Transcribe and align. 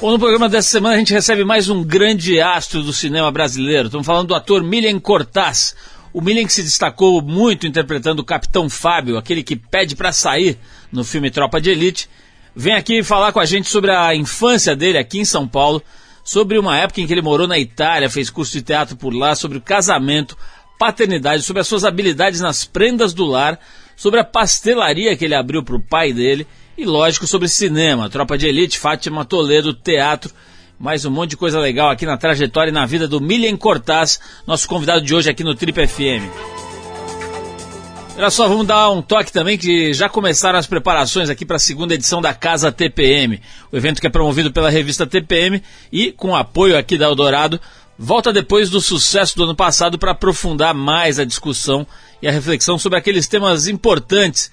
Bom, 0.00 0.12
no 0.12 0.18
programa 0.18 0.48
dessa 0.48 0.70
semana 0.70 0.94
a 0.94 0.98
gente 0.98 1.12
recebe 1.12 1.44
mais 1.44 1.68
um 1.68 1.84
grande 1.84 2.40
astro 2.40 2.82
do 2.82 2.90
cinema 2.90 3.30
brasileiro. 3.30 3.88
Estamos 3.88 4.06
falando 4.06 4.28
do 4.28 4.34
ator 4.34 4.62
Milian 4.62 4.98
Cortaz. 4.98 5.76
O 6.10 6.22
Milian 6.22 6.46
que 6.46 6.54
se 6.54 6.62
destacou 6.62 7.20
muito 7.20 7.66
interpretando 7.66 8.20
o 8.20 8.24
Capitão 8.24 8.70
Fábio, 8.70 9.18
aquele 9.18 9.42
que 9.42 9.54
pede 9.54 9.94
para 9.94 10.10
sair 10.10 10.58
no 10.90 11.04
filme 11.04 11.30
Tropa 11.30 11.60
de 11.60 11.68
Elite. 11.68 12.08
Vem 12.56 12.72
aqui 12.72 13.02
falar 13.02 13.30
com 13.30 13.40
a 13.40 13.44
gente 13.44 13.68
sobre 13.68 13.90
a 13.90 14.14
infância 14.14 14.74
dele 14.74 14.96
aqui 14.96 15.20
em 15.20 15.24
São 15.26 15.46
Paulo, 15.46 15.82
sobre 16.24 16.58
uma 16.58 16.78
época 16.78 17.02
em 17.02 17.06
que 17.06 17.12
ele 17.12 17.20
morou 17.20 17.46
na 17.46 17.58
Itália, 17.58 18.08
fez 18.08 18.30
curso 18.30 18.52
de 18.52 18.62
teatro 18.62 18.96
por 18.96 19.12
lá, 19.12 19.34
sobre 19.34 19.58
o 19.58 19.60
casamento, 19.60 20.34
paternidade, 20.78 21.42
sobre 21.42 21.60
as 21.60 21.68
suas 21.68 21.84
habilidades 21.84 22.40
nas 22.40 22.64
prendas 22.64 23.12
do 23.12 23.26
lar, 23.26 23.60
sobre 23.94 24.18
a 24.18 24.24
pastelaria 24.24 25.14
que 25.14 25.26
ele 25.26 25.34
abriu 25.34 25.62
para 25.62 25.76
o 25.76 25.80
pai 25.80 26.10
dele 26.10 26.46
e 26.80 26.86
lógico 26.86 27.26
sobre 27.26 27.46
cinema, 27.46 28.08
Tropa 28.08 28.38
de 28.38 28.46
Elite, 28.46 28.78
Fátima 28.78 29.22
Toledo, 29.22 29.74
teatro, 29.74 30.32
mais 30.78 31.04
um 31.04 31.10
monte 31.10 31.30
de 31.30 31.36
coisa 31.36 31.60
legal 31.60 31.90
aqui 31.90 32.06
na 32.06 32.16
trajetória 32.16 32.70
e 32.70 32.72
na 32.72 32.86
vida 32.86 33.06
do 33.06 33.20
Milian 33.20 33.54
Cortaz, 33.54 34.18
nosso 34.46 34.66
convidado 34.66 35.02
de 35.02 35.14
hoje 35.14 35.28
aqui 35.28 35.44
no 35.44 35.54
Trip 35.54 35.86
FM. 35.86 36.24
Olha 38.16 38.30
só, 38.30 38.48
vamos 38.48 38.66
dar 38.66 38.88
um 38.88 39.02
toque 39.02 39.30
também 39.30 39.58
que 39.58 39.92
já 39.92 40.08
começaram 40.08 40.58
as 40.58 40.66
preparações 40.66 41.28
aqui 41.28 41.44
para 41.44 41.56
a 41.56 41.60
segunda 41.60 41.92
edição 41.92 42.22
da 42.22 42.32
Casa 42.32 42.72
TPM, 42.72 43.42
o 43.70 43.76
evento 43.76 44.00
que 44.00 44.06
é 44.06 44.10
promovido 44.10 44.50
pela 44.50 44.70
revista 44.70 45.06
TPM 45.06 45.62
e 45.92 46.12
com 46.12 46.34
apoio 46.34 46.78
aqui 46.78 46.96
da 46.96 47.04
Eldorado, 47.04 47.60
volta 47.98 48.32
depois 48.32 48.70
do 48.70 48.80
sucesso 48.80 49.36
do 49.36 49.44
ano 49.44 49.54
passado 49.54 49.98
para 49.98 50.12
aprofundar 50.12 50.72
mais 50.72 51.18
a 51.18 51.26
discussão 51.26 51.86
e 52.22 52.28
a 52.28 52.32
reflexão 52.32 52.78
sobre 52.78 52.98
aqueles 52.98 53.28
temas 53.28 53.68
importantes 53.68 54.50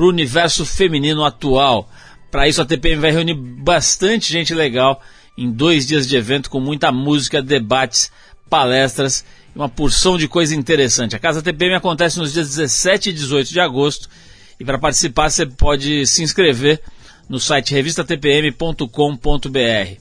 para 0.00 0.06
o 0.06 0.08
universo 0.08 0.64
feminino 0.64 1.22
atual. 1.22 1.86
Para 2.30 2.48
isso, 2.48 2.62
a 2.62 2.64
TPM 2.64 3.02
vai 3.02 3.10
reunir 3.10 3.34
bastante 3.34 4.32
gente 4.32 4.54
legal 4.54 5.02
em 5.36 5.52
dois 5.52 5.86
dias 5.86 6.08
de 6.08 6.16
evento 6.16 6.48
com 6.48 6.58
muita 6.58 6.90
música, 6.90 7.42
debates, 7.42 8.10
palestras 8.48 9.26
e 9.54 9.58
uma 9.58 9.68
porção 9.68 10.16
de 10.16 10.26
coisa 10.26 10.54
interessante. 10.54 11.14
A 11.14 11.18
Casa 11.18 11.42
TPM 11.42 11.74
acontece 11.74 12.18
nos 12.18 12.32
dias 12.32 12.48
17 12.48 13.10
e 13.10 13.12
18 13.12 13.50
de 13.50 13.60
agosto 13.60 14.08
e 14.58 14.64
para 14.64 14.78
participar 14.78 15.28
você 15.28 15.44
pode 15.44 16.06
se 16.06 16.22
inscrever 16.22 16.80
no 17.28 17.38
site 17.38 17.74
revistatpm.com.br. 17.74 20.00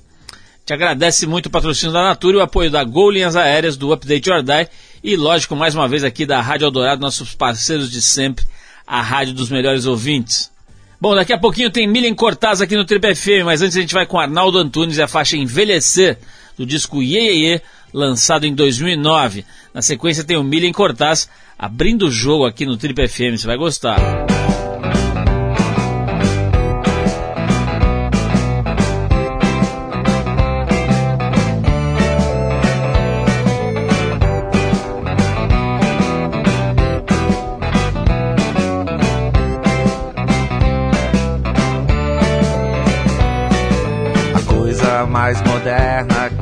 Te 0.65 0.73
agradece 0.73 1.27
muito 1.27 1.47
o 1.47 1.49
patrocínio 1.49 1.91
da 1.91 2.03
Natura 2.03 2.37
e 2.37 2.39
o 2.39 2.43
apoio 2.43 2.71
da 2.71 2.85
Gol 2.85 3.11
Linhas 3.11 3.35
Aéreas, 3.35 3.75
do 3.75 3.91
Update 3.91 4.29
Your 4.29 4.41
Die 4.41 4.69
e, 5.03 5.17
lógico, 5.17 5.57
mais 5.57 5.75
uma 5.75 5.89
vez 5.89 6.05
aqui 6.05 6.25
da 6.25 6.39
Rádio 6.39 6.67
Eldorado, 6.67 7.01
nossos 7.01 7.35
parceiros 7.35 7.91
de 7.91 8.01
sempre 8.01 8.45
a 8.89 9.03
rádio 9.03 9.35
dos 9.35 9.51
melhores 9.51 9.85
ouvintes. 9.85 10.51
Bom, 10.99 11.13
daqui 11.13 11.31
a 11.31 11.37
pouquinho 11.37 11.69
tem 11.69 11.87
Milian 11.87 12.15
Cortaz 12.15 12.59
aqui 12.59 12.75
no 12.75 12.83
Triple 12.83 13.13
FM, 13.15 13.45
mas 13.45 13.61
antes 13.61 13.77
a 13.77 13.81
gente 13.81 13.93
vai 13.93 14.07
com 14.07 14.19
Arnaldo 14.19 14.57
Antunes 14.57 14.97
e 14.97 15.01
a 15.01 15.07
faixa 15.07 15.37
Envelhecer, 15.37 16.17
do 16.57 16.65
disco 16.65 17.01
Ye, 17.01 17.19
Ye, 17.19 17.51
Ye 17.51 17.61
lançado 17.93 18.45
em 18.45 18.53
2009. 18.53 19.45
Na 19.73 19.83
sequência 19.83 20.23
tem 20.23 20.37
o 20.37 20.43
Milian 20.43 20.71
Cortaz 20.71 21.29
abrindo 21.57 22.07
o 22.07 22.11
jogo 22.11 22.45
aqui 22.45 22.65
no 22.65 22.77
Triple 22.77 23.07
FM, 23.07 23.37
você 23.37 23.45
vai 23.45 23.57
gostar. 23.57 24.18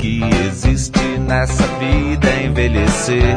Que 0.07 0.21
existe 0.47 1.19
nessa 1.19 1.63
vida 1.79 2.29
é 2.29 2.45
envelhecer. 2.45 3.35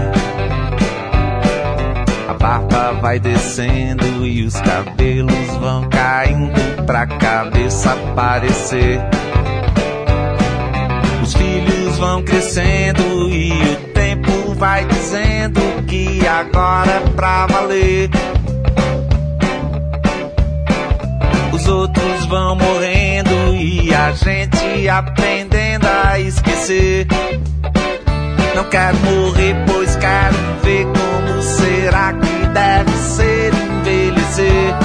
A 2.28 2.34
barba 2.34 2.92
vai 3.00 3.18
descendo 3.18 4.24
e 4.24 4.44
os 4.44 4.54
cabelos 4.60 5.56
vão 5.60 5.88
caindo 5.88 6.84
pra 6.86 7.06
cabeça 7.06 7.92
aparecer. 7.92 9.00
Os 11.20 11.34
filhos 11.34 11.98
vão 11.98 12.22
crescendo 12.22 13.02
e 13.28 13.50
o 13.50 13.76
tempo 13.92 14.54
vai 14.54 14.84
dizendo 14.84 15.60
que 15.88 16.24
agora 16.24 16.90
é 16.92 17.10
pra 17.10 17.46
valer. 17.46 18.10
Os 21.52 21.66
outros 21.66 22.19
vão 22.30 22.54
morrendo 22.54 23.56
e 23.56 23.92
a 23.92 24.12
gente 24.12 24.88
aprendendo 24.88 25.84
a 25.84 26.20
esquecer. 26.20 27.08
Não 28.54 28.62
quero 28.70 28.96
morrer, 28.98 29.56
pois 29.66 29.96
quero 29.96 30.36
ver 30.62 30.86
como 30.86 31.42
será 31.42 32.12
que 32.12 32.46
deve 32.54 32.92
ser 32.92 33.52
envelhecer. 33.52 34.76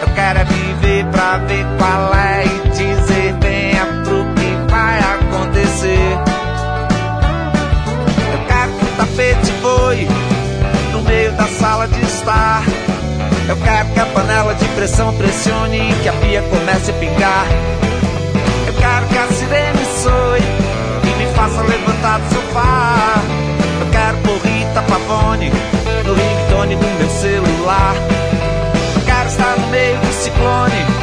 Eu 0.00 0.14
quero 0.14 0.38
é 0.38 0.44
viver 0.44 1.06
pra 1.06 1.38
ver 1.38 1.66
qual 1.76 2.14
é 2.14 2.44
e 2.44 2.68
dizer 2.68 3.34
venha 3.40 3.86
pro 4.04 4.24
que 4.34 4.70
vai 4.70 4.98
acontecer. 5.00 6.18
Eu 8.32 8.46
quero 8.46 8.72
que 8.78 8.84
o 8.84 8.96
tapete 8.96 9.50
voe 9.60 10.08
no 10.92 11.02
meio 11.02 11.32
da 11.32 11.46
sala 11.48 11.88
de 11.88 12.00
estar. 12.02 12.75
Eu 13.48 13.56
quero 13.58 13.88
que 13.90 14.00
a 14.00 14.06
panela 14.06 14.54
de 14.54 14.64
pressão 14.70 15.14
pressione 15.14 15.90
e 15.90 16.02
que 16.02 16.08
a 16.08 16.12
pia 16.14 16.42
comece 16.42 16.90
a 16.90 16.94
pingar. 16.94 17.46
Eu 18.66 18.74
quero 18.74 19.06
que 19.06 19.18
a 19.18 19.26
sirene 19.28 19.84
soe 20.02 20.40
e 21.04 21.18
me 21.18 21.32
faça 21.34 21.62
levantar 21.62 22.18
do 22.18 22.34
sofá. 22.34 23.22
Eu 23.80 23.86
quero 23.92 24.16
por 24.18 24.48
Rita 24.48 24.82
Pavone 24.82 25.52
no 26.04 26.14
ringtone 26.14 26.74
do 26.74 26.86
meu 26.98 27.08
celular. 27.08 27.94
Eu 28.96 29.02
quero 29.04 29.28
estar 29.28 29.56
no 29.58 29.66
meio 29.68 29.96
do 29.98 30.12
ciclone 30.12 30.95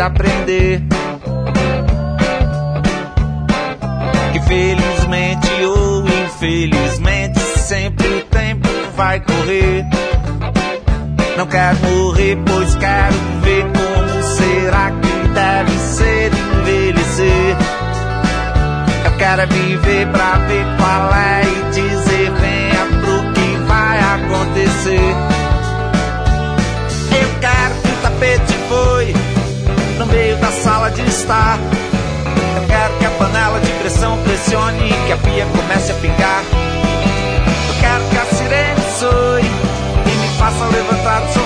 aprender. 0.00 0.82
Que 4.32 4.40
felizmente 4.40 5.64
ou 5.64 6.04
infelizmente 6.06 7.38
sempre 7.40 8.06
o 8.06 8.24
tempo 8.24 8.68
vai 8.96 9.20
correr. 9.20 9.84
Não 11.36 11.46
quero 11.46 11.78
morrer, 11.78 12.38
pois 12.44 12.74
quero 12.76 13.14
ver 13.42 13.64
como 13.64 14.22
será 14.22 14.90
que 14.90 15.28
deve 15.28 15.78
ser 15.78 16.30
envelhecer. 16.34 17.56
Eu 19.04 19.12
quero 19.18 19.42
é 19.42 19.46
viver 19.46 20.06
pra 20.08 20.36
ver 20.46 20.64
qual 20.78 21.14
é 21.14 21.42
e 21.44 21.70
dizer 21.72 22.30
venha 22.32 22.86
pro 23.00 23.32
que 23.32 23.56
vai 23.66 23.98
acontecer. 23.98 25.29
Sala 30.50 30.90
de 30.90 31.02
estar. 31.02 31.58
Eu 32.56 32.66
quero 32.66 32.98
que 32.98 33.06
a 33.06 33.10
panela 33.10 33.60
de 33.60 33.70
pressão 33.72 34.18
pressione 34.22 34.88
e 34.88 35.06
que 35.06 35.12
a 35.12 35.16
pia 35.16 35.46
comece 35.46 35.92
a 35.92 35.94
pingar. 35.96 36.42
Eu 37.68 37.74
quero 37.80 38.04
que 38.10 38.16
a 38.16 38.24
sirene 38.36 38.80
soe 38.98 39.42
e 39.42 40.16
me 40.16 40.28
faça 40.38 40.64
levantar 40.66 41.20
do 41.20 41.39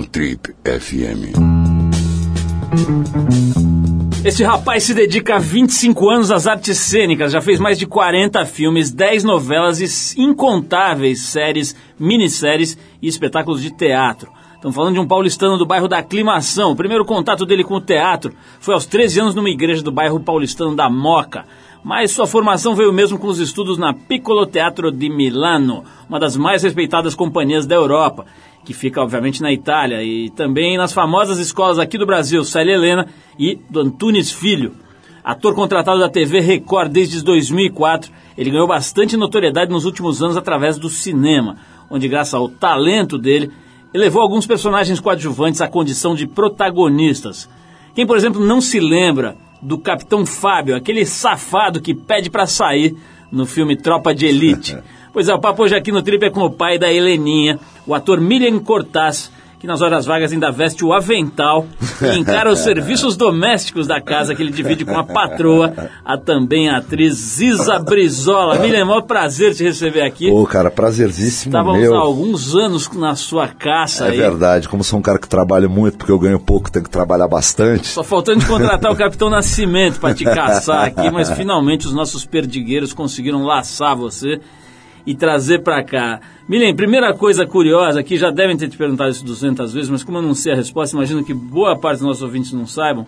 no 0.00 0.06
Trip 0.06 0.54
FM. 0.64 1.36
Este 4.24 4.42
rapaz 4.42 4.84
se 4.84 4.94
dedica 4.94 5.36
há 5.36 5.38
25 5.38 6.08
anos 6.08 6.30
às 6.30 6.46
artes 6.46 6.78
cênicas, 6.78 7.32
já 7.32 7.42
fez 7.42 7.60
mais 7.60 7.78
de 7.78 7.86
40 7.86 8.46
filmes, 8.46 8.90
10 8.90 9.24
novelas 9.24 10.14
e 10.14 10.22
incontáveis 10.22 11.20
séries, 11.20 11.76
minisséries 11.98 12.78
e 13.02 13.08
espetáculos 13.08 13.60
de 13.60 13.70
teatro. 13.70 14.30
Estamos 14.54 14.74
falando 14.74 14.94
de 14.94 15.00
um 15.00 15.06
paulistano 15.06 15.58
do 15.58 15.66
bairro 15.66 15.88
da 15.88 15.98
Aclimação. 15.98 16.72
O 16.72 16.76
primeiro 16.76 17.04
contato 17.04 17.44
dele 17.44 17.64
com 17.64 17.74
o 17.74 17.80
teatro 17.80 18.32
foi 18.58 18.74
aos 18.74 18.86
13 18.86 19.20
anos 19.20 19.34
numa 19.34 19.50
igreja 19.50 19.82
do 19.82 19.92
bairro 19.92 20.20
paulistano 20.20 20.76
da 20.76 20.88
Moca. 20.88 21.44
Mas 21.82 22.10
sua 22.10 22.26
formação 22.26 22.74
veio 22.74 22.92
mesmo 22.92 23.18
com 23.18 23.26
os 23.26 23.38
estudos 23.38 23.78
na 23.78 23.94
Piccolo 23.94 24.44
Teatro 24.46 24.92
di 24.92 25.08
Milano, 25.08 25.82
uma 26.06 26.20
das 26.20 26.36
mais 26.36 26.62
respeitadas 26.62 27.14
companhias 27.14 27.66
da 27.66 27.74
Europa, 27.74 28.26
que 28.64 28.74
fica 28.74 29.00
obviamente 29.00 29.42
na 29.42 29.52
Itália, 29.52 30.02
e 30.02 30.30
também 30.30 30.76
nas 30.76 30.92
famosas 30.92 31.38
escolas 31.38 31.78
aqui 31.78 31.96
do 31.96 32.06
Brasil, 32.06 32.44
Célia 32.44 32.74
Helena 32.74 33.06
e 33.38 33.58
do 33.68 33.80
Antunes 33.80 34.30
Filho. 34.30 34.74
Ator 35.22 35.54
contratado 35.54 36.00
da 36.00 36.08
TV 36.08 36.40
Record 36.40 36.90
desde 36.90 37.22
2004, 37.22 38.10
ele 38.36 38.50
ganhou 38.50 38.66
bastante 38.66 39.16
notoriedade 39.16 39.70
nos 39.70 39.84
últimos 39.84 40.22
anos 40.22 40.36
através 40.36 40.78
do 40.78 40.88
cinema, 40.88 41.56
onde 41.90 42.08
graças 42.08 42.34
ao 42.34 42.48
talento 42.48 43.18
dele, 43.18 43.50
elevou 43.92 44.22
alguns 44.22 44.46
personagens 44.46 45.00
coadjuvantes 45.00 45.60
à 45.60 45.68
condição 45.68 46.14
de 46.14 46.26
protagonistas. 46.26 47.48
Quem, 47.94 48.06
por 48.06 48.16
exemplo, 48.16 48.44
não 48.44 48.60
se 48.60 48.78
lembra 48.78 49.36
do 49.60 49.78
Capitão 49.78 50.24
Fábio, 50.24 50.76
aquele 50.76 51.04
safado 51.04 51.80
que 51.80 51.94
pede 51.94 52.30
para 52.30 52.46
sair 52.46 52.96
no 53.30 53.44
filme 53.44 53.76
Tropa 53.76 54.14
de 54.14 54.26
Elite. 54.26 54.78
Pois 55.12 55.28
é, 55.28 55.34
o 55.34 55.38
papo 55.40 55.64
hoje 55.64 55.74
aqui 55.74 55.90
no 55.90 56.02
Trip 56.02 56.24
é 56.24 56.30
com 56.30 56.42
o 56.44 56.50
pai 56.50 56.78
da 56.78 56.92
Heleninha, 56.92 57.58
o 57.86 57.94
ator 57.94 58.20
Miriam 58.20 58.58
Cortaz, 58.60 59.30
que 59.58 59.66
nas 59.66 59.82
horas 59.82 60.06
vagas 60.06 60.32
ainda 60.32 60.50
veste 60.50 60.84
o 60.84 60.92
avental 60.92 61.66
e 62.00 62.16
encara 62.16 62.50
os 62.50 62.60
serviços 62.64 63.14
domésticos 63.16 63.86
da 63.86 64.00
casa 64.00 64.34
que 64.34 64.40
ele 64.42 64.52
divide 64.52 64.84
com 64.86 64.96
a 64.96 65.02
patroa, 65.04 65.74
a 66.04 66.16
também 66.16 66.70
a 66.70 66.78
atriz 66.78 67.12
Ziza 67.14 67.78
Brizola. 67.80 68.58
Miriam, 68.60 68.80
é 68.80 68.84
maior 68.84 69.02
prazer 69.02 69.52
te 69.54 69.64
receber 69.64 70.00
aqui. 70.02 70.30
Ô, 70.30 70.46
cara, 70.46 70.70
prazerzíssimo 70.70 71.50
Estávamos 71.50 71.80
meu. 71.80 71.94
há 71.94 72.00
alguns 72.00 72.54
anos 72.54 72.88
na 72.92 73.14
sua 73.16 73.48
caça 73.48 74.06
É 74.06 74.10
aí. 74.12 74.16
verdade, 74.16 74.66
como 74.68 74.82
sou 74.84 74.98
um 74.98 75.02
cara 75.02 75.18
que 75.18 75.28
trabalha 75.28 75.68
muito, 75.68 75.98
porque 75.98 76.12
eu 76.12 76.18
ganho 76.18 76.38
pouco, 76.40 76.70
tenho 76.70 76.84
que 76.84 76.90
trabalhar 76.90 77.28
bastante. 77.28 77.88
Só 77.88 78.02
faltando 78.04 78.38
de 78.38 78.46
contratar 78.46 78.90
o 78.92 78.96
Capitão 78.96 79.28
Nascimento 79.28 79.98
para 80.00 80.14
te 80.14 80.24
caçar 80.24 80.84
aqui, 80.86 81.10
mas 81.10 81.28
finalmente 81.36 81.86
os 81.86 81.92
nossos 81.92 82.24
perdigueiros 82.24 82.94
conseguiram 82.94 83.42
laçar 83.44 83.94
você 83.94 84.40
e 85.06 85.14
trazer 85.14 85.60
para 85.60 85.82
cá. 85.82 86.20
Milen, 86.48 86.74
primeira 86.74 87.14
coisa 87.14 87.46
curiosa 87.46 88.00
aqui, 88.00 88.16
já 88.16 88.30
devem 88.30 88.56
ter 88.56 88.68
te 88.68 88.76
perguntado 88.76 89.10
isso 89.10 89.24
200 89.24 89.72
vezes, 89.72 89.90
mas 89.90 90.02
como 90.02 90.18
eu 90.18 90.22
não 90.22 90.34
sei 90.34 90.52
a 90.52 90.56
resposta, 90.56 90.96
imagino 90.96 91.24
que 91.24 91.34
boa 91.34 91.78
parte 91.78 91.98
dos 91.98 92.06
nossos 92.08 92.22
ouvintes 92.22 92.52
não 92.52 92.66
saibam. 92.66 93.06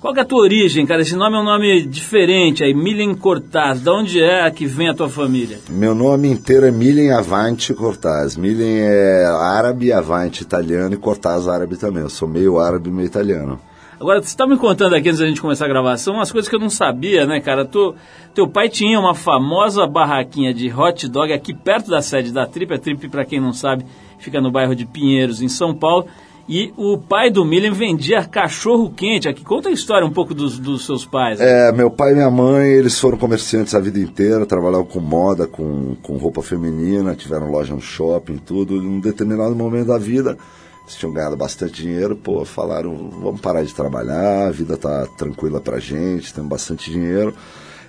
Qual 0.00 0.14
que 0.14 0.20
é 0.20 0.22
a 0.22 0.26
tua 0.26 0.42
origem, 0.42 0.86
cara? 0.86 1.02
Esse 1.02 1.16
nome 1.16 1.36
é 1.36 1.40
um 1.40 1.44
nome 1.44 1.84
diferente 1.84 2.62
aí, 2.62 2.72
Milen 2.72 3.16
Cortaz. 3.16 3.80
De 3.80 3.90
onde 3.90 4.22
é 4.22 4.48
que 4.48 4.64
vem 4.64 4.88
a 4.88 4.94
tua 4.94 5.08
família? 5.08 5.58
Meu 5.68 5.92
nome 5.92 6.28
inteiro 6.28 6.66
é 6.66 6.70
Milen 6.70 7.10
Avante 7.10 7.74
Cortaz. 7.74 8.36
Milen 8.36 8.78
é 8.78 9.26
árabe, 9.26 9.92
Avante 9.92 10.42
italiano 10.42 10.94
e 10.94 10.96
Cortaz 10.96 11.48
árabe 11.48 11.76
também. 11.76 12.04
Eu 12.04 12.08
sou 12.08 12.28
meio 12.28 12.60
árabe, 12.60 12.90
meio 12.90 13.06
italiano. 13.06 13.58
Agora, 14.00 14.22
você 14.22 14.28
está 14.28 14.46
me 14.46 14.56
contando 14.56 14.94
aqui 14.94 15.08
antes 15.08 15.20
da 15.20 15.26
gente 15.26 15.40
começar 15.40 15.64
a 15.64 15.68
gravação 15.68 16.14
umas 16.14 16.30
coisas 16.30 16.48
que 16.48 16.54
eu 16.54 16.60
não 16.60 16.70
sabia, 16.70 17.26
né, 17.26 17.40
cara? 17.40 17.64
Tu, 17.64 17.94
teu 18.32 18.46
pai 18.46 18.68
tinha 18.68 18.98
uma 18.98 19.12
famosa 19.12 19.86
barraquinha 19.88 20.54
de 20.54 20.72
hot 20.72 21.08
dog 21.08 21.32
aqui 21.32 21.52
perto 21.52 21.90
da 21.90 22.00
sede 22.00 22.32
da 22.32 22.46
Trip. 22.46 22.72
A 22.72 22.78
Trip, 22.78 23.08
para 23.08 23.24
quem 23.24 23.40
não 23.40 23.52
sabe, 23.52 23.84
fica 24.18 24.40
no 24.40 24.52
bairro 24.52 24.76
de 24.76 24.86
Pinheiros, 24.86 25.42
em 25.42 25.48
São 25.48 25.74
Paulo. 25.74 26.06
E 26.48 26.72
o 26.78 26.96
pai 26.96 27.28
do 27.28 27.44
Milen 27.44 27.72
vendia 27.72 28.24
cachorro 28.24 28.90
quente 28.90 29.28
aqui. 29.28 29.44
Conta 29.44 29.68
a 29.68 29.72
história 29.72 30.06
um 30.06 30.12
pouco 30.12 30.32
dos, 30.32 30.58
dos 30.58 30.86
seus 30.86 31.04
pais. 31.04 31.40
né? 31.40 31.68
É, 31.68 31.72
meu 31.72 31.90
pai 31.90 32.12
e 32.12 32.14
minha 32.14 32.30
mãe, 32.30 32.68
eles 32.68 32.98
foram 32.98 33.18
comerciantes 33.18 33.74
a 33.74 33.80
vida 33.80 33.98
inteira, 33.98 34.46
trabalhavam 34.46 34.86
com 34.86 35.00
moda, 35.00 35.46
com, 35.46 35.94
com 36.02 36.16
roupa 36.16 36.40
feminina, 36.40 37.14
tiveram 37.14 37.50
loja 37.50 37.74
no 37.74 37.82
shopping, 37.82 38.38
tudo. 38.38 38.76
Em 38.76 38.86
um 38.86 39.00
determinado 39.00 39.54
momento 39.54 39.88
da 39.88 39.98
vida, 39.98 40.38
eles 40.88 40.96
tinham 40.98 41.12
ganhado 41.12 41.36
bastante 41.36 41.82
dinheiro, 41.82 42.16
pô, 42.16 42.44
falaram, 42.44 43.10
vamos 43.20 43.40
parar 43.40 43.62
de 43.62 43.74
trabalhar, 43.74 44.48
a 44.48 44.50
vida 44.50 44.76
tá 44.76 45.06
tranquila 45.18 45.60
pra 45.60 45.78
gente, 45.78 46.32
temos 46.32 46.48
bastante 46.50 46.90
dinheiro. 46.90 47.34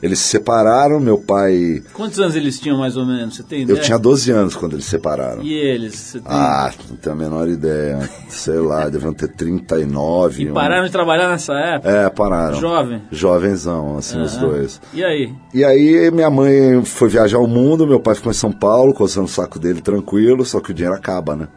Eles 0.01 0.19
se 0.19 0.29
separaram, 0.29 0.97
meu 0.97 1.17
pai... 1.17 1.83
Quantos 1.93 2.17
anos 2.21 2.33
eles 2.33 2.57
tinham 2.57 2.77
mais 2.77 2.95
ou 2.95 3.05
menos? 3.05 3.35
Você 3.35 3.43
tem 3.43 3.59
Eu 3.59 3.63
ideia? 3.71 3.81
tinha 3.81 3.99
12 3.99 4.31
anos 4.31 4.55
quando 4.55 4.71
eles 4.73 4.85
se 4.85 4.91
separaram. 4.91 5.43
E 5.43 5.53
eles? 5.53 6.13
Tem... 6.13 6.21
Ah, 6.25 6.71
não 6.89 6.95
tenho 6.95 7.15
a 7.15 7.19
menor 7.19 7.49
ideia. 7.49 8.09
Sei 8.29 8.57
lá, 8.59 8.87
deviam 8.87 9.11
ter 9.13 9.27
39. 9.27 10.43
E 10.43 10.51
um- 10.51 10.53
pararam 10.53 10.85
de 10.85 10.91
trabalhar 10.93 11.27
nessa 11.27 11.51
época? 11.53 11.91
É, 11.91 12.09
pararam. 12.09 12.57
Jovem? 12.57 13.01
Jovenzão, 13.11 13.97
assim, 13.97 14.21
os 14.21 14.37
Aham. 14.37 14.47
dois. 14.47 14.81
E 14.93 15.03
aí? 15.03 15.33
E 15.53 15.65
aí 15.65 16.09
minha 16.11 16.29
mãe 16.29 16.81
foi 16.85 17.09
viajar 17.09 17.39
o 17.39 17.47
mundo, 17.47 17.85
meu 17.85 17.99
pai 17.99 18.15
ficou 18.15 18.31
em 18.31 18.35
São 18.35 18.53
Paulo, 18.53 18.93
coçando 18.93 19.25
o 19.25 19.29
saco 19.29 19.59
dele 19.59 19.81
tranquilo, 19.81 20.45
só 20.45 20.61
que 20.61 20.71
o 20.71 20.73
dinheiro 20.73 20.95
acaba, 20.95 21.35
né? 21.35 21.47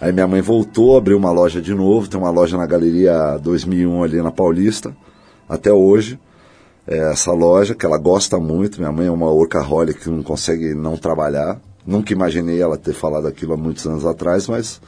Aí 0.00 0.12
minha 0.12 0.28
mãe 0.28 0.40
voltou, 0.40 0.96
abriu 0.96 1.16
uma 1.16 1.32
loja 1.32 1.60
de 1.60 1.74
novo, 1.74 2.08
tem 2.08 2.20
uma 2.20 2.30
loja 2.30 2.56
na 2.56 2.66
Galeria 2.66 3.36
2001 3.42 4.04
ali 4.04 4.22
na 4.22 4.30
Paulista, 4.30 4.94
até 5.48 5.72
hoje. 5.72 6.18
É 6.86 7.10
essa 7.10 7.32
loja 7.32 7.74
que 7.74 7.84
ela 7.84 7.98
gosta 7.98 8.38
muito, 8.38 8.78
minha 8.78 8.92
mãe 8.92 9.08
é 9.08 9.10
uma 9.10 9.30
workaholic 9.30 10.00
que 10.00 10.08
não 10.08 10.22
consegue 10.22 10.72
não 10.72 10.96
trabalhar. 10.96 11.60
Nunca 11.84 12.12
imaginei 12.12 12.62
ela 12.62 12.78
ter 12.78 12.94
falado 12.94 13.26
aquilo 13.26 13.54
há 13.54 13.56
muitos 13.56 13.86
anos 13.86 14.06
atrás, 14.06 14.46
mas 14.46 14.80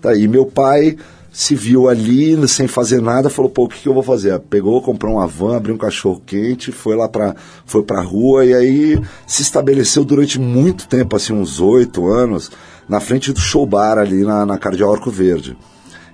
tá 0.00 0.10
aí. 0.10 0.26
Meu 0.26 0.46
pai 0.46 0.96
se 1.32 1.54
viu 1.54 1.88
ali 1.88 2.46
sem 2.48 2.66
fazer 2.66 3.00
nada, 3.00 3.30
falou, 3.30 3.50
pô, 3.50 3.64
o 3.64 3.68
que, 3.68 3.80
que 3.80 3.88
eu 3.88 3.94
vou 3.94 4.02
fazer? 4.02 4.38
Pegou, 4.40 4.82
comprou 4.82 5.14
uma 5.14 5.26
van, 5.26 5.56
abriu 5.56 5.74
um 5.74 5.78
cachorro 5.78 6.20
quente, 6.26 6.72
foi 6.72 6.96
lá 6.96 7.08
pra, 7.08 7.36
foi 7.64 7.82
pra 7.82 8.02
rua 8.02 8.44
e 8.44 8.52
aí 8.52 9.00
se 9.26 9.42
estabeleceu 9.42 10.04
durante 10.04 10.40
muito 10.40 10.88
tempo, 10.88 11.14
assim, 11.14 11.32
uns 11.32 11.60
oito 11.60 12.06
anos, 12.08 12.50
na 12.90 12.98
frente 12.98 13.32
do 13.32 13.38
show 13.38 13.64
bar 13.64 13.98
ali 13.98 14.24
na, 14.24 14.44
na 14.44 14.58
Cardeal 14.58 14.92
Arco 14.92 15.12
Verde. 15.12 15.56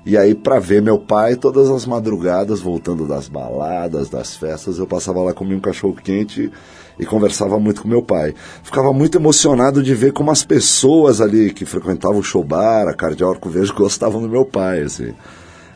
E 0.05 0.15
aí, 0.15 0.35
pra 0.35 0.59
ver 0.59 0.83
meu 0.83 0.99
pai, 0.99 1.35
todas 1.35 1.71
as 1.71 1.87
madrugadas, 1.87 2.61
voltando 2.61 3.09
das 3.09 3.29
baladas, 3.29 4.11
das 4.11 4.37
festas, 4.37 4.79
eu 4.79 4.87
passava 4.87 5.21
lá, 5.21 5.33
comia 5.33 5.57
um 5.57 5.61
cachorro 5.61 5.95
quente 5.95 6.53
e 6.99 7.07
conversava 7.07 7.59
muito 7.59 7.81
com 7.81 7.89
meu 7.89 8.03
pai. 8.03 8.35
Ficava 8.63 8.93
muito 8.93 9.17
emocionado 9.17 9.83
de 9.83 9.95
ver 9.95 10.13
como 10.13 10.31
as 10.31 10.45
pessoas 10.45 11.23
ali 11.23 11.51
que 11.51 11.65
frequentavam 11.65 12.19
o 12.19 12.23
show 12.23 12.45
bar, 12.45 12.87
a 12.89 12.95
Cardeal 12.95 13.31
Arco 13.31 13.49
Verde, 13.49 13.73
gostavam 13.73 14.21
do 14.21 14.29
meu 14.29 14.45
pai, 14.45 14.83
assim. 14.83 15.15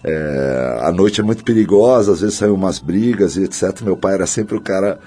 É, 0.05 0.81
a 0.83 0.93
noite 0.93 1.23
é 1.23 1.25
muito 1.25 1.43
perigosa, 1.43 2.13
às 2.13 2.21
vezes 2.21 2.37
saem 2.37 2.53
umas 2.53 2.79
brigas 2.79 3.37
e 3.37 3.45
etc. 3.45 3.81
Meu 3.81 3.97
pai 3.97 4.15
era 4.15 4.27
sempre 4.27 4.55
o 4.55 4.61
cara 4.61 5.01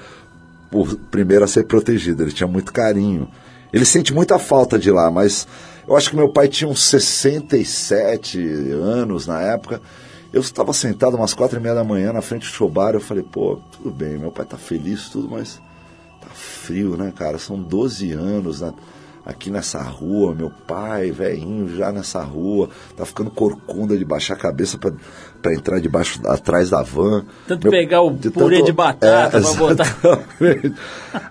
o 0.72 0.88
primeiro 1.12 1.46
a 1.46 1.48
ser 1.48 1.66
protegido, 1.66 2.24
ele 2.24 2.32
tinha 2.32 2.48
muito 2.48 2.74
carinho. 2.74 3.28
Ele 3.72 3.86
sente 3.86 4.12
muita 4.12 4.38
falta 4.40 4.78
de 4.78 4.90
lá, 4.92 5.10
mas 5.12 5.48
eu 5.88 5.96
acho 5.96 6.10
que 6.10 6.16
meu 6.16 6.30
pai 6.30 6.48
tinha 6.48 6.70
uns 6.70 6.84
67 6.84 8.40
anos 8.72 9.28
na 9.28 9.42
época. 9.42 9.82
Eu 10.32 10.42
estava 10.42 10.74
sentado 10.74 11.16
umas 11.16 11.34
quatro 11.34 11.60
e 11.60 11.62
meia 11.62 11.76
da 11.76 11.84
manhã 11.84 12.12
na 12.12 12.22
frente 12.22 12.42
do 12.42 12.54
show 12.54 12.68
bar, 12.68 12.94
eu 12.94 13.00
falei, 13.00 13.24
pô, 13.24 13.60
tudo 13.72 13.92
bem, 13.92 14.18
meu 14.18 14.32
pai 14.32 14.46
tá 14.46 14.58
feliz, 14.58 15.10
tudo, 15.10 15.30
mas 15.30 15.62
tá 16.20 16.28
frio, 16.34 16.98
né, 16.98 17.14
cara? 17.16 17.38
São 17.38 17.62
12 17.62 18.12
anos 18.14 18.62
né, 18.62 18.74
aqui 19.26 19.50
nessa 19.50 19.82
rua, 19.82 20.36
meu 20.36 20.52
pai, 20.68 21.12
velhinho, 21.12 21.76
já 21.78 21.92
nessa 21.92 22.22
rua, 22.22 22.70
tá 22.98 23.06
ficando 23.06 23.32
corcunda 23.32 23.98
de 23.98 24.04
baixar 24.04 24.34
a 24.34 24.38
cabeça 24.38 24.78
pra, 24.78 24.92
pra 25.42 25.54
entrar 25.54 25.80
debaixo, 25.80 26.20
atrás 26.28 26.70
da 26.70 26.82
van. 26.84 27.24
Tanto 27.48 27.64
Meu- 27.64 27.72
pegar 27.72 28.02
o 28.02 28.12
de 28.12 28.30
purê 28.30 28.62
de 28.62 28.74
batata 28.74 29.40
pra 29.40 29.54
botar. 29.54 29.98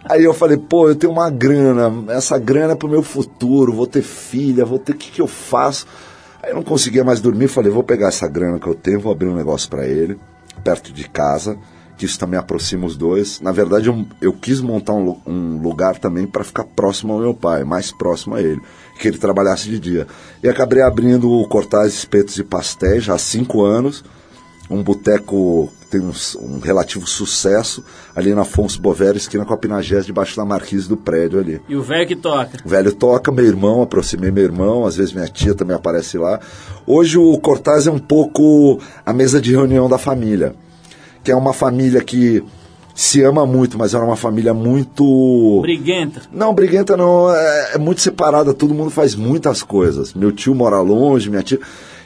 Aí 0.04 0.24
eu 0.24 0.32
falei, 0.32 0.56
pô, 0.56 0.88
eu 0.88 0.94
tenho 0.94 1.12
uma 1.12 1.28
grana, 1.30 1.92
essa 2.12 2.38
grana 2.38 2.72
é 2.72 2.76
pro 2.76 2.88
meu 2.88 3.02
futuro, 3.02 3.72
vou 3.72 3.86
ter 3.86 4.02
filha, 4.02 4.64
vou 4.64 4.78
ter, 4.78 4.92
o 4.92 4.96
que, 4.96 5.10
que 5.10 5.20
eu 5.20 5.26
faço? 5.26 5.86
Aí 6.42 6.50
eu 6.50 6.56
não 6.56 6.62
conseguia 6.62 7.04
mais 7.04 7.20
dormir, 7.20 7.48
falei, 7.48 7.70
vou 7.70 7.82
pegar 7.84 8.08
essa 8.08 8.26
grana 8.28 8.58
que 8.58 8.66
eu 8.66 8.74
tenho, 8.74 9.00
vou 9.00 9.12
abrir 9.12 9.28
um 9.28 9.36
negócio 9.36 9.68
para 9.68 9.86
ele, 9.86 10.18
perto 10.64 10.92
de 10.92 11.08
casa, 11.08 11.56
que 12.02 12.06
isso 12.06 12.18
também 12.18 12.36
aproxima 12.36 12.84
os 12.84 12.96
dois. 12.96 13.40
Na 13.40 13.52
verdade, 13.52 13.86
eu, 13.86 14.04
eu 14.20 14.32
quis 14.32 14.60
montar 14.60 14.92
um, 14.92 15.16
um 15.24 15.62
lugar 15.62 15.96
também 15.98 16.26
para 16.26 16.42
ficar 16.42 16.64
próximo 16.64 17.12
ao 17.12 17.20
meu 17.20 17.32
pai, 17.32 17.62
mais 17.62 17.92
próximo 17.92 18.34
a 18.34 18.42
ele, 18.42 18.60
que 18.98 19.06
ele 19.06 19.18
trabalhasse 19.18 19.68
de 19.68 19.78
dia. 19.78 20.08
E 20.42 20.48
acabei 20.48 20.82
abrindo 20.82 21.30
o 21.30 21.46
Cortaz 21.46 21.94
Espetos 21.94 22.36
e 22.38 22.42
Pastéis 22.42 23.04
já 23.04 23.14
há 23.14 23.18
cinco 23.18 23.62
anos, 23.62 24.04
um 24.68 24.82
boteco 24.82 25.72
que 25.82 25.86
tem 25.86 26.00
um, 26.00 26.10
um 26.40 26.58
relativo 26.58 27.06
sucesso 27.06 27.84
ali 28.16 28.34
na 28.34 28.42
Afonso 28.42 28.82
Bovero, 28.82 29.16
esquina 29.16 29.44
com 29.44 29.54
a 29.54 29.56
Pinagés, 29.56 30.04
debaixo 30.04 30.36
da 30.36 30.44
marquise 30.44 30.88
do 30.88 30.96
prédio 30.96 31.38
ali. 31.38 31.60
E 31.68 31.76
o 31.76 31.82
velho 31.84 32.08
que 32.08 32.16
toca. 32.16 32.58
O 32.64 32.68
velho 32.68 32.92
toca, 32.92 33.30
meu 33.30 33.44
irmão, 33.44 33.80
aproximei 33.80 34.32
meu 34.32 34.42
irmão, 34.42 34.84
às 34.84 34.96
vezes 34.96 35.12
minha 35.12 35.28
tia 35.28 35.54
também 35.54 35.76
aparece 35.76 36.18
lá. 36.18 36.40
Hoje 36.84 37.16
o 37.16 37.38
Cortaz 37.38 37.86
é 37.86 37.92
um 37.92 38.00
pouco 38.00 38.80
a 39.06 39.12
mesa 39.12 39.40
de 39.40 39.52
reunião 39.52 39.88
da 39.88 39.98
família, 39.98 40.56
que 41.22 41.30
é 41.30 41.36
uma 41.36 41.52
família 41.52 42.02
que 42.02 42.42
se 42.94 43.22
ama 43.22 43.46
muito, 43.46 43.78
mas 43.78 43.94
era 43.94 44.04
uma 44.04 44.16
família 44.16 44.52
muito... 44.52 45.60
Briguenta. 45.62 46.22
Não, 46.32 46.54
briguenta 46.54 46.96
não, 46.96 47.34
é, 47.34 47.74
é 47.74 47.78
muito 47.78 48.00
separada, 48.00 48.52
todo 48.52 48.74
mundo 48.74 48.90
faz 48.90 49.14
muitas 49.14 49.62
coisas. 49.62 50.12
Meu 50.12 50.30
tio 50.30 50.54
mora 50.54 50.80
longe, 50.80 51.30
minha 51.30 51.42
tia. 51.42 51.58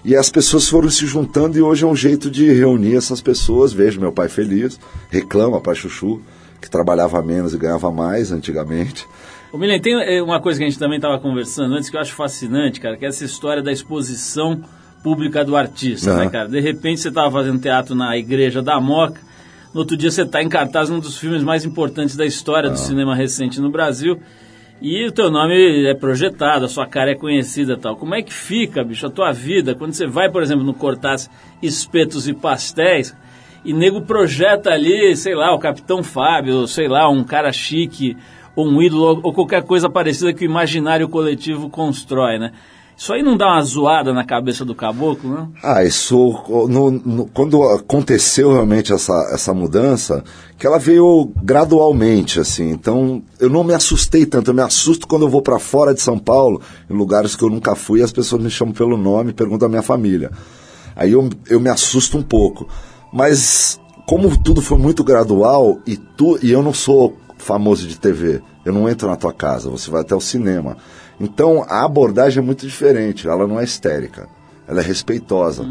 E 0.05 0.15
as 0.15 0.31
pessoas 0.31 0.69
foram 0.69 0.89
se 0.89 1.05
juntando 1.05 1.59
e 1.59 1.63
hoje 1.63 1.83
é 1.83 1.87
um 1.87 1.97
jeito 1.97 2.31
de 2.31 2.53
reunir 2.53 2.95
essas 2.95 3.21
pessoas. 3.21 3.73
Vejo 3.73 4.01
meu 4.01 4.13
pai 4.13 4.29
feliz, 4.29 4.79
reclama 5.11 5.61
para 5.61 5.75
Chuchu, 5.75 6.21
que 6.61 6.71
trabalhava 6.71 7.21
menos 7.21 7.53
e 7.53 7.59
ganhava 7.59 7.91
mais 7.91 8.31
antigamente. 8.31 9.05
Ô 9.53 9.59
Milen, 9.59 9.81
tem 9.81 9.95
eh, 9.95 10.23
uma 10.23 10.41
coisa 10.41 10.59
que 10.59 10.65
a 10.65 10.69
gente 10.69 10.79
também 10.79 10.97
estava 10.97 11.19
conversando 11.19 11.75
antes 11.75 11.91
que 11.91 11.97
eu 11.97 12.01
acho 12.01 12.13
fascinante, 12.15 12.81
cara, 12.81 12.97
que 12.97 13.05
é 13.05 13.09
essa 13.09 13.25
história 13.25 13.63
da 13.63 13.73
exposição 13.73 14.63
pública 15.07 15.45
do 15.45 15.57
artista, 15.57 16.11
Uhum. 16.11 16.17
né, 16.19 16.29
cara? 16.29 16.49
De 16.49 16.59
repente 16.59 17.01
você 17.01 17.11
estava 17.11 17.31
fazendo 17.31 17.61
teatro 17.61 17.95
na 17.95 18.17
Igreja 18.17 18.61
da 18.61 18.81
Moca, 18.81 19.21
no 19.73 19.79
outro 19.79 19.97
dia 19.97 20.11
você 20.11 20.23
está 20.23 20.43
em 20.43 20.49
cartaz 20.49 20.91
num 20.91 20.99
dos 20.99 21.17
filmes 21.17 21.45
mais 21.45 21.65
importantes 21.65 22.17
da 22.17 22.27
história 22.27 22.69
do 22.69 22.77
cinema 22.77 23.15
recente 23.15 23.61
no 23.61 23.71
Brasil, 23.71 24.19
e 24.83 25.07
o 25.07 25.13
teu 25.13 25.31
nome 25.31 25.87
é 25.87 25.95
projetado, 25.95 26.65
a 26.65 26.69
sua 26.69 26.89
cara 26.89 27.13
é 27.13 27.15
conhecida 27.15 27.75
e 27.75 27.77
tal. 27.77 27.95
Como 27.95 28.17
é 28.17 28.21
que 28.21 28.35
fica, 28.35 28.83
bicho, 28.83 29.07
a 29.07 29.11
tua 29.11 29.31
vida 29.31 29.77
quando 29.77 29.93
você 29.93 30.09
vai, 30.09 30.29
por 30.29 30.43
exemplo, 30.43 30.65
no 30.65 30.75
Cortaz 30.75 31.31
Espetos 31.63 32.27
e 32.27 32.35
Pastéis 32.35 33.15
e 33.65 33.73
nego 33.73 34.01
projeta 34.03 34.71
ali, 34.71 35.15
sei 35.15 35.37
lá, 35.37 35.55
o 35.55 35.59
Capitão 35.61 36.03
Fábio, 36.03 36.67
sei 36.67 36.89
lá, 36.89 37.09
um 37.09 37.23
cara 37.23 37.53
chique, 37.53 38.17
ou 38.57 38.67
um 38.67 38.83
ídolo, 38.83 39.21
ou 39.23 39.33
qualquer 39.33 39.63
coisa 39.63 39.89
parecida 39.89 40.33
que 40.33 40.45
o 40.45 40.51
imaginário 40.51 41.09
coletivo 41.09 41.71
constrói, 41.71 42.41
né? 42.41 42.51
Isso 42.97 43.13
aí 43.13 43.23
não 43.23 43.37
dá 43.37 43.47
uma 43.49 43.63
zoada 43.63 44.13
na 44.15 44.25
cabeça 44.25 44.65
do 44.65 44.75
caboclo, 44.75 45.29
não? 45.31 45.53
Ah, 45.63 45.85
isso. 45.85 46.17
no- 46.69 46.91
no- 46.91 47.27
quando 47.27 47.63
aconteceu 47.63 48.53
realmente 48.53 48.91
essa, 48.93 49.13
essa 49.33 49.53
mudança, 49.53 50.25
que 50.59 50.67
ela 50.67 50.79
veio 50.79 51.31
gradualmente, 51.43 52.41
assim. 52.41 52.71
Então, 52.71 53.23
eu 53.39 53.51
não 53.51 53.63
me 53.63 53.75
assustei 53.75 54.25
tanto. 54.25 54.51
Eu 54.51 54.55
me 54.55 54.63
assusto 54.63 55.07
quando 55.07 55.23
eu 55.23 55.29
vou 55.29 55.43
para 55.43 55.59
fora 55.59 55.93
de 55.93 56.01
São 56.01 56.19
Paulo, 56.19 56.61
em 56.89 56.95
lugares 56.95 57.37
que 57.37 57.43
eu 57.45 57.51
nunca 57.51 57.75
fui, 57.75 58.01
e 58.01 58.03
as 58.03 58.13
pessoas 58.13 58.43
me 58.43 58.49
chamam 58.51 58.73
pelo 58.73 58.97
nome 58.97 59.35
perguntam 59.35 59.67
a 59.67 59.69
minha 59.69 59.83
família. 59.83 60.31
Aí 60.97 61.13
eu, 61.13 61.29
eu 61.51 61.61
me 61.61 61.69
assusto 61.69 62.17
um 62.17 62.23
pouco. 62.23 62.67
Mas, 63.13 63.79
como 64.07 64.35
tudo 64.43 64.63
foi 64.63 64.79
muito 64.79 65.05
gradual, 65.05 65.79
e, 65.87 65.99
tu, 65.99 66.39
e 66.43 66.51
eu 66.51 66.63
não 66.63 66.73
sou 66.73 67.15
famoso 67.37 67.87
de 67.87 67.99
TV, 68.01 68.41
eu 68.65 68.73
não 68.73 68.89
entro 68.89 69.07
na 69.07 69.17
tua 69.17 69.35
casa, 69.35 69.69
você 69.69 69.91
vai 69.91 70.01
até 70.01 70.15
o 70.15 70.21
cinema. 70.21 70.79
Então, 71.21 71.65
a 71.69 71.85
abordagem 71.85 72.43
é 72.43 72.45
muito 72.45 72.67
diferente, 72.67 73.27
ela 73.27 73.47
não 73.47 73.59
é 73.59 73.65
histérica, 73.65 74.29
ela 74.69 74.81
é 74.81 74.85
respeitosa. 74.85 75.65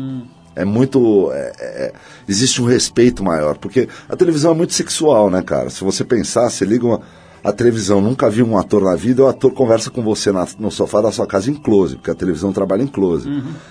É 0.55 0.63
muito. 0.63 1.31
é- 1.33 1.53
é- 1.59 1.93
existe 2.27 2.61
um 2.61 2.65
respeito 2.65 3.23
maior, 3.23 3.57
porque 3.57 3.89
a 4.07 4.15
televisão 4.15 4.51
é 4.51 4.55
muito 4.55 4.73
sexual, 4.73 5.29
né, 5.29 5.41
cara? 5.41 5.69
Se 5.69 5.83
você 5.83 6.03
pensar, 6.03 6.49
você 6.49 6.63
liga 6.65 6.85
uma, 6.85 7.01
a 7.47 7.53
televisão, 7.53 8.01
nunca 8.01 8.27
viu 8.27 8.43
um 8.43 8.57
ator 8.57 8.81
na 8.83 8.95
vida, 8.95 9.23
o 9.23 9.27
ator 9.27 9.51
conversa 9.53 9.91
com 9.91 10.01
você 10.01 10.31
na- 10.31 10.47
no 10.57 10.71
sofá 10.71 10.99
da 10.99 11.11
sua 11.11 11.27
casa 11.27 11.51
em 11.51 11.53
close, 11.53 11.95
porque 11.95 12.09
a 12.09 12.15
televisão 12.15 12.51
trabalha 12.51 12.81
em 12.81 12.87
close. 12.87 13.29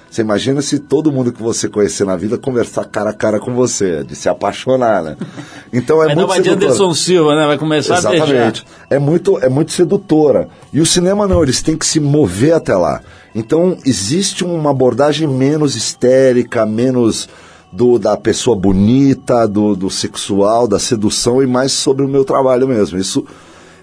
Você 0.08 0.22
imagina 0.22 0.62
se 0.62 0.78
todo 0.78 1.10
mundo 1.10 1.32
que 1.32 1.42
você 1.42 1.68
conhecer 1.68 2.04
na 2.06 2.14
vida 2.16 2.38
conversar 2.38 2.84
cara 2.84 3.10
a 3.10 3.12
cara 3.12 3.40
com 3.40 3.52
você, 3.52 4.04
de 4.04 4.14
se 4.14 4.28
apaixonar, 4.28 5.02
né? 5.02 5.16
Então 5.72 6.00
é 6.00 6.06
Vai 6.06 6.14
dar 6.14 6.20
muito 6.22 6.30
uma 6.30 6.40
de 6.40 6.48
sedutor. 6.50 6.68
Anderson 6.68 6.94
Silva, 6.94 7.34
né? 7.34 7.46
Vai 7.48 7.58
começar 7.58 7.94
a. 7.94 7.98
Exatamente. 7.98 8.64
É 8.88 8.98
muito, 9.00 9.38
é 9.40 9.48
muito 9.48 9.72
sedutora. 9.72 10.48
E 10.72 10.80
o 10.80 10.86
cinema 10.86 11.26
não, 11.26 11.42
eles 11.42 11.60
têm 11.60 11.76
que 11.76 11.84
se 11.84 11.98
mover 11.98 12.54
até 12.54 12.76
lá. 12.76 13.00
Então, 13.34 13.76
existe 13.84 14.44
uma 14.44 14.70
abordagem 14.70 15.26
menos 15.26 15.74
histérica, 15.74 16.64
menos 16.64 17.28
do, 17.72 17.98
da 17.98 18.16
pessoa 18.16 18.54
bonita, 18.56 19.48
do, 19.48 19.74
do 19.74 19.90
sexual, 19.90 20.68
da 20.68 20.78
sedução 20.78 21.42
e 21.42 21.46
mais 21.48 21.72
sobre 21.72 22.04
o 22.04 22.08
meu 22.08 22.24
trabalho 22.24 22.68
mesmo. 22.68 22.96
Isso 23.00 23.26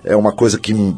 é 0.04 0.16
uma 0.16 0.32
coisa 0.32 0.60
que 0.60 0.74
me, 0.74 0.98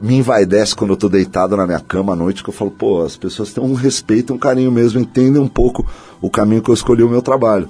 envaidece 0.00 0.74
quando 0.74 0.90
eu 0.90 0.96
tô 0.96 1.08
deitado 1.08 1.56
na 1.56 1.66
minha 1.66 1.80
cama 1.80 2.12
à 2.12 2.16
noite, 2.16 2.42
que 2.42 2.50
eu 2.50 2.54
falo, 2.54 2.70
pô, 2.70 3.02
as 3.02 3.16
pessoas 3.16 3.52
têm 3.52 3.62
um 3.62 3.74
respeito, 3.74 4.34
um 4.34 4.38
carinho 4.38 4.70
mesmo, 4.70 5.00
entendem 5.00 5.40
um 5.40 5.48
pouco 5.48 5.86
o 6.20 6.30
caminho 6.30 6.62
que 6.62 6.70
eu 6.70 6.74
escolhi 6.74 7.02
o 7.02 7.08
meu 7.08 7.22
trabalho. 7.22 7.68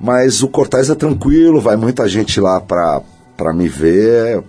Mas 0.00 0.42
o 0.42 0.48
Cortaz 0.48 0.90
é 0.90 0.94
tranquilo, 0.94 1.60
vai 1.60 1.76
muita 1.76 2.08
gente 2.08 2.40
lá 2.40 2.60
pra, 2.60 3.02
pra 3.36 3.52
me 3.52 3.68
ver. 3.68 4.42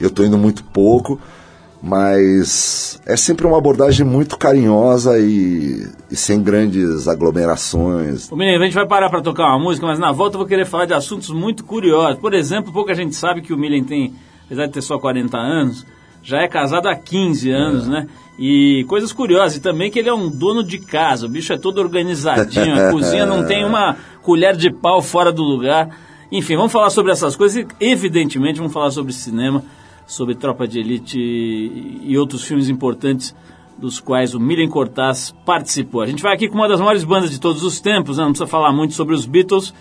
Eu 0.00 0.10
tô 0.10 0.24
indo 0.24 0.36
muito 0.36 0.64
pouco, 0.64 1.20
mas 1.80 3.00
é 3.06 3.16
sempre 3.16 3.46
uma 3.46 3.58
abordagem 3.58 4.04
muito 4.04 4.36
carinhosa 4.36 5.18
e, 5.18 5.86
e 6.10 6.16
sem 6.16 6.42
grandes 6.42 7.06
aglomerações. 7.06 8.30
Ô 8.30 8.36
menino, 8.36 8.62
a 8.62 8.64
gente 8.64 8.74
vai 8.74 8.86
parar 8.86 9.10
para 9.10 9.20
tocar 9.20 9.46
uma 9.48 9.58
música, 9.58 9.86
mas 9.86 9.98
na 9.98 10.10
volta 10.10 10.34
eu 10.34 10.38
vou 10.38 10.48
querer 10.48 10.64
falar 10.64 10.86
de 10.86 10.94
assuntos 10.94 11.30
muito 11.30 11.64
curiosos. 11.64 12.18
Por 12.18 12.34
exemplo, 12.34 12.72
pouca 12.72 12.94
gente 12.94 13.14
sabe 13.14 13.42
que 13.42 13.52
o 13.52 13.58
Milen 13.58 13.84
tem, 13.84 14.14
apesar 14.52 14.66
de 14.66 14.72
ter 14.72 14.82
só 14.82 14.98
40 14.98 15.38
anos, 15.38 15.86
já 16.22 16.42
é 16.42 16.46
casado 16.48 16.86
há 16.86 16.94
15 16.94 17.50
anos, 17.50 17.88
né? 17.88 18.06
E 18.38 18.84
coisas 18.86 19.10
curiosas, 19.10 19.56
e 19.56 19.60
também 19.60 19.90
que 19.90 19.98
ele 19.98 20.10
é 20.10 20.14
um 20.14 20.28
dono 20.28 20.62
de 20.62 20.78
casa, 20.78 21.26
o 21.26 21.28
bicho 21.28 21.52
é 21.54 21.58
todo 21.58 21.78
organizadinho, 21.78 22.74
a 22.74 22.92
cozinha 22.92 23.24
não 23.24 23.46
tem 23.46 23.64
uma 23.64 23.96
colher 24.22 24.54
de 24.54 24.70
pau 24.70 25.00
fora 25.00 25.32
do 25.32 25.42
lugar. 25.42 25.88
Enfim, 26.30 26.56
vamos 26.56 26.70
falar 26.70 26.90
sobre 26.90 27.12
essas 27.12 27.34
coisas 27.34 27.64
e, 27.64 27.84
evidentemente, 27.84 28.58
vamos 28.58 28.72
falar 28.72 28.90
sobre 28.90 29.12
cinema, 29.12 29.64
sobre 30.06 30.34
Tropa 30.34 30.68
de 30.68 30.80
Elite 30.80 31.18
e 31.18 32.02
e 32.04 32.18
outros 32.18 32.44
filmes 32.44 32.68
importantes 32.68 33.34
dos 33.78 34.00
quais 34.00 34.34
o 34.34 34.40
Milen 34.40 34.68
Cortaz 34.68 35.34
participou. 35.46 36.02
A 36.02 36.06
gente 36.06 36.22
vai 36.22 36.34
aqui 36.34 36.46
com 36.46 36.56
uma 36.56 36.68
das 36.68 36.78
maiores 36.78 37.04
bandas 37.04 37.30
de 37.30 37.40
todos 37.40 37.62
os 37.62 37.80
tempos, 37.80 38.18
né? 38.18 38.24
não 38.24 38.32
precisa 38.32 38.46
falar 38.46 38.72
muito 38.72 38.92
sobre 38.92 39.14
os 39.14 39.24
Beatles, 39.24 39.72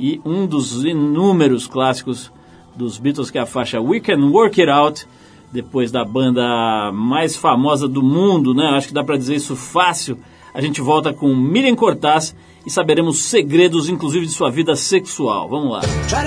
e 0.00 0.20
um 0.24 0.46
dos 0.46 0.84
inúmeros 0.84 1.66
clássicos 1.66 2.32
dos 2.76 2.98
Beatles, 2.98 3.30
que 3.30 3.38
é 3.38 3.40
a 3.40 3.46
faixa 3.46 3.80
We 3.80 4.00
Can 4.00 4.30
Work 4.30 4.60
It 4.60 4.70
Out, 4.70 5.06
depois 5.52 5.90
da 5.90 6.04
banda 6.04 6.92
mais 6.92 7.34
famosa 7.36 7.88
do 7.88 8.02
mundo, 8.02 8.54
né? 8.54 8.66
Acho 8.76 8.88
que 8.88 8.94
dá 8.94 9.02
pra 9.02 9.16
dizer 9.16 9.36
isso 9.36 9.56
fácil. 9.56 10.18
A 10.52 10.60
gente 10.60 10.80
volta 10.80 11.12
com 11.12 11.34
Milen 11.34 11.74
Cortaz 11.74 12.34
e 12.66 12.70
saberemos 12.70 13.18
segredos, 13.18 13.88
inclusive, 13.88 14.26
de 14.26 14.32
sua 14.32 14.50
vida 14.50 14.74
sexual. 14.74 15.48
Vamos 15.48 15.70
lá. 15.70 15.80
Try 15.80 16.24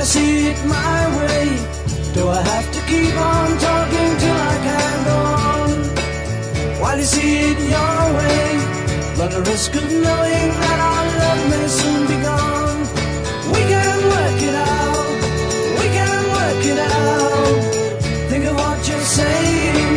saying. 19.18 19.96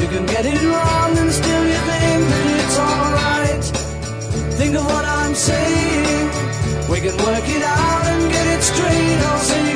You 0.00 0.06
can 0.06 0.24
get 0.26 0.44
it 0.46 0.60
wrong 0.70 1.18
and 1.18 1.30
still 1.32 1.64
you 1.72 1.80
think 1.90 2.20
that 2.30 2.46
it's 2.62 2.78
alright. 2.78 3.64
Think 4.58 4.76
of 4.76 4.84
what 4.84 5.04
I'm 5.04 5.34
saying. 5.34 6.26
We 6.90 6.98
can 7.04 7.16
work 7.26 7.46
it 7.56 7.62
out 7.62 8.04
and 8.12 8.22
get 8.30 8.46
it 8.54 8.62
straight. 8.62 9.18
I'll 9.30 9.38
say 9.50 9.75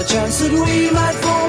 a 0.00 0.04
chance 0.04 0.38
that 0.38 0.52
we 0.52 0.90
might 0.90 1.14
fall 1.16 1.39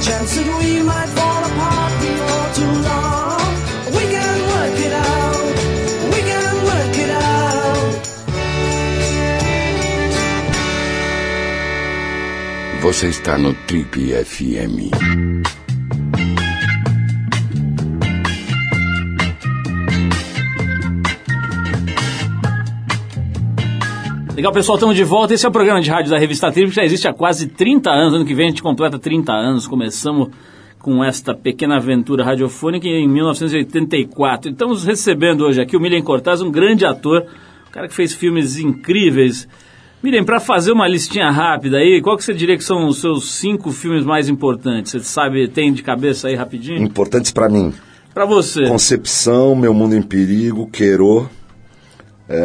chance 0.00 0.34
that 0.36 0.48
we 0.58 0.82
might 0.82 1.10
fall 1.16 1.42
apart 1.50 1.92
before 2.00 2.48
too 2.58 2.74
long. 2.88 3.52
We 3.96 4.04
can 4.14 4.36
work 4.52 4.76
it 4.86 4.92
out. 4.92 5.46
We 6.14 6.20
can 6.30 6.54
work 6.70 6.94
it 7.04 7.10
out. 7.10 8.00
Você 12.82 13.08
está 13.08 13.36
no 13.36 13.54
Trip 13.66 13.94
FM. 14.24 15.59
Legal, 24.40 24.54
pessoal, 24.54 24.76
estamos 24.76 24.96
de 24.96 25.04
volta. 25.04 25.34
Esse 25.34 25.44
é 25.44 25.48
o 25.50 25.52
programa 25.52 25.82
de 25.82 25.90
rádio 25.90 26.10
da 26.10 26.18
revista 26.18 26.50
Trip, 26.50 26.70
que 26.70 26.74
já 26.74 26.82
existe 26.82 27.06
há 27.06 27.12
quase 27.12 27.46
30 27.46 27.90
anos. 27.90 28.14
Ano 28.14 28.24
que 28.24 28.34
vem 28.34 28.46
a 28.46 28.48
gente 28.48 28.62
completa 28.62 28.98
30 28.98 29.30
anos. 29.30 29.66
Começamos 29.66 30.30
com 30.78 31.04
esta 31.04 31.34
pequena 31.34 31.76
aventura 31.76 32.24
radiofônica 32.24 32.88
em 32.88 33.06
1984. 33.06 34.48
E 34.48 34.52
estamos 34.54 34.82
recebendo 34.82 35.44
hoje 35.44 35.60
aqui 35.60 35.76
o 35.76 35.80
Milian 35.80 36.00
Cortaz, 36.00 36.40
um 36.40 36.50
grande 36.50 36.86
ator, 36.86 37.26
um 37.68 37.70
cara 37.70 37.86
que 37.86 37.92
fez 37.92 38.14
filmes 38.14 38.56
incríveis. 38.56 39.46
Milian, 40.02 40.24
para 40.24 40.40
fazer 40.40 40.72
uma 40.72 40.88
listinha 40.88 41.30
rápida 41.30 41.76
aí, 41.76 42.00
qual 42.00 42.16
que 42.16 42.24
você 42.24 42.32
diria 42.32 42.56
que 42.56 42.64
são 42.64 42.86
os 42.86 42.98
seus 42.98 43.32
cinco 43.32 43.70
filmes 43.70 44.06
mais 44.06 44.26
importantes? 44.30 44.92
Você 44.92 45.00
sabe, 45.00 45.48
tem 45.48 45.70
de 45.70 45.82
cabeça 45.82 46.28
aí 46.28 46.34
rapidinho? 46.34 46.82
Importantes 46.82 47.30
pra 47.30 47.46
mim. 47.50 47.74
Para 48.14 48.24
você. 48.24 48.66
Concepção, 48.66 49.54
Meu 49.54 49.74
Mundo 49.74 49.94
em 49.94 50.00
Perigo, 50.00 50.66
Queiro, 50.66 51.28
é, 52.26 52.42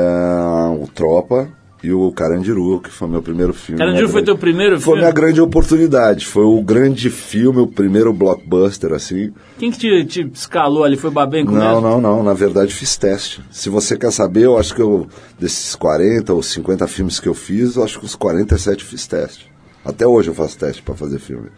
o 0.78 0.88
Tropa 0.94 1.50
e 1.86 1.94
o 1.94 2.12
Carandiru, 2.12 2.80
que 2.82 2.89
foi 2.89 3.08
meu 3.08 3.22
primeiro 3.22 3.54
filme. 3.54 3.77
Carandiru 3.80 4.08
foi 4.08 4.13
grande- 4.22 4.25
teu 4.25 4.38
primeiro 4.38 4.75
Foi 4.75 4.84
filme? 4.94 5.00
minha 5.01 5.12
grande 5.12 5.39
oportunidade. 5.42 6.25
Foi 6.25 6.44
o 6.44 6.62
grande 6.62 7.10
filme, 7.10 7.60
o 7.60 7.68
primeiro 7.68 8.12
blockbuster, 8.12 8.94
assim. 8.94 9.32
Quem 9.58 9.72
que 9.72 9.77
te, 9.77 10.06
te 10.06 10.30
escalou 10.34 10.84
ali? 10.84 10.98
Foi 10.98 11.10
Babenco 11.12 11.51
Não, 11.51 11.80
não, 11.80 12.01
não. 12.01 12.24
Na 12.24 12.34
verdade, 12.34 12.74
fiz 12.74 12.98
teste. 12.98 13.42
Se 13.51 13.70
você 13.70 13.98
quer 13.98 14.12
saber, 14.12 14.44
eu 14.46 14.58
acho 14.58 14.74
que 14.74 14.82
eu, 14.82 15.08
desses 15.39 15.75
40 15.75 16.34
ou 16.34 16.42
50 16.44 16.88
filmes 16.88 17.20
que 17.20 17.27
eu 17.30 17.34
fiz, 17.34 17.75
eu 17.75 17.84
acho 17.84 18.00
que 18.00 18.06
os 18.06 18.15
47 18.15 18.84
eu 18.84 18.89
fiz 18.89 19.06
teste. 19.08 19.51
Até 19.84 20.08
hoje 20.08 20.29
eu 20.29 20.33
faço 20.33 20.57
teste 20.57 20.81
pra 20.81 20.96
fazer 20.96 21.20
filme. 21.20 21.50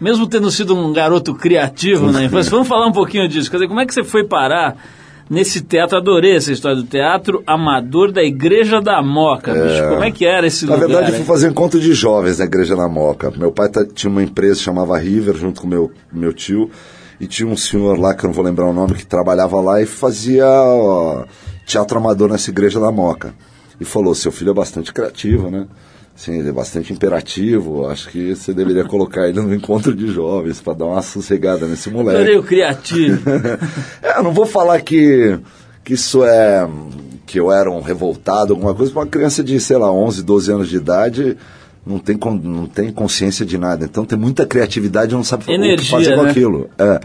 Mesmo 0.00 0.26
tendo 0.26 0.50
sido 0.50 0.74
um 0.74 0.92
garoto 0.92 1.34
criativo 1.34 2.10
na 2.10 2.24
infância, 2.24 2.50
vamos 2.50 2.66
falar 2.66 2.86
um 2.86 2.92
pouquinho 2.92 3.28
disso. 3.28 3.50
Quer 3.50 3.58
dizer, 3.58 3.68
como 3.68 3.80
é 3.80 3.86
que 3.86 3.94
você 3.94 4.02
foi 4.02 4.24
parar 4.24 4.76
nesse 5.28 5.60
teatro? 5.62 5.96
Adorei 5.96 6.36
essa 6.36 6.52
história 6.52 6.76
do 6.76 6.84
teatro 6.84 7.42
amador 7.46 8.12
da 8.12 8.22
Igreja 8.22 8.80
da 8.80 9.02
Moca, 9.02 9.52
bicho. 9.52 9.88
Como 9.88 10.04
é 10.04 10.10
que 10.10 10.24
era 10.24 10.46
esse 10.46 10.66
Na 10.66 10.74
lugar? 10.74 10.88
verdade, 10.88 11.10
eu 11.12 11.16
fui 11.18 11.24
fazer 11.24 11.50
encontro 11.50 11.80
de 11.80 11.92
jovens 11.94 12.38
na 12.38 12.44
Igreja 12.44 12.74
na 12.76 12.88
Moca. 12.88 13.30
Meu 13.36 13.50
pai 13.52 13.68
tá- 13.68 13.84
tinha 13.84 14.10
uma 14.10 14.22
empresa 14.22 14.56
que 14.58 14.64
chamava 14.64 14.98
River, 14.98 15.34
junto 15.36 15.60
com 15.62 15.66
meu, 15.66 15.90
meu 16.12 16.32
tio, 16.32 16.70
e 17.20 17.26
tinha 17.26 17.48
um 17.48 17.56
senhor 17.56 17.98
lá, 17.98 18.14
que 18.14 18.24
eu 18.24 18.28
não 18.28 18.34
vou 18.34 18.44
lembrar 18.44 18.66
o 18.66 18.72
nome, 18.72 18.94
que 18.94 19.06
trabalhava 19.06 19.60
lá 19.60 19.80
e 19.80 19.86
fazia 19.86 20.46
ó, 20.46 21.24
teatro 21.66 21.98
amador 21.98 22.28
nessa 22.30 22.50
Igreja 22.50 22.78
da 22.80 22.90
Moca. 22.90 23.34
E 23.80 23.84
falou: 23.84 24.14
seu 24.14 24.30
filho 24.30 24.50
é 24.50 24.54
bastante 24.54 24.92
criativo, 24.92 25.50
né? 25.50 25.66
Sim, 26.16 26.38
ele 26.38 26.48
é 26.48 26.52
bastante 26.52 26.92
imperativo. 26.92 27.86
Acho 27.86 28.08
que 28.08 28.34
você 28.34 28.54
deveria 28.54 28.84
colocar 28.84 29.28
ele 29.28 29.40
no 29.40 29.52
encontro 29.52 29.94
de 29.94 30.06
jovens 30.06 30.60
para 30.60 30.74
dar 30.74 30.84
uma 30.86 31.02
sossegada 31.02 31.66
nesse 31.66 31.90
moleque. 31.90 32.18
Adorei 32.18 32.38
o 32.38 32.42
criativo. 32.42 33.22
É, 34.02 34.18
eu 34.18 34.22
não 34.22 34.32
vou 34.32 34.46
falar 34.46 34.80
que, 34.80 35.38
que 35.82 35.94
isso 35.94 36.24
é. 36.24 36.68
que 37.26 37.40
eu 37.40 37.50
era 37.50 37.70
um 37.70 37.80
revoltado, 37.80 38.52
alguma 38.52 38.74
coisa, 38.74 38.92
uma 38.92 39.06
criança 39.06 39.42
de, 39.42 39.58
sei 39.58 39.76
lá, 39.76 39.90
11, 39.90 40.22
12 40.22 40.52
anos 40.52 40.68
de 40.68 40.76
idade. 40.76 41.36
Não 41.86 41.98
tem, 41.98 42.18
não 42.42 42.66
tem 42.66 42.90
consciência 42.90 43.44
de 43.44 43.58
nada. 43.58 43.84
Então 43.84 44.04
tem 44.04 44.18
muita 44.18 44.46
criatividade 44.46 45.12
e 45.12 45.16
não 45.16 45.24
sabe 45.24 45.42
o 45.42 45.46
que 45.46 45.52
Energia, 45.52 45.90
fazer 45.90 46.14
com 46.14 46.22
né? 46.22 46.30
aquilo. 46.30 46.70
É. 46.78 47.00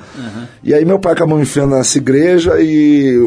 E 0.64 0.74
aí 0.74 0.86
meu 0.86 1.00
pai 1.00 1.14
acabou 1.14 1.36
me 1.36 1.44
enfiando 1.44 1.76
nessa 1.76 1.98
igreja 1.98 2.62
e 2.62 3.18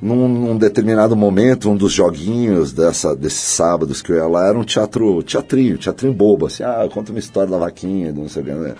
num, 0.00 0.28
num 0.28 0.56
determinado 0.56 1.16
momento, 1.16 1.70
um 1.70 1.76
dos 1.76 1.92
joguinhos 1.92 2.72
dessa, 2.72 3.14
desses 3.16 3.40
sábados 3.40 4.00
que 4.00 4.12
eu 4.12 4.16
ia 4.16 4.26
lá 4.26 4.48
era 4.48 4.58
um 4.58 4.64
teatro, 4.64 5.22
teatrinho, 5.22 5.76
teatrinho 5.76 6.12
bobo, 6.12 6.46
assim, 6.46 6.62
ah, 6.62 6.88
conta 6.92 7.10
uma 7.10 7.18
história 7.18 7.50
da 7.50 7.58
vaquinha, 7.58 8.12
não 8.12 8.28
sei 8.28 8.42
o 8.42 8.44
que, 8.44 8.52
né? 8.52 8.74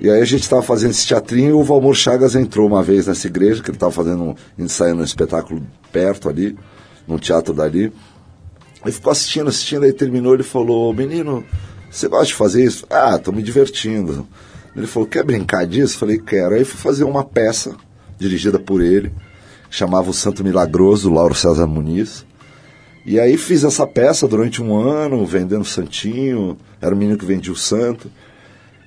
E 0.00 0.10
aí 0.10 0.20
a 0.20 0.24
gente 0.24 0.42
estava 0.42 0.62
fazendo 0.62 0.90
esse 0.90 1.06
teatrinho 1.06 1.50
e 1.50 1.52
o 1.52 1.62
Valmor 1.62 1.94
Chagas 1.94 2.34
entrou 2.34 2.66
uma 2.66 2.82
vez 2.82 3.06
nessa 3.06 3.26
igreja, 3.26 3.62
que 3.62 3.70
ele 3.70 3.76
estava 3.76 3.92
fazendo, 3.92 4.22
um, 4.22 4.34
ensaiando 4.58 5.00
um 5.00 5.04
espetáculo 5.04 5.62
perto 5.92 6.28
ali, 6.28 6.56
num 7.06 7.18
teatro 7.18 7.52
dali. 7.54 7.92
Aí 8.84 8.90
ficou 8.90 9.12
assistindo, 9.12 9.48
assistindo, 9.48 9.84
aí 9.84 9.92
terminou, 9.92 10.34
ele 10.34 10.42
falou, 10.42 10.92
menino, 10.92 11.44
você 11.90 12.08
gosta 12.08 12.26
de 12.26 12.34
fazer 12.34 12.64
isso? 12.64 12.84
Ah, 12.90 13.16
tô 13.18 13.30
me 13.30 13.42
divertindo. 13.42 14.26
Ele 14.74 14.86
falou, 14.86 15.08
quer 15.08 15.22
brincar 15.22 15.66
disso? 15.66 15.98
Falei, 15.98 16.18
quero. 16.18 16.54
Aí 16.54 16.64
fui 16.64 16.78
fazer 16.80 17.04
uma 17.04 17.22
peça, 17.22 17.76
dirigida 18.18 18.58
por 18.58 18.80
ele, 18.80 19.12
chamava 19.72 20.10
O 20.10 20.14
Santo 20.14 20.44
Milagroso, 20.44 21.10
Lauro 21.10 21.34
César 21.34 21.66
Muniz. 21.66 22.24
E 23.04 23.18
aí 23.18 23.36
fiz 23.36 23.64
essa 23.64 23.86
peça 23.86 24.28
durante 24.28 24.62
um 24.62 24.76
ano, 24.76 25.26
vendendo 25.26 25.64
santinho, 25.64 26.56
era 26.80 26.94
o 26.94 26.98
menino 26.98 27.18
que 27.18 27.24
vendia 27.24 27.52
o 27.52 27.56
santo. 27.56 28.08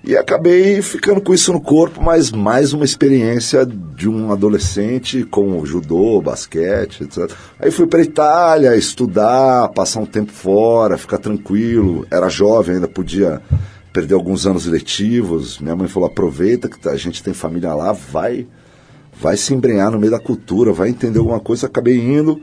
E 0.03 0.15
acabei 0.15 0.83
ficando 0.83 1.19
com 1.19 1.33
isso 1.33 1.51
no 1.51 1.59
corpo, 1.59 1.99
mas 1.99 2.31
mais 2.31 2.71
uma 2.71 2.85
experiência 2.85 3.65
de 3.65 4.07
um 4.07 4.31
adolescente 4.31 5.23
com 5.23 5.65
judô, 5.65 6.21
basquete, 6.21 7.05
etc. 7.05 7.35
Aí 7.59 7.71
fui 7.71 7.87
para 7.87 8.03
Itália 8.03 8.75
estudar, 8.75 9.67
passar 9.69 10.01
um 10.01 10.05
tempo 10.05 10.31
fora, 10.31 10.95
ficar 10.95 11.17
tranquilo. 11.17 12.05
Era 12.11 12.29
jovem, 12.29 12.75
ainda 12.75 12.87
podia 12.87 13.41
perder 13.91 14.13
alguns 14.13 14.45
anos 14.45 14.67
letivos. 14.67 15.57
Minha 15.57 15.75
mãe 15.75 15.87
falou: 15.87 16.07
aproveita 16.07 16.69
que 16.69 16.87
a 16.87 16.95
gente 16.95 17.23
tem 17.23 17.33
família 17.33 17.73
lá, 17.73 17.91
vai, 17.91 18.45
vai 19.19 19.37
se 19.37 19.53
embrenhar 19.53 19.91
no 19.91 19.99
meio 19.99 20.11
da 20.11 20.19
cultura, 20.19 20.73
vai 20.73 20.89
entender 20.89 21.19
alguma 21.19 21.39
coisa. 21.39 21.67
Acabei 21.67 21.97
indo. 21.97 22.41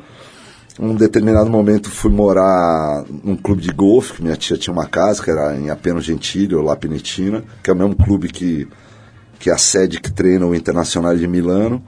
Um 0.81 0.95
determinado 0.95 1.51
momento 1.51 1.91
fui 1.91 2.11
morar 2.11 3.05
num 3.23 3.37
clube 3.37 3.61
de 3.61 3.71
golfe, 3.71 4.15
que 4.15 4.23
minha 4.23 4.37
tia 4.37 4.57
tinha 4.57 4.73
uma 4.73 4.87
casa, 4.87 5.23
que 5.23 5.31
era 5.31 5.55
em 5.55 5.69
Apeno 5.69 6.01
Gentilho, 6.01 6.63
lá 6.63 6.75
Penetina, 6.75 7.45
que 7.63 7.69
é 7.69 7.73
o 7.75 7.77
mesmo 7.77 7.95
clube 7.95 8.29
que, 8.29 8.67
que 9.39 9.51
é 9.51 9.53
a 9.53 9.59
sede 9.59 10.01
que 10.01 10.11
treina 10.11 10.47
o 10.47 10.55
Internacional 10.55 11.15
de 11.15 11.29
Milano. 11.29 11.83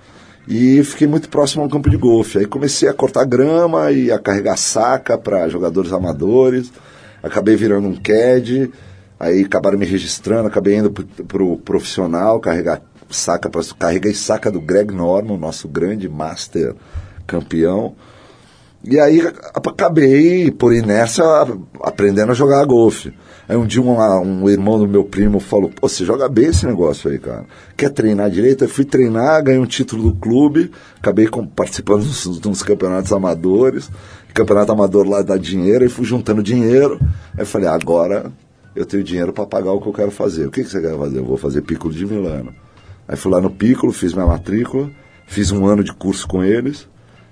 E 0.46 0.84
fiquei 0.84 1.06
muito 1.06 1.30
próximo 1.30 1.62
a 1.62 1.66
um 1.66 1.68
campo 1.70 1.88
de 1.88 1.96
golfe. 1.96 2.38
Aí 2.38 2.46
comecei 2.46 2.86
a 2.86 2.92
cortar 2.92 3.24
grama 3.24 3.90
e 3.90 4.12
a 4.12 4.18
carregar 4.18 4.58
saca 4.58 5.16
para 5.16 5.48
jogadores 5.48 5.90
amadores. 5.90 6.70
Acabei 7.22 7.56
virando 7.56 7.88
um 7.88 7.94
CAD. 7.94 8.70
Aí 9.18 9.42
acabaram 9.44 9.78
me 9.78 9.86
registrando, 9.86 10.48
acabei 10.48 10.76
indo 10.76 10.90
pro, 10.90 11.06
pro 11.24 11.56
profissional, 11.56 12.38
carregar 12.40 12.82
saca, 13.14 13.48
pra, 13.48 13.62
carreguei 13.78 14.12
saca 14.14 14.50
do 14.50 14.60
Greg 14.60 14.92
Norman, 14.92 15.38
nosso 15.38 15.68
grande 15.68 16.08
master 16.08 16.74
campeão. 17.26 17.94
E 18.86 19.00
aí 19.00 19.20
acabei, 19.54 20.50
por 20.50 20.74
inércia, 20.74 21.24
aprendendo 21.80 22.32
a 22.32 22.34
jogar 22.34 22.62
golfe. 22.66 23.14
Aí 23.48 23.56
um 23.56 23.66
dia 23.66 23.80
um, 23.80 24.42
um 24.42 24.48
irmão 24.48 24.78
do 24.78 24.86
meu 24.86 25.04
primo 25.04 25.40
falou, 25.40 25.70
pô, 25.70 25.88
você 25.88 26.04
joga 26.04 26.28
bem 26.28 26.46
esse 26.46 26.66
negócio 26.66 27.10
aí, 27.10 27.18
cara. 27.18 27.46
Quer 27.76 27.90
treinar 27.90 28.30
direito? 28.30 28.64
Eu 28.64 28.68
fui 28.68 28.84
treinar, 28.84 29.42
ganhei 29.42 29.60
um 29.60 29.66
título 29.66 30.10
do 30.10 30.14
clube, 30.14 30.70
acabei 30.98 31.26
com- 31.26 31.46
participando 31.46 32.04
dos, 32.04 32.38
dos 32.38 32.62
campeonatos 32.62 33.12
amadores. 33.12 33.90
Campeonato 34.34 34.72
amador 34.72 35.08
lá 35.08 35.22
dá 35.22 35.36
dinheiro, 35.36 35.84
e 35.84 35.88
fui 35.88 36.04
juntando 36.04 36.42
dinheiro. 36.42 36.98
Aí 37.34 37.40
eu 37.40 37.46
falei, 37.46 37.68
agora 37.68 38.32
eu 38.76 38.84
tenho 38.84 39.04
dinheiro 39.04 39.32
para 39.32 39.46
pagar 39.46 39.72
o 39.72 39.80
que 39.80 39.88
eu 39.88 39.92
quero 39.92 40.10
fazer. 40.10 40.46
O 40.46 40.50
que, 40.50 40.62
que 40.62 40.68
você 40.68 40.80
quer 40.80 40.96
fazer? 40.98 41.18
Eu 41.18 41.24
vou 41.24 41.36
fazer 41.36 41.62
Piccolo 41.62 41.94
de 41.94 42.04
Milano. 42.04 42.52
Aí 43.06 43.16
fui 43.16 43.30
lá 43.30 43.40
no 43.40 43.50
Piccolo, 43.50 43.92
fiz 43.92 44.14
minha 44.14 44.26
matrícula, 44.26 44.90
fiz 45.26 45.50
um 45.52 45.66
ano 45.66 45.84
de 45.84 45.92
curso 45.92 46.26
com 46.26 46.42
eles, 46.42 46.88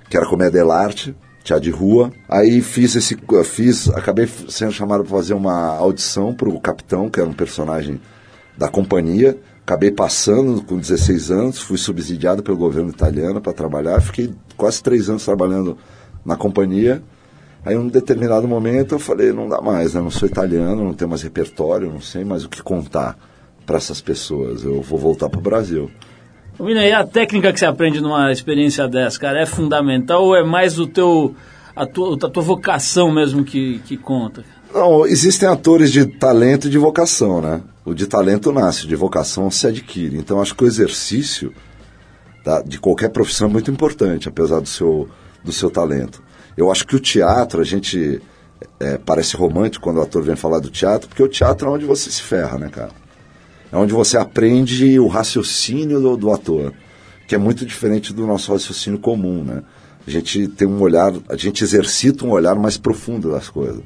que 0.08 0.16
era 0.16 0.26
comédia 0.26 0.60
dell'arte, 0.60 1.14
teatro 1.42 1.64
de 1.64 1.70
rua. 1.70 2.12
Aí 2.28 2.60
fiz 2.60 2.94
esse, 2.94 3.16
fiz, 3.44 3.88
acabei 3.90 4.26
sendo 4.26 4.72
chamado 4.72 5.02
para 5.02 5.16
fazer 5.16 5.34
uma 5.34 5.76
audição 5.76 6.34
para 6.34 6.48
o 6.48 6.60
capitão, 6.60 7.08
que 7.08 7.18
era 7.18 7.28
um 7.28 7.32
personagem 7.32 8.00
da 8.56 8.68
companhia. 8.68 9.38
Acabei 9.62 9.90
passando 9.90 10.62
com 10.62 10.76
16 10.76 11.30
anos, 11.30 11.60
fui 11.60 11.78
subsidiado 11.78 12.42
pelo 12.42 12.56
governo 12.56 12.90
italiano 12.90 13.40
para 13.40 13.52
trabalhar. 13.52 14.00
Fiquei 14.00 14.34
quase 14.56 14.82
três 14.82 15.08
anos 15.08 15.24
trabalhando 15.24 15.78
na 16.24 16.36
companhia. 16.36 17.02
Aí, 17.64 17.74
em 17.74 17.78
um 17.78 17.86
determinado 17.88 18.46
momento, 18.46 18.96
eu 18.96 18.98
falei: 18.98 19.32
não 19.32 19.48
dá 19.48 19.60
mais, 19.60 19.94
né? 19.94 20.00
não 20.00 20.10
sou 20.10 20.28
italiano, 20.28 20.84
não 20.84 20.92
tenho 20.92 21.08
mais 21.08 21.22
repertório, 21.22 21.90
não 21.90 22.00
sei 22.00 22.24
mais 22.24 22.44
o 22.44 22.48
que 22.48 22.60
contar 22.60 23.16
para 23.64 23.76
essas 23.76 24.00
pessoas. 24.00 24.64
Eu 24.64 24.80
vou 24.82 24.98
voltar 24.98 25.28
para 25.28 25.38
o 25.38 25.42
Brasil. 25.42 25.90
Ô, 26.58 26.64
Mina, 26.64 26.86
e 26.86 26.92
a 26.92 27.04
técnica 27.04 27.52
que 27.52 27.58
você 27.58 27.66
aprende 27.66 28.00
numa 28.00 28.30
experiência 28.30 28.86
dessa, 28.86 29.18
cara, 29.18 29.40
é 29.40 29.46
fundamental 29.46 30.24
ou 30.24 30.36
é 30.36 30.44
mais 30.44 30.78
o 30.78 30.86
teu, 30.86 31.34
a, 31.74 31.86
tua, 31.86 32.14
a 32.14 32.28
tua 32.28 32.42
vocação 32.42 33.10
mesmo 33.10 33.42
que, 33.44 33.80
que 33.80 33.96
conta? 33.96 34.44
Não, 34.72 35.06
existem 35.06 35.48
atores 35.48 35.92
de 35.92 36.06
talento 36.06 36.66
e 36.66 36.70
de 36.70 36.78
vocação, 36.78 37.40
né? 37.40 37.62
O 37.84 37.94
de 37.94 38.06
talento 38.06 38.52
nasce, 38.52 38.86
de 38.86 38.94
vocação 38.94 39.50
se 39.50 39.66
adquire. 39.66 40.16
Então, 40.16 40.40
acho 40.40 40.54
que 40.54 40.64
o 40.64 40.66
exercício 40.66 41.52
tá, 42.44 42.62
de 42.62 42.78
qualquer 42.78 43.10
profissão 43.10 43.48
é 43.48 43.50
muito 43.50 43.70
importante, 43.70 44.28
apesar 44.28 44.60
do 44.60 44.68
seu, 44.68 45.08
do 45.42 45.52
seu 45.52 45.70
talento. 45.70 46.22
Eu 46.56 46.70
acho 46.70 46.86
que 46.86 46.96
o 46.96 47.00
teatro, 47.00 47.60
a 47.60 47.64
gente 47.64 48.22
é, 48.78 48.98
parece 48.98 49.36
romântico 49.36 49.84
quando 49.84 49.98
o 49.98 50.02
ator 50.02 50.22
vem 50.22 50.36
falar 50.36 50.60
do 50.60 50.70
teatro, 50.70 51.08
porque 51.08 51.22
o 51.22 51.28
teatro 51.28 51.68
é 51.68 51.70
onde 51.70 51.84
você 51.84 52.10
se 52.10 52.22
ferra, 52.22 52.58
né, 52.58 52.68
cara? 52.68 53.01
É 53.72 53.76
onde 53.76 53.94
você 53.94 54.18
aprende 54.18 55.00
o 55.00 55.06
raciocínio 55.06 55.98
do, 55.98 56.16
do 56.16 56.30
ator, 56.30 56.74
que 57.26 57.34
é 57.34 57.38
muito 57.38 57.64
diferente 57.64 58.12
do 58.12 58.26
nosso 58.26 58.52
raciocínio 58.52 58.98
comum, 58.98 59.42
né? 59.42 59.62
A 60.06 60.10
gente 60.10 60.46
tem 60.48 60.68
um 60.68 60.80
olhar, 60.80 61.12
a 61.28 61.36
gente 61.36 61.64
exercita 61.64 62.24
um 62.26 62.30
olhar 62.30 62.54
mais 62.56 62.76
profundo 62.76 63.30
das 63.30 63.48
coisas. 63.48 63.80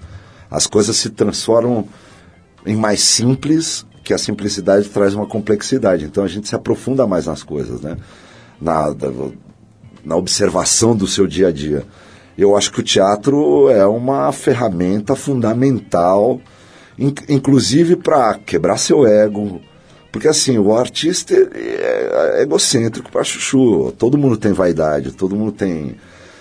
As 0.50 0.66
coisas 0.66 0.96
se 0.96 1.10
transformam 1.10 1.86
em 2.64 2.74
mais 2.74 3.00
simples, 3.00 3.86
que 4.02 4.12
a 4.14 4.18
simplicidade 4.18 4.88
traz 4.88 5.14
uma 5.14 5.26
complexidade. 5.26 6.04
Então 6.04 6.24
a 6.24 6.28
gente 6.28 6.48
se 6.48 6.54
aprofunda 6.54 7.06
mais 7.06 7.26
nas 7.26 7.42
coisas, 7.42 7.80
né? 7.80 7.96
Na, 8.60 8.94
na 10.04 10.16
observação 10.16 10.96
do 10.96 11.06
seu 11.06 11.26
dia 11.26 11.48
a 11.48 11.52
dia. 11.52 11.84
Eu 12.36 12.56
acho 12.56 12.72
que 12.72 12.80
o 12.80 12.82
teatro 12.82 13.68
é 13.70 13.86
uma 13.86 14.32
ferramenta 14.32 15.14
fundamental, 15.14 16.40
in- 16.98 17.14
inclusive 17.28 17.94
para 17.96 18.34
quebrar 18.34 18.78
seu 18.78 19.06
ego. 19.06 19.60
Porque 20.16 20.28
assim, 20.28 20.56
o 20.56 20.74
artista 20.74 21.34
ele 21.34 21.50
é 21.54 22.40
egocêntrico 22.40 23.12
para 23.12 23.22
chuchu. 23.22 23.92
Todo 23.98 24.16
mundo 24.16 24.38
tem 24.38 24.50
vaidade, 24.50 25.12
todo 25.12 25.36
mundo 25.36 25.52
tem. 25.52 25.96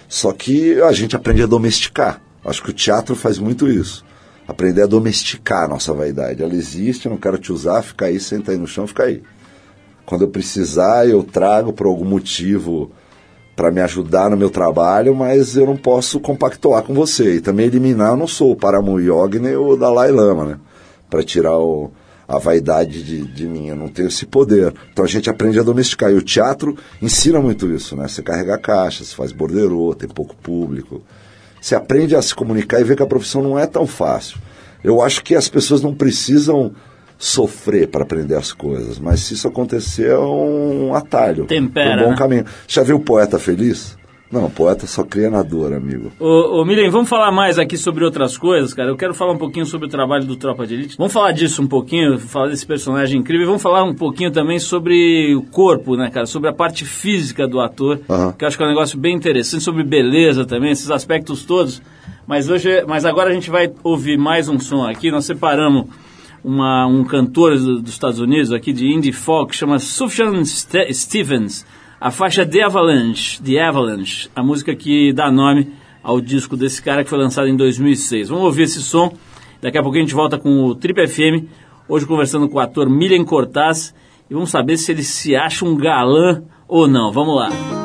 Só 0.07 0.31
que 0.31 0.81
a 0.81 0.93
gente 0.93 1.13
aprende 1.13 1.43
a 1.43 1.45
domesticar. 1.45 2.21
Acho 2.45 2.63
que 2.63 2.69
o 2.69 2.73
teatro 2.73 3.17
faz 3.17 3.37
muito 3.37 3.67
isso. 3.67 4.05
Aprender 4.47 4.83
a 4.83 4.87
domesticar 4.87 5.65
a 5.65 5.67
nossa 5.67 5.93
vaidade. 5.93 6.41
Ela 6.41 6.55
existe, 6.55 7.05
eu 7.05 7.09
não 7.09 7.17
quero 7.17 7.37
te 7.37 7.51
usar, 7.51 7.81
fica 7.81 8.05
aí, 8.05 8.17
senta 8.17 8.53
aí 8.53 8.57
no 8.57 8.65
chão, 8.65 8.87
fica 8.87 9.03
aí. 9.03 9.21
Quando 10.05 10.21
eu 10.21 10.29
precisar, 10.29 11.05
eu 11.05 11.21
trago 11.21 11.73
por 11.73 11.85
algum 11.85 12.05
motivo 12.05 12.89
para 13.57 13.71
me 13.71 13.81
ajudar 13.81 14.29
no 14.29 14.37
meu 14.37 14.49
trabalho, 14.49 15.13
mas 15.13 15.57
eu 15.57 15.65
não 15.65 15.75
posso 15.75 16.17
compactuar 16.21 16.83
com 16.83 16.93
você. 16.93 17.35
E 17.35 17.41
também 17.41 17.65
eliminar, 17.65 18.11
eu 18.11 18.17
não 18.17 18.27
sou 18.27 18.53
o 18.53 18.55
Paramu 18.55 19.01
Yogi 19.01 19.37
nem 19.37 19.57
o 19.57 19.75
Dalai 19.75 20.11
Lama, 20.11 20.45
né? 20.45 20.59
Para 21.09 21.21
tirar 21.23 21.57
o, 21.57 21.91
a 22.27 22.37
vaidade 22.37 23.03
de, 23.03 23.21
de 23.21 23.45
mim, 23.45 23.67
eu 23.67 23.75
não 23.75 23.87
tenho 23.87 24.07
esse 24.07 24.25
poder. 24.25 24.73
Então 24.91 25.05
a 25.05 25.07
gente 25.07 25.29
aprende 25.29 25.59
a 25.59 25.63
domesticar. 25.63 26.11
E 26.11 26.15
o 26.15 26.21
teatro 26.21 26.77
ensina 27.01 27.39
muito 27.39 27.71
isso, 27.71 27.95
né? 27.95 28.07
Você 28.07 28.21
carrega 28.21 28.57
caixa, 28.57 29.03
você 29.03 29.15
faz 29.15 29.31
borderô, 29.31 29.93
tem 29.93 30.09
pouco 30.09 30.35
público. 30.35 31.01
Você 31.61 31.75
aprende 31.75 32.15
a 32.15 32.21
se 32.21 32.33
comunicar 32.33 32.79
e 32.79 32.83
ver 32.83 32.95
que 32.95 33.03
a 33.03 33.07
profissão 33.07 33.41
não 33.41 33.57
é 33.57 33.65
tão 33.65 33.87
fácil. 33.87 34.37
Eu 34.83 35.01
acho 35.01 35.23
que 35.23 35.35
as 35.35 35.47
pessoas 35.47 35.81
não 35.81 35.93
precisam 35.93 36.73
sofrer 37.17 37.87
para 37.87 38.03
aprender 38.03 38.35
as 38.35 38.51
coisas, 38.51 38.99
mas 38.99 39.21
se 39.21 39.33
isso 39.33 39.47
acontecer 39.47 40.09
é 40.09 40.19
um 40.19 40.93
atalho. 40.93 41.45
Tempera, 41.45 42.01
um 42.01 42.05
bom 42.05 42.11
né? 42.11 42.17
caminho. 42.17 42.45
Já 42.67 42.83
viu 42.83 42.97
o 42.97 42.99
poeta 42.99 43.39
feliz? 43.39 43.97
Não, 44.41 44.49
poeta 44.49 44.85
só 44.85 45.03
cria 45.03 45.29
na 45.29 45.41
dor, 45.41 45.71
amigo. 45.73 46.11
Ô, 46.19 46.59
ô 46.59 46.65
Milen, 46.65 46.89
vamos 46.89 47.07
falar 47.07 47.31
mais 47.31 47.57
aqui 47.57 47.77
sobre 47.77 48.03
outras 48.03 48.37
coisas, 48.37 48.73
cara. 48.73 48.89
Eu 48.89 48.97
quero 48.97 49.13
falar 49.13 49.31
um 49.31 49.37
pouquinho 49.37 49.65
sobre 49.65 49.87
o 49.87 49.89
trabalho 49.89 50.25
do 50.25 50.35
Tropa 50.35 50.67
de 50.67 50.73
Elite. 50.73 50.97
Vamos 50.97 51.13
falar 51.13 51.31
disso 51.31 51.61
um 51.61 51.67
pouquinho, 51.67 52.19
falar 52.19 52.49
desse 52.49 52.65
personagem 52.65 53.19
incrível. 53.21 53.43
E 53.43 53.47
vamos 53.47 53.61
falar 53.61 53.83
um 53.83 53.93
pouquinho 53.93 54.31
também 54.31 54.59
sobre 54.59 55.33
o 55.35 55.41
corpo, 55.41 55.95
né, 55.95 56.09
cara? 56.09 56.25
Sobre 56.25 56.49
a 56.49 56.53
parte 56.53 56.83
física 56.83 57.47
do 57.47 57.61
ator, 57.61 58.01
Aham. 58.09 58.33
que 58.37 58.43
eu 58.43 58.47
acho 58.47 58.57
que 58.57 58.63
é 58.63 58.65
um 58.65 58.69
negócio 58.69 58.99
bem 58.99 59.15
interessante, 59.15 59.63
sobre 59.63 59.83
beleza 59.83 60.45
também, 60.45 60.71
esses 60.71 60.91
aspectos 60.91 61.45
todos. 61.45 61.81
Mas 62.27 62.49
hoje, 62.49 62.83
mas 62.87 63.05
agora 63.05 63.29
a 63.29 63.33
gente 63.33 63.49
vai 63.49 63.71
ouvir 63.83 64.17
mais 64.17 64.49
um 64.49 64.59
som 64.59 64.83
aqui. 64.85 65.11
Nós 65.11 65.23
separamos 65.25 65.85
uma, 66.43 66.85
um 66.87 67.03
cantor 67.03 67.57
do- 67.57 67.81
dos 67.81 67.91
Estados 67.91 68.19
Unidos 68.19 68.51
aqui 68.51 68.73
de 68.73 68.87
indie 68.87 69.11
folk, 69.13 69.51
que 69.51 69.57
chama 69.57 69.79
Sufjan 69.79 70.43
Ste- 70.43 70.93
Stevens. 70.93 71.65
A 72.05 72.11
faixa 72.11 72.45
The 72.45 72.61
Avalanche, 72.61 73.41
The 73.41 73.59
Avalanche, 73.59 74.29
a 74.35 74.43
música 74.43 74.75
que 74.75 75.11
dá 75.11 75.31
nome 75.31 75.73
ao 76.03 76.21
disco 76.21 76.55
desse 76.55 76.79
cara 76.79 77.03
que 77.03 77.09
foi 77.09 77.17
lançado 77.17 77.47
em 77.47 77.57
2006. 77.57 78.29
Vamos 78.29 78.43
ouvir 78.43 78.61
esse 78.61 78.79
som. 78.79 79.11
Daqui 79.59 79.79
a 79.79 79.81
pouco 79.81 79.97
a 79.97 79.99
gente 79.99 80.13
volta 80.13 80.37
com 80.37 80.65
o 80.65 80.75
Trip 80.75 81.07
FM. 81.07 81.49
Hoje 81.89 82.05
conversando 82.05 82.47
com 82.47 82.57
o 82.57 82.61
ator 82.61 82.87
Milen 82.87 83.25
Cortaz 83.25 83.91
e 84.29 84.35
vamos 84.35 84.51
saber 84.51 84.77
se 84.77 84.91
ele 84.91 85.01
se 85.01 85.35
acha 85.35 85.65
um 85.65 85.75
galã 85.75 86.43
ou 86.67 86.87
não. 86.87 87.11
Vamos 87.11 87.37
lá. 87.37 87.84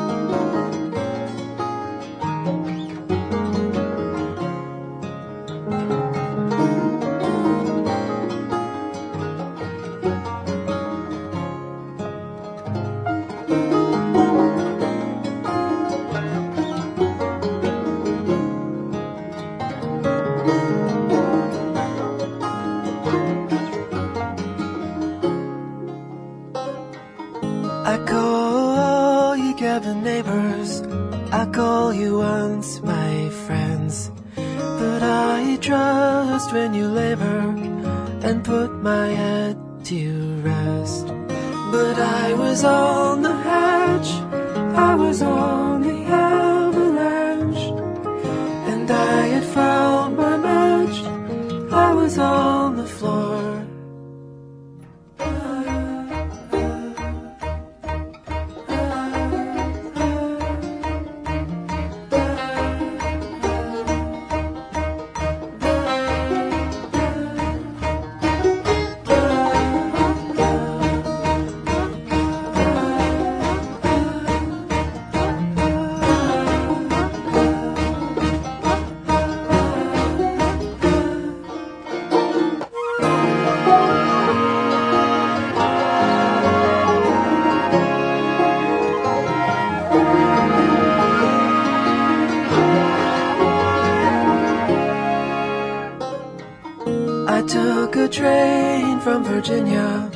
Train 98.11 98.99
from 98.99 99.23
Virginia 99.23 100.11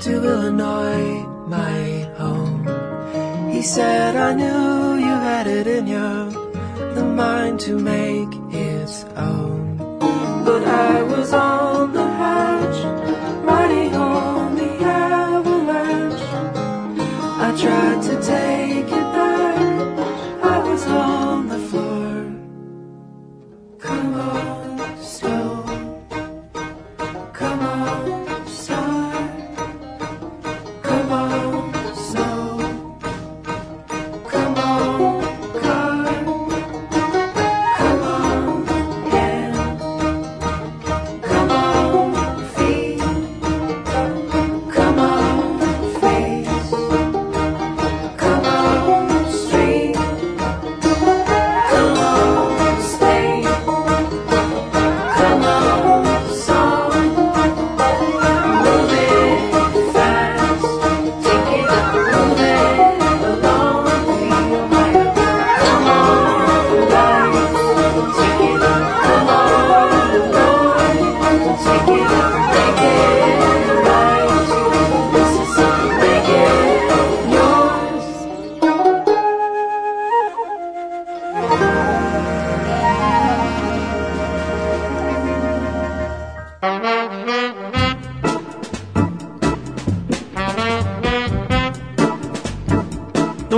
to 0.00 0.24
Illinois, 0.24 1.22
my 1.46 2.00
home. 2.18 2.66
He 3.52 3.62
said, 3.62 4.16
I 4.16 4.34
knew 4.34 4.98
you 5.06 5.14
had 5.30 5.46
it 5.46 5.68
in 5.68 5.86
you, 5.86 6.30
the 6.94 7.04
mind 7.04 7.60
to 7.60 7.78
make 7.78 8.28
its 8.50 9.04
own. 9.16 9.76
But 10.44 10.64
I 10.64 11.02
was 11.02 11.32
on 11.32 11.57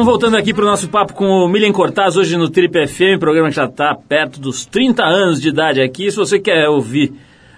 estamos 0.00 0.18
voltando 0.18 0.38
aqui 0.38 0.54
para 0.54 0.64
o 0.64 0.66
nosso 0.66 0.88
papo 0.88 1.12
com 1.12 1.26
o 1.26 1.46
Milian 1.46 1.72
Cortaz, 1.72 2.16
hoje 2.16 2.34
no 2.34 2.48
Trip 2.48 2.86
FM, 2.86 3.20
programa 3.20 3.50
que 3.50 3.56
já 3.56 3.66
está 3.66 3.94
perto 3.94 4.40
dos 4.40 4.64
30 4.64 5.04
anos 5.04 5.38
de 5.38 5.50
idade 5.50 5.82
aqui. 5.82 6.10
Se 6.10 6.16
você 6.16 6.40
quer 6.40 6.70
ouvir 6.70 7.12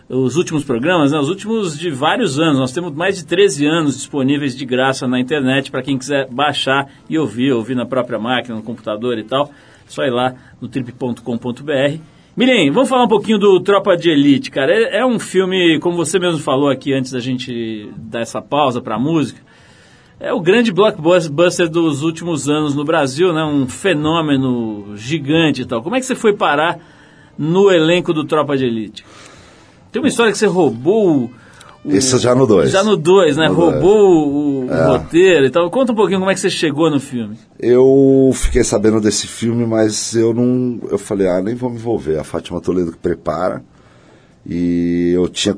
os 0.08 0.34
últimos 0.34 0.64
programas, 0.64 1.12
né, 1.12 1.20
os 1.20 1.28
últimos 1.28 1.78
de 1.78 1.88
vários 1.88 2.40
anos, 2.40 2.58
nós 2.58 2.72
temos 2.72 2.92
mais 2.92 3.16
de 3.16 3.26
13 3.26 3.64
anos 3.64 3.96
disponíveis 3.96 4.56
de 4.56 4.66
graça 4.66 5.06
na 5.06 5.20
internet 5.20 5.70
para 5.70 5.82
quem 5.82 5.96
quiser 5.96 6.26
baixar 6.32 6.88
e 7.08 7.16
ouvir, 7.16 7.52
ouvir 7.52 7.76
na 7.76 7.86
própria 7.86 8.18
máquina, 8.18 8.56
no 8.56 8.62
computador 8.62 9.18
e 9.18 9.22
tal. 9.22 9.48
Só 9.86 10.02
ir 10.02 10.10
lá 10.10 10.34
no 10.60 10.66
trip.com.br. 10.66 12.00
Milian, 12.36 12.72
vamos 12.72 12.88
falar 12.88 13.04
um 13.04 13.08
pouquinho 13.08 13.38
do 13.38 13.60
Tropa 13.60 13.96
de 13.96 14.10
Elite, 14.10 14.50
cara. 14.50 14.72
É, 14.72 14.98
é 14.98 15.06
um 15.06 15.20
filme, 15.20 15.78
como 15.78 15.96
você 15.96 16.18
mesmo 16.18 16.40
falou 16.40 16.68
aqui 16.68 16.92
antes 16.92 17.12
da 17.12 17.20
gente 17.20 17.88
dar 17.96 18.20
essa 18.20 18.42
pausa 18.42 18.82
para 18.82 18.96
a 18.96 18.98
música, 18.98 19.40
é 20.22 20.32
o 20.32 20.40
grande 20.40 20.70
blockbuster 20.72 21.68
dos 21.68 22.02
últimos 22.02 22.48
anos 22.48 22.74
no 22.74 22.84
Brasil, 22.84 23.32
né? 23.32 23.42
Um 23.44 23.66
fenômeno 23.68 24.96
gigante 24.96 25.62
e 25.62 25.64
tal. 25.64 25.82
Como 25.82 25.96
é 25.96 26.00
que 26.00 26.06
você 26.06 26.14
foi 26.14 26.32
parar 26.32 26.78
no 27.36 27.70
elenco 27.70 28.12
do 28.14 28.24
Tropa 28.24 28.56
de 28.56 28.64
Elite? 28.64 29.04
Tem 29.90 30.00
uma 30.00 30.08
história 30.08 30.30
que 30.32 30.38
você 30.38 30.46
roubou 30.46 31.24
o... 31.24 31.30
Isso 31.84 32.16
já 32.18 32.32
no 32.34 32.46
2. 32.46 32.70
Já 32.70 32.84
no 32.84 32.96
2, 32.96 33.36
né? 33.36 33.48
No 33.48 33.54
roubou 33.54 34.28
o, 34.28 34.66
o 34.66 34.72
É. 34.72 34.86
roteiro 34.86 35.46
e 35.46 35.50
tal. 35.50 35.68
Conta 35.68 35.90
um 35.90 35.96
pouquinho 35.96 36.20
como 36.20 36.30
é 36.30 36.34
que 36.34 36.38
você 36.40 36.48
chegou 36.48 36.88
no 36.88 37.00
filme. 37.00 37.36
Eu 37.58 38.30
fiquei 38.32 38.62
sabendo 38.62 39.00
desse 39.00 39.26
filme, 39.26 39.66
mas 39.66 40.14
eu 40.14 40.32
não. 40.32 40.78
Eu 40.88 40.96
falei, 40.98 41.26
ah, 41.26 41.42
nem 41.42 41.56
vou 41.56 41.68
me 41.68 41.76
envolver. 41.76 42.16
A 42.20 42.22
Fátima 42.24 42.60
Toledo 42.60 42.92
que 42.92 42.98
prepara. 42.98 43.64
E 44.46 45.10
eu 45.12 45.28
tinha. 45.28 45.56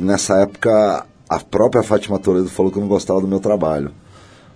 nessa 0.00 0.38
época, 0.40 1.06
a 1.36 1.40
própria 1.40 1.82
Fátima 1.82 2.18
Toledo 2.18 2.48
falou 2.48 2.70
que 2.72 2.78
não 2.80 2.88
gostava 2.88 3.20
do 3.20 3.28
meu 3.28 3.40
trabalho. 3.40 3.90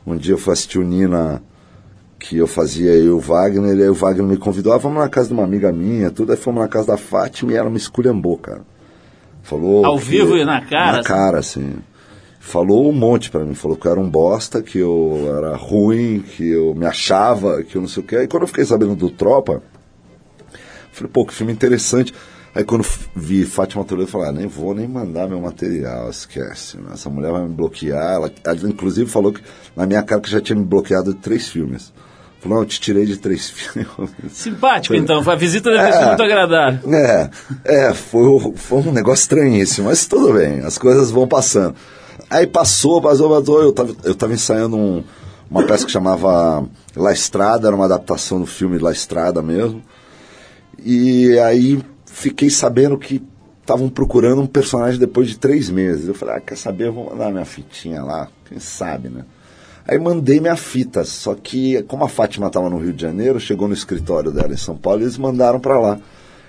Um 0.06 0.16
dia 0.16 0.34
eu 0.34 0.38
fui 0.38 0.52
assistir 0.52 0.78
o 0.78 0.82
Nina, 0.84 1.42
que 2.18 2.36
eu 2.36 2.46
fazia 2.46 2.92
eu 2.92 3.04
e 3.04 3.10
o 3.10 3.18
Wagner, 3.20 3.76
e 3.76 3.82
aí 3.82 3.88
o 3.88 3.94
Wagner 3.94 4.26
me 4.26 4.36
convidou, 4.36 4.72
ah, 4.72 4.78
vamos 4.78 4.98
na 4.98 5.08
casa 5.08 5.28
de 5.28 5.34
uma 5.34 5.44
amiga 5.44 5.72
minha, 5.72 6.10
tudo. 6.10 6.32
Aí 6.32 6.38
fomos 6.38 6.60
na 6.60 6.68
casa 6.68 6.88
da 6.88 6.96
Fátima 6.96 7.52
e 7.52 7.56
ela 7.56 7.68
me 7.70 7.76
esculhambou, 7.76 8.38
cara. 8.38 8.62
Falou. 9.42 9.84
Ao 9.84 9.98
que- 9.98 10.04
vivo 10.04 10.36
e 10.36 10.44
na 10.44 10.60
cara, 10.60 10.92
Na 10.92 10.98
assim? 11.00 11.08
cara, 11.08 11.38
assim. 11.38 11.74
Falou 12.40 12.88
um 12.88 12.92
monte 12.92 13.28
pra 13.30 13.44
mim, 13.44 13.54
falou 13.54 13.76
que 13.76 13.86
eu 13.86 13.90
era 13.92 14.00
um 14.00 14.08
bosta, 14.08 14.62
que 14.62 14.78
eu 14.78 15.34
era 15.36 15.56
ruim, 15.56 16.20
que 16.20 16.48
eu 16.48 16.74
me 16.76 16.86
achava, 16.86 17.62
que 17.64 17.76
eu 17.76 17.80
não 17.82 17.88
sei 17.88 18.02
o 18.02 18.06
que. 18.06 18.14
Aí 18.16 18.28
quando 18.28 18.42
eu 18.44 18.48
fiquei 18.48 18.64
sabendo 18.64 18.94
do 18.94 19.10
Tropa, 19.10 19.62
falei, 20.92 21.10
pô, 21.12 21.24
que 21.26 21.34
filme 21.34 21.52
interessante. 21.52 22.14
Aí 22.56 22.64
quando 22.64 22.86
vi 23.14 23.44
Fátima 23.44 23.84
Toledo, 23.84 24.08
eu 24.08 24.10
falei, 24.10 24.28
ah, 24.30 24.32
nem 24.32 24.46
vou 24.46 24.74
nem 24.74 24.88
mandar 24.88 25.28
meu 25.28 25.38
material, 25.40 26.08
esquece. 26.08 26.78
né? 26.78 26.92
Essa 26.94 27.10
mulher 27.10 27.30
vai 27.30 27.42
me 27.42 27.50
bloquear. 27.52 28.14
Ela, 28.14 28.32
ela, 28.42 28.56
inclusive 28.70 29.10
falou 29.10 29.30
que 29.30 29.42
na 29.76 29.84
minha 29.86 30.02
cara 30.02 30.22
que 30.22 30.30
já 30.30 30.40
tinha 30.40 30.56
me 30.56 30.64
bloqueado 30.64 31.12
de 31.12 31.20
três 31.20 31.48
filmes. 31.48 31.92
Falou, 32.40 32.56
não, 32.56 32.62
eu 32.64 32.66
te 32.66 32.80
tirei 32.80 33.04
de 33.04 33.18
três 33.18 33.50
filmes. 33.52 33.88
Simpático, 34.30 34.94
então. 34.94 35.18
A 35.30 35.34
visita 35.34 35.70
deve 35.70 35.82
É. 35.96 36.06
muito 36.06 36.22
agradável. 36.22 36.94
É, 36.94 37.30
é, 37.64 37.92
foi, 37.92 38.52
foi 38.54 38.78
um 38.80 38.92
negócio 38.92 39.22
estranhíssimo, 39.24 39.88
mas 39.88 40.06
tudo 40.06 40.32
bem, 40.32 40.60
as 40.60 40.78
coisas 40.78 41.10
vão 41.10 41.28
passando. 41.28 41.74
Aí 42.30 42.46
passou, 42.46 43.02
passou, 43.02 43.28
passou, 43.28 43.62
eu 43.62 43.72
tava, 43.72 43.94
eu 44.02 44.14
tava 44.14 44.32
ensaiando 44.32 44.76
um- 44.78 45.04
uma 45.50 45.62
peça 45.64 45.84
que 45.84 45.92
chamava 45.92 46.66
La 46.96 47.12
Estrada, 47.12 47.68
era 47.68 47.76
uma 47.76 47.84
adaptação 47.84 48.40
do 48.40 48.46
filme 48.46 48.78
La 48.78 48.92
Estrada 48.92 49.42
mesmo. 49.42 49.82
E 50.82 51.38
aí 51.38 51.80
fiquei 52.16 52.48
sabendo 52.48 52.96
que 52.96 53.22
estavam 53.60 53.90
procurando 53.90 54.40
um 54.40 54.46
personagem 54.46 54.98
depois 54.98 55.28
de 55.28 55.38
três 55.38 55.68
meses. 55.68 56.08
Eu 56.08 56.14
falei, 56.14 56.36
ah, 56.36 56.40
quer 56.40 56.56
saber, 56.56 56.86
eu 56.86 56.92
vou 56.92 57.10
mandar 57.10 57.30
minha 57.30 57.44
fitinha 57.44 58.02
lá, 58.02 58.28
quem 58.48 58.58
sabe, 58.58 59.10
né? 59.10 59.22
Aí 59.86 59.98
mandei 59.98 60.40
minha 60.40 60.56
fita, 60.56 61.04
só 61.04 61.34
que 61.34 61.82
como 61.82 62.04
a 62.04 62.08
Fátima 62.08 62.46
estava 62.46 62.70
no 62.70 62.78
Rio 62.78 62.94
de 62.94 63.02
Janeiro, 63.02 63.38
chegou 63.38 63.68
no 63.68 63.74
escritório 63.74 64.32
dela 64.32 64.52
em 64.52 64.56
São 64.56 64.76
Paulo 64.76 65.02
eles 65.02 65.18
mandaram 65.18 65.60
para 65.60 65.78
lá. 65.78 65.98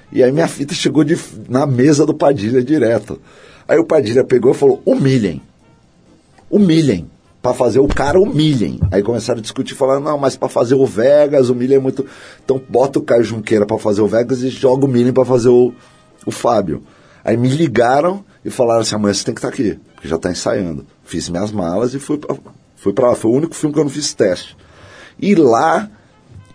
E 0.10 0.24
aí 0.24 0.32
minha 0.32 0.48
fita 0.48 0.74
chegou 0.74 1.04
de, 1.04 1.20
na 1.50 1.66
mesa 1.66 2.06
do 2.06 2.14
Padilha 2.14 2.64
direto. 2.64 3.20
Aí 3.68 3.78
o 3.78 3.84
Padilha 3.84 4.24
pegou 4.24 4.54
e 4.54 4.56
falou, 4.56 4.82
humilhem. 4.86 5.42
Humilhem. 6.50 7.10
Pra 7.48 7.54
fazer 7.54 7.80
o 7.80 7.88
cara, 7.88 8.20
humilhem. 8.20 8.78
Aí 8.92 9.02
começaram 9.02 9.40
a 9.40 9.42
discutir, 9.42 9.74
falando, 9.74 10.04
não, 10.04 10.18
mas 10.18 10.36
pra 10.36 10.50
fazer 10.50 10.76
o 10.76 10.86
Vegas, 10.86 11.50
humilhem 11.50 11.78
é 11.78 11.80
muito... 11.80 12.06
Então 12.44 12.62
bota 12.68 13.00
o 13.00 13.02
Caio 13.02 13.24
Junqueira 13.24 13.66
pra 13.66 13.78
fazer 13.78 14.02
o 14.02 14.08
Vegas 14.08 14.42
e 14.42 14.50
joga 14.50 14.86
o 14.86 14.88
Milhem 14.90 15.14
pra 15.14 15.24
fazer 15.24 15.48
o, 15.48 15.74
o 16.26 16.32
Fábio. 16.32 16.84
Aí 17.24 17.38
me 17.38 17.48
ligaram 17.48 18.22
e 18.44 18.50
falaram 18.50 18.82
assim, 18.82 18.96
amanhã 18.96 19.14
você 19.14 19.24
tem 19.24 19.34
que 19.34 19.40
estar 19.40 19.48
aqui, 19.48 19.80
porque 19.96 20.10
já 20.10 20.18
tá 20.18 20.30
ensaiando. 20.30 20.86
Fiz 21.06 21.30
minhas 21.30 21.50
malas 21.50 21.94
e 21.94 22.00
fui 22.00 22.18
pra, 22.18 22.36
fui 22.76 22.92
pra 22.92 23.12
lá. 23.12 23.16
Foi 23.16 23.32
o 23.32 23.34
único 23.34 23.56
filme 23.56 23.74
que 23.74 23.80
eu 23.80 23.86
não 23.86 23.92
fiz 23.92 24.14
teste. 24.14 24.58
E 25.18 25.34
lá 25.34 25.90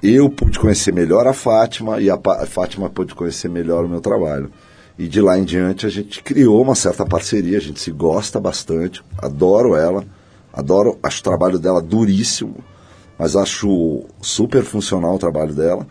eu 0.03 0.29
pude 0.29 0.59
conhecer 0.59 0.93
melhor 0.93 1.27
a 1.27 1.33
Fátima 1.33 2.03
e 2.03 2.11
a, 2.11 2.21
a 2.23 2.45
Fátima 2.45 2.91
pôde 2.91 3.15
conhecer 3.15 3.49
melhor 3.49 3.87
o 3.87 3.89
meu 3.89 4.03
trabalho. 4.03 4.53
E 4.99 5.09
de 5.09 5.23
lá 5.23 5.39
em 5.39 5.45
diante 5.45 5.87
a 5.87 5.89
gente 5.89 6.23
criou 6.23 6.61
uma 6.61 6.75
certa 6.75 7.07
parceria, 7.07 7.57
a 7.57 7.63
gente 7.63 7.81
se 7.81 7.91
gosta 7.91 8.39
bastante, 8.39 9.03
adoro 9.17 9.75
ela, 9.75 10.05
adoro, 10.53 10.99
acho 11.03 11.21
o 11.21 11.25
trabalho 11.25 11.59
dela 11.59 11.81
duríssimo, 11.81 12.57
mas 13.19 13.37
acho 13.37 14.05
super 14.21 14.63
funcional 14.63 15.15
o 15.15 15.19
trabalho 15.19 15.55
dela. 15.55 15.87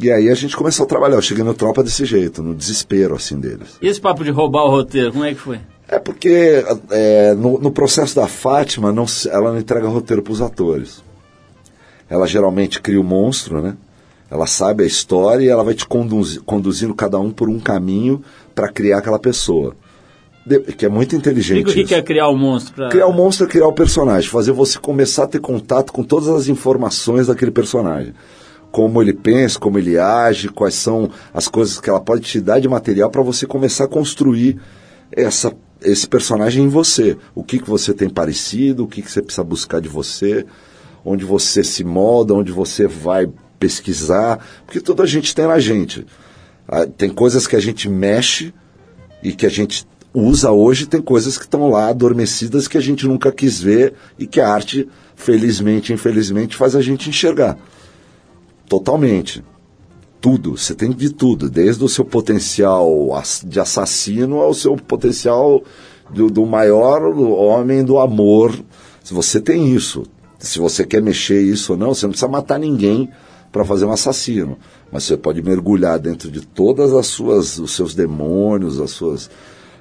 E 0.00 0.10
aí 0.12 0.28
a 0.28 0.34
gente 0.34 0.56
começou 0.56 0.84
a 0.84 0.88
trabalhar, 0.88 1.16
eu 1.16 1.22
cheguei 1.22 1.42
no 1.42 1.54
Tropa 1.54 1.82
desse 1.82 2.04
jeito, 2.04 2.42
no 2.42 2.54
desespero 2.54 3.16
assim 3.16 3.38
deles. 3.40 3.76
E 3.82 3.88
esse 3.88 4.00
papo 4.00 4.22
de 4.22 4.30
roubar 4.30 4.64
o 4.64 4.70
roteiro, 4.70 5.12
como 5.12 5.24
é 5.24 5.34
que 5.34 5.40
foi? 5.40 5.60
É 5.88 5.98
porque 5.98 6.64
é, 6.90 7.34
no, 7.34 7.58
no 7.58 7.72
processo 7.72 8.14
da 8.14 8.28
Fátima, 8.28 8.92
não 8.92 9.06
ela 9.30 9.52
não 9.52 9.58
entrega 9.58 9.88
roteiro 9.88 10.22
para 10.22 10.32
os 10.32 10.40
atores. 10.40 11.02
Ela 12.08 12.26
geralmente 12.26 12.80
cria 12.80 13.00
o 13.00 13.04
monstro, 13.04 13.60
né? 13.60 13.76
Ela 14.30 14.46
sabe 14.46 14.84
a 14.84 14.86
história 14.86 15.44
e 15.44 15.48
ela 15.48 15.64
vai 15.64 15.74
te 15.74 15.86
conduzi- 15.86 16.40
conduzindo 16.40 16.94
cada 16.94 17.18
um 17.18 17.30
por 17.30 17.48
um 17.48 17.58
caminho 17.58 18.22
para 18.54 18.68
criar 18.68 18.98
aquela 18.98 19.18
pessoa. 19.18 19.74
Que 20.76 20.86
é 20.86 20.88
muito 20.88 21.14
inteligente. 21.14 21.58
Explica 21.58 21.70
o 21.70 21.74
que 21.74 21.94
isso. 21.94 21.94
é 21.94 22.02
criar 22.02 22.28
o 22.28 22.36
monstro. 22.36 22.74
Pra... 22.74 22.88
Criar 22.88 23.06
o 23.06 23.12
monstro 23.12 23.46
é 23.46 23.48
criar 23.48 23.66
o 23.66 23.72
personagem, 23.72 24.28
fazer 24.28 24.52
você 24.52 24.78
começar 24.78 25.24
a 25.24 25.26
ter 25.26 25.40
contato 25.40 25.92
com 25.92 26.02
todas 26.02 26.28
as 26.28 26.48
informações 26.48 27.26
daquele 27.26 27.50
personagem. 27.50 28.14
Como 28.70 29.00
ele 29.00 29.14
pensa, 29.14 29.58
como 29.58 29.78
ele 29.78 29.98
age, 29.98 30.48
quais 30.48 30.74
são 30.74 31.10
as 31.32 31.48
coisas 31.48 31.80
que 31.80 31.88
ela 31.88 32.00
pode 32.00 32.22
te 32.22 32.40
dar 32.40 32.60
de 32.60 32.68
material 32.68 33.10
para 33.10 33.22
você 33.22 33.46
começar 33.46 33.84
a 33.84 33.88
construir 33.88 34.58
essa, 35.10 35.52
esse 35.80 36.06
personagem 36.06 36.64
em 36.64 36.68
você. 36.68 37.16
O 37.34 37.42
que, 37.42 37.58
que 37.58 37.68
você 37.68 37.94
tem 37.94 38.08
parecido, 38.10 38.84
o 38.84 38.86
que, 38.86 39.00
que 39.00 39.10
você 39.10 39.22
precisa 39.22 39.44
buscar 39.44 39.80
de 39.80 39.88
você, 39.88 40.44
onde 41.04 41.24
você 41.24 41.64
se 41.64 41.82
molda, 41.82 42.34
onde 42.34 42.52
você 42.52 42.86
vai 42.86 43.28
pesquisar, 43.58 44.44
porque 44.64 44.80
tudo 44.80 45.02
a 45.02 45.06
gente 45.06 45.34
tem 45.34 45.46
na 45.46 45.58
gente. 45.58 46.06
Ah, 46.68 46.86
Tem 46.86 47.10
coisas 47.10 47.46
que 47.46 47.56
a 47.56 47.60
gente 47.60 47.88
mexe 47.88 48.52
e 49.22 49.32
que 49.32 49.46
a 49.46 49.48
gente 49.48 49.86
usa 50.18 50.50
hoje, 50.50 50.86
tem 50.86 51.00
coisas 51.00 51.38
que 51.38 51.44
estão 51.44 51.68
lá 51.70 51.88
adormecidas 51.88 52.68
que 52.68 52.78
a 52.78 52.80
gente 52.80 53.06
nunca 53.06 53.32
quis 53.32 53.60
ver 53.60 53.94
e 54.18 54.26
que 54.26 54.40
a 54.40 54.48
arte, 54.48 54.88
felizmente, 55.14 55.92
infelizmente, 55.92 56.56
faz 56.56 56.74
a 56.74 56.82
gente 56.82 57.08
enxergar. 57.08 57.56
Totalmente. 58.68 59.42
Tudo, 60.20 60.56
você 60.56 60.74
tem 60.74 60.90
de 60.90 61.10
tudo, 61.10 61.48
desde 61.48 61.82
o 61.84 61.88
seu 61.88 62.04
potencial 62.04 62.88
de 63.46 63.60
assassino 63.60 64.40
ao 64.40 64.52
seu 64.52 64.76
potencial 64.76 65.62
do, 66.10 66.28
do 66.28 66.44
maior 66.44 67.02
homem 67.02 67.84
do 67.84 67.98
amor. 67.98 68.52
Se 69.04 69.14
você 69.14 69.40
tem 69.40 69.72
isso, 69.72 70.04
se 70.38 70.58
você 70.58 70.84
quer 70.84 71.00
mexer 71.00 71.40
isso 71.40 71.72
ou 71.72 71.78
não, 71.78 71.94
você 71.94 72.06
não 72.06 72.10
precisa 72.10 72.30
matar 72.30 72.58
ninguém 72.58 73.08
para 73.50 73.64
fazer 73.64 73.84
um 73.84 73.92
assassino, 73.92 74.58
mas 74.92 75.04
você 75.04 75.16
pode 75.16 75.42
mergulhar 75.42 75.98
dentro 75.98 76.30
de 76.30 76.42
todas 76.42 76.92
as 76.92 77.06
suas, 77.06 77.58
os 77.58 77.72
seus 77.72 77.94
demônios, 77.94 78.80
as 78.80 78.90
suas 78.90 79.30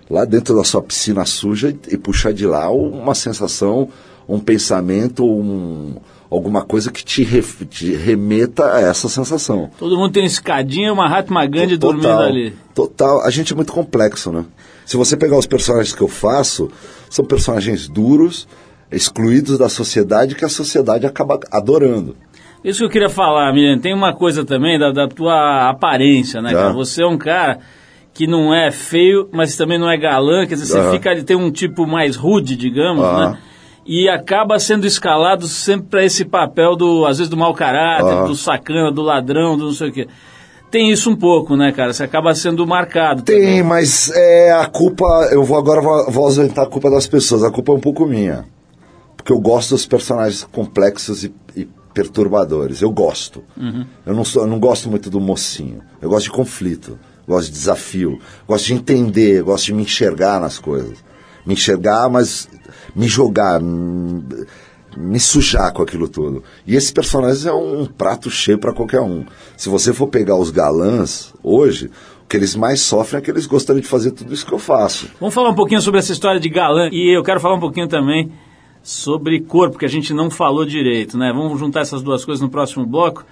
lá 0.09 0.25
dentro 0.25 0.55
da 0.55 0.63
sua 0.63 0.81
piscina 0.81 1.25
suja 1.25 1.75
e, 1.89 1.97
puxar 1.97 2.33
de 2.33 2.45
lá 2.45 2.69
uma 2.69 3.13
sensação, 3.15 3.89
um 4.27 4.39
pensamento, 4.39 5.25
um, 5.25 5.95
alguma 6.29 6.63
coisa 6.63 6.91
que 6.91 7.03
te, 7.03 7.23
ref- 7.23 7.65
te 7.65 7.93
remeta 7.93 8.73
a 8.73 8.81
essa 8.81 9.09
sensação. 9.09 9.69
Todo 9.77 9.97
mundo 9.97 10.11
tem 10.11 10.23
uma 10.23 10.27
escadinha 10.27 10.93
uma 10.93 11.03
Mahatma 11.03 11.45
Gandhi 11.45 11.77
dormindo 11.77 12.03
Total, 12.03 12.21
ali. 12.21 12.53
Total. 12.73 13.21
A 13.21 13.29
gente 13.29 13.53
é 13.53 13.55
muito 13.55 13.73
complexo, 13.73 14.31
né? 14.31 14.45
Se 14.85 14.95
você 14.95 15.17
pegar 15.17 15.37
os 15.37 15.45
personagens 15.45 15.93
que 15.93 16.01
eu 16.01 16.07
faço, 16.07 16.71
são 17.09 17.25
personagens 17.25 17.87
duros, 17.87 18.47
excluídos 18.91 19.57
da 19.57 19.67
sociedade, 19.67 20.35
que 20.35 20.45
a 20.45 20.49
sociedade 20.49 21.05
acaba 21.05 21.39
adorando. 21.51 22.15
Isso 22.63 22.79
que 22.79 22.85
eu 22.85 22.89
queria 22.89 23.09
falar, 23.09 23.53
Miriam, 23.53 23.77
tem 23.79 23.93
uma 23.93 24.13
coisa 24.13 24.43
também 24.43 24.79
da, 24.79 24.91
da 24.91 25.07
tua 25.07 25.69
aparência, 25.69 26.41
né, 26.41 26.53
cara? 26.53 26.73
Você 26.73 27.03
é 27.03 27.05
um 27.05 27.17
cara 27.17 27.59
que 28.17 28.25
não 28.25 28.51
é 28.51 28.71
feio, 28.71 29.29
mas 29.31 29.55
também 29.55 29.77
não 29.77 29.87
é 29.87 29.95
galã, 29.95 30.47
quer 30.47 30.55
dizer, 30.55 30.65
você 30.65 30.91
fica, 30.91 31.23
tem 31.23 31.37
um 31.37 31.51
tipo 31.51 31.85
mais 31.85 32.15
rude, 32.15 32.55
digamos, 32.55 33.03
Aham. 33.03 33.29
né? 33.29 33.37
E 33.85 34.09
acaba 34.09 34.57
sendo 34.57 34.87
escalado 34.87 35.47
sempre 35.47 35.87
para 35.87 36.03
esse 36.03 36.25
papel 36.25 36.75
do, 36.75 37.05
às 37.05 37.19
vezes, 37.19 37.29
do 37.29 37.37
mau 37.37 37.53
caráter, 37.53 38.11
Aham. 38.11 38.25
do 38.25 38.35
sacana, 38.35 38.91
do 38.91 39.03
ladrão, 39.03 39.55
do 39.55 39.65
não 39.65 39.71
sei 39.71 39.89
o 39.89 39.91
quê. 39.91 40.07
Tem 40.71 40.89
isso 40.91 41.11
um 41.11 41.15
pouco, 41.15 41.55
né, 41.55 41.71
cara? 41.71 41.93
Você 41.93 42.03
acaba 42.03 42.33
sendo 42.33 42.65
marcado. 42.65 43.21
Tem, 43.21 43.39
também. 43.39 43.63
mas 43.63 44.09
é 44.09 44.51
a 44.51 44.65
culpa. 44.65 45.05
Eu 45.31 45.43
vou 45.43 45.55
agora 45.55 45.79
vou, 45.79 46.09
vou 46.11 46.25
ausentar 46.25 46.65
a 46.65 46.67
culpa 46.67 46.89
das 46.89 47.05
pessoas. 47.05 47.43
A 47.43 47.51
culpa 47.51 47.71
é 47.71 47.75
um 47.75 47.79
pouco 47.79 48.03
minha. 48.07 48.45
Porque 49.15 49.31
eu 49.31 49.39
gosto 49.39 49.69
dos 49.69 49.85
personagens 49.85 50.43
complexos 50.43 51.23
e, 51.23 51.33
e 51.55 51.65
perturbadores. 51.93 52.81
Eu 52.81 52.89
gosto. 52.89 53.43
Eu, 54.05 54.15
não 54.15 54.25
sou, 54.25 54.41
eu 54.41 54.47
não 54.47 54.59
gosto 54.59 54.89
muito 54.89 55.07
do 55.07 55.21
mocinho. 55.21 55.81
Eu 56.01 56.09
gosto 56.09 56.25
de 56.25 56.31
conflito, 56.31 56.97
gosto 57.27 57.47
de 57.47 57.53
desafio, 57.53 58.19
gosto 58.47 58.67
de 58.67 58.73
entender, 58.73 59.43
gosto 59.43 59.65
de 59.65 59.73
me 59.73 59.83
enxergar 59.83 60.39
nas 60.39 60.57
coisas. 60.57 61.03
Me 61.45 61.53
enxergar, 61.53 62.09
mas 62.09 62.49
me 62.95 63.07
jogar, 63.07 63.61
hum, 63.61 64.23
me 64.95 65.19
sujar 65.19 65.73
com 65.73 65.81
aquilo 65.81 66.07
tudo. 66.07 66.43
E 66.65 66.75
esse 66.75 66.91
personagem 66.91 67.49
é 67.49 67.53
um 67.53 67.85
prato 67.85 68.29
cheio 68.29 68.57
para 68.57 68.73
qualquer 68.73 69.01
um. 69.01 69.25
Se 69.55 69.69
você 69.69 69.93
for 69.93 70.07
pegar 70.07 70.35
os 70.35 70.49
galãs 70.49 71.33
hoje, 71.43 71.91
o 72.23 72.27
que 72.27 72.37
eles 72.37 72.55
mais 72.55 72.81
sofrem 72.81 73.19
é 73.19 73.21
que 73.21 73.29
eles 73.29 73.45
gostariam 73.45 73.81
de 73.81 73.87
fazer 73.87 74.11
tudo 74.11 74.33
isso 74.33 74.45
que 74.45 74.53
eu 74.53 74.59
faço. 74.59 75.09
Vamos 75.19 75.35
falar 75.35 75.49
um 75.49 75.55
pouquinho 75.55 75.81
sobre 75.81 75.99
essa 75.99 76.11
história 76.11 76.39
de 76.39 76.49
galã 76.49 76.89
e 76.91 77.15
eu 77.15 77.23
quero 77.23 77.39
falar 77.39 77.55
um 77.55 77.59
pouquinho 77.59 77.87
também 77.87 78.31
sobre 78.81 79.41
corpo, 79.41 79.77
que 79.77 79.85
a 79.85 79.89
gente 79.89 80.13
não 80.13 80.29
falou 80.29 80.65
direito, 80.65 81.17
né? 81.17 81.33
Vamos 81.33 81.59
juntar 81.59 81.81
essas 81.81 82.01
duas 82.01 82.23
coisas 82.23 82.41
no 82.41 82.49
próximo 82.49 82.85
bloco. 82.85 83.25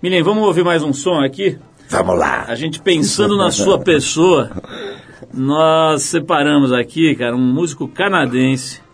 Milen, 0.03 0.23
vamos 0.23 0.45
ouvir 0.45 0.65
mais 0.65 0.83
um 0.83 0.93
som 0.93 1.21
aqui? 1.21 1.57
Vamos 1.89 2.19
lá! 2.19 2.45
A 2.49 2.57
gente 2.57 2.81
pensando 2.81 3.37
na 3.37 3.51
sua 3.51 3.79
pessoa, 3.79 4.51
nós 5.33 6.03
separamos 6.03 6.73
aqui, 6.73 7.15
cara, 7.15 7.37
um 7.37 7.53
músico 7.53 7.87
canadense 7.87 8.88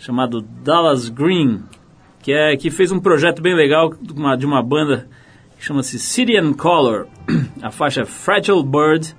chamado 0.00 0.40
Dallas 0.40 1.10
Green, 1.10 1.62
que, 2.22 2.32
é, 2.32 2.56
que 2.56 2.70
fez 2.70 2.90
um 2.90 2.98
projeto 2.98 3.42
bem 3.42 3.54
legal 3.54 3.94
de 4.00 4.12
uma, 4.14 4.34
de 4.34 4.46
uma 4.46 4.62
banda 4.62 5.06
que 5.58 5.64
chama-se 5.64 5.98
City 5.98 6.38
and 6.38 6.54
Color. 6.54 7.06
A 7.62 7.70
faixa 7.70 8.00
é 8.00 8.04
Fragile 8.06 8.64
Bird, 8.64 9.14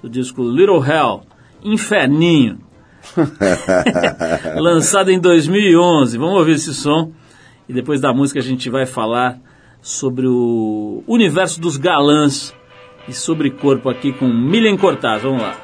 do 0.00 0.08
disco 0.08 0.42
Little 0.42 0.82
Hell, 0.84 1.22
Inferninho. 1.64 2.60
Lançado 4.56 5.10
em 5.10 5.18
2011. 5.18 6.16
Vamos 6.16 6.36
ouvir 6.36 6.52
esse 6.52 6.72
som 6.74 7.12
e 7.68 7.72
depois 7.72 8.00
da 8.00 8.12
música 8.12 8.38
a 8.38 8.42
gente 8.42 8.70
vai 8.70 8.86
falar 8.86 9.36
sobre 9.82 10.28
o 10.28 11.02
universo 11.08 11.60
dos 11.60 11.76
galãs 11.76 12.54
e 13.08 13.12
sobre 13.12 13.50
corpo 13.50 13.88
aqui 13.88 14.12
com 14.12 14.28
Milen 14.28 14.76
Cortaz. 14.76 15.22
Vamos 15.22 15.42
lá. 15.42 15.56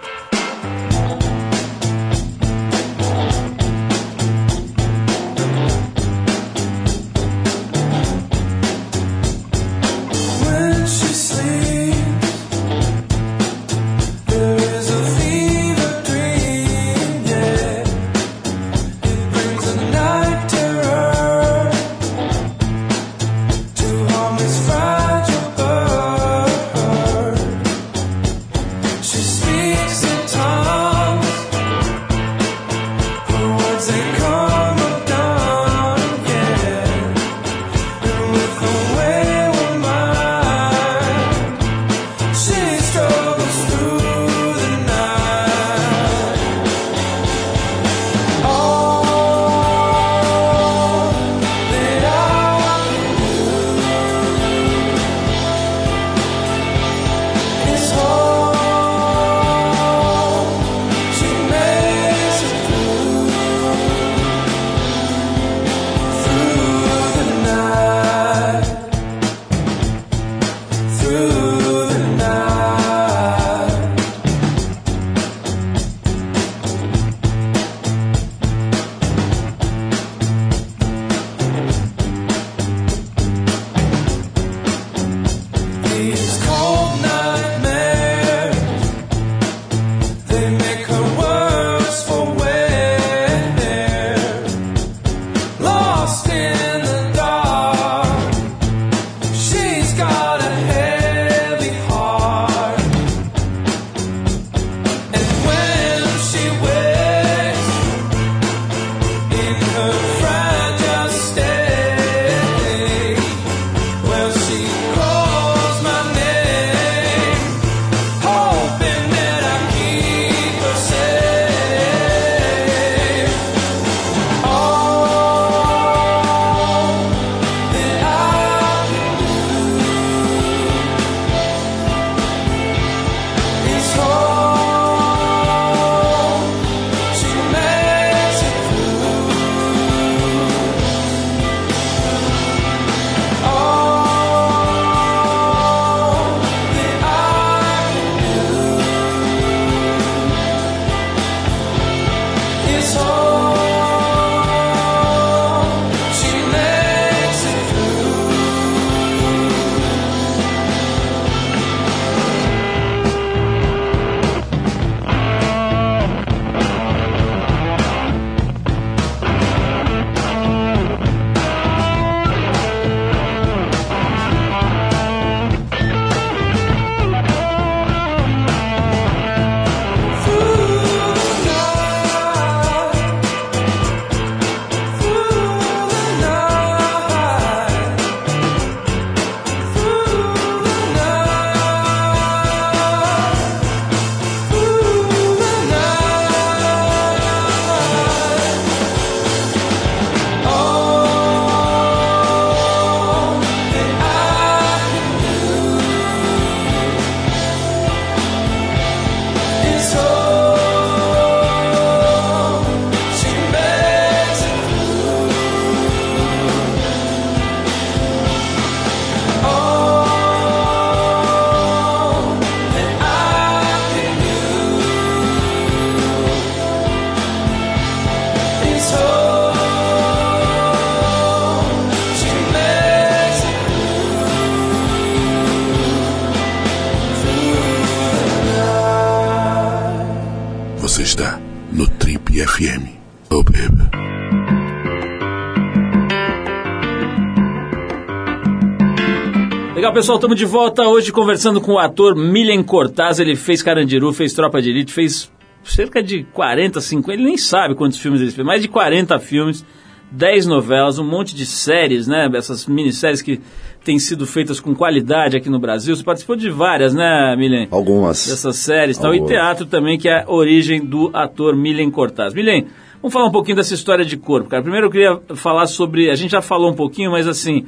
Pessoal, 249.96 250.18
estamos 250.18 250.36
de 250.36 250.44
volta 250.44 250.86
hoje 250.86 251.10
conversando 251.10 251.58
com 251.58 251.72
o 251.72 251.78
ator 251.78 252.14
Milen 252.14 252.62
Cortaz. 252.62 253.18
Ele 253.18 253.34
fez 253.34 253.62
Carandiru, 253.62 254.12
fez 254.12 254.34
Tropa 254.34 254.60
de 254.60 254.68
Elite, 254.68 254.92
fez 254.92 255.32
cerca 255.64 256.02
de 256.02 256.22
40, 256.34 256.82
50, 256.82 257.12
ele 257.14 257.24
nem 257.24 257.38
sabe 257.38 257.74
quantos 257.74 257.98
filmes 257.98 258.20
ele 258.20 258.30
fez, 258.30 258.46
mais 258.46 258.60
de 258.60 258.68
40 258.68 259.18
filmes, 259.18 259.64
10 260.10 260.48
novelas, 260.48 260.98
um 260.98 261.04
monte 261.04 261.34
de 261.34 261.46
séries, 261.46 262.06
né? 262.06 262.28
Essas 262.34 262.66
minisséries 262.66 263.22
que 263.22 263.40
têm 263.86 263.98
sido 263.98 264.26
feitas 264.26 264.60
com 264.60 264.74
qualidade 264.74 265.34
aqui 265.34 265.48
no 265.48 265.58
Brasil. 265.58 265.96
Você 265.96 266.04
participou 266.04 266.36
de 266.36 266.50
várias, 266.50 266.92
né, 266.92 267.34
Milen? 267.34 267.66
Algumas. 267.70 268.26
Dessas 268.26 268.56
séries 268.56 268.98
e 268.98 269.00
tal. 269.00 269.14
E 269.14 269.18
Algumas. 269.18 269.34
teatro 269.34 269.64
também, 269.64 269.96
que 269.96 270.10
é 270.10 270.24
a 270.24 270.30
origem 270.30 270.84
do 270.84 271.10
ator 271.14 271.56
Milen 271.56 271.90
Cortaz. 271.90 272.34
Milen, 272.34 272.66
vamos 273.00 273.14
falar 273.14 273.28
um 273.28 273.32
pouquinho 273.32 273.56
dessa 273.56 273.72
história 273.72 274.04
de 274.04 274.18
corpo, 274.18 274.50
cara. 274.50 274.62
Primeiro 274.62 274.88
eu 274.88 274.90
queria 274.90 275.18
falar 275.36 275.66
sobre. 275.66 276.10
A 276.10 276.14
gente 276.14 276.32
já 276.32 276.42
falou 276.42 276.70
um 276.70 276.76
pouquinho, 276.76 277.12
mas 277.12 277.26
assim. 277.26 277.64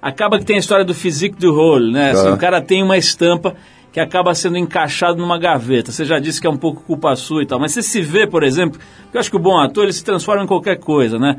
Acaba 0.00 0.38
que 0.38 0.44
tem 0.44 0.56
a 0.56 0.58
história 0.58 0.84
do 0.84 0.94
physique 0.94 1.38
du 1.38 1.52
rôle, 1.54 1.92
né? 1.92 2.10
Assim, 2.12 2.24
Tá. 2.24 2.34
o 2.34 2.38
cara 2.38 2.60
tem 2.60 2.82
uma 2.82 2.96
estampa 2.96 3.54
que 3.92 3.98
acaba 4.00 4.34
sendo 4.34 4.58
encaixado 4.58 5.18
numa 5.18 5.38
gaveta. 5.38 5.90
Você 5.90 6.04
já 6.04 6.18
disse 6.18 6.40
que 6.40 6.46
é 6.46 6.50
um 6.50 6.56
pouco 6.56 6.82
culpa 6.82 7.16
sua 7.16 7.42
e 7.42 7.46
tal, 7.46 7.58
mas 7.58 7.72
você 7.72 7.82
se 7.82 8.00
vê, 8.02 8.26
por 8.26 8.42
exemplo, 8.42 8.78
porque 9.04 9.16
eu 9.16 9.20
acho 9.20 9.30
que 9.30 9.36
o 9.36 9.40
bom 9.40 9.58
ator 9.58 9.84
ele 9.84 9.92
se 9.92 10.04
transforma 10.04 10.44
em 10.44 10.46
qualquer 10.46 10.76
coisa, 10.78 11.18
né? 11.18 11.36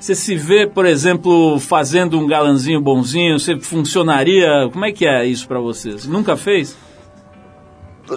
Você 0.00 0.14
se 0.14 0.36
vê, 0.36 0.66
por 0.66 0.86
exemplo, 0.86 1.58
fazendo 1.58 2.18
um 2.18 2.26
galanzinho 2.26 2.80
bonzinho, 2.80 3.38
você 3.38 3.58
funcionaria. 3.58 4.68
Como 4.72 4.84
é 4.84 4.92
que 4.92 5.04
é 5.06 5.26
isso 5.26 5.46
pra 5.48 5.58
você? 5.60 5.92
Você 5.92 6.08
nunca 6.08 6.36
fez? 6.36 6.76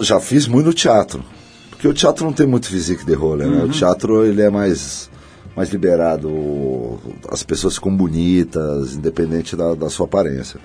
Já 0.00 0.20
fiz 0.20 0.46
muito 0.46 0.66
no 0.66 0.72
teatro. 0.72 1.22
Porque 1.70 1.86
o 1.88 1.92
teatro 1.92 2.24
não 2.24 2.32
tem 2.32 2.46
muito 2.46 2.68
physique 2.68 3.04
de 3.04 3.12
role, 3.12 3.44
né? 3.44 3.64
O 3.64 3.68
teatro 3.68 4.24
ele 4.24 4.40
é 4.40 4.48
mais, 4.48 5.10
mais 5.56 5.70
liberado. 5.70 6.98
As 7.28 7.42
pessoas 7.42 7.74
ficam 7.74 7.94
bonitas, 7.96 8.94
independente 8.94 9.54
da, 9.56 9.74
da 9.74 9.88
sua 9.90 10.06
aparência. 10.06 10.58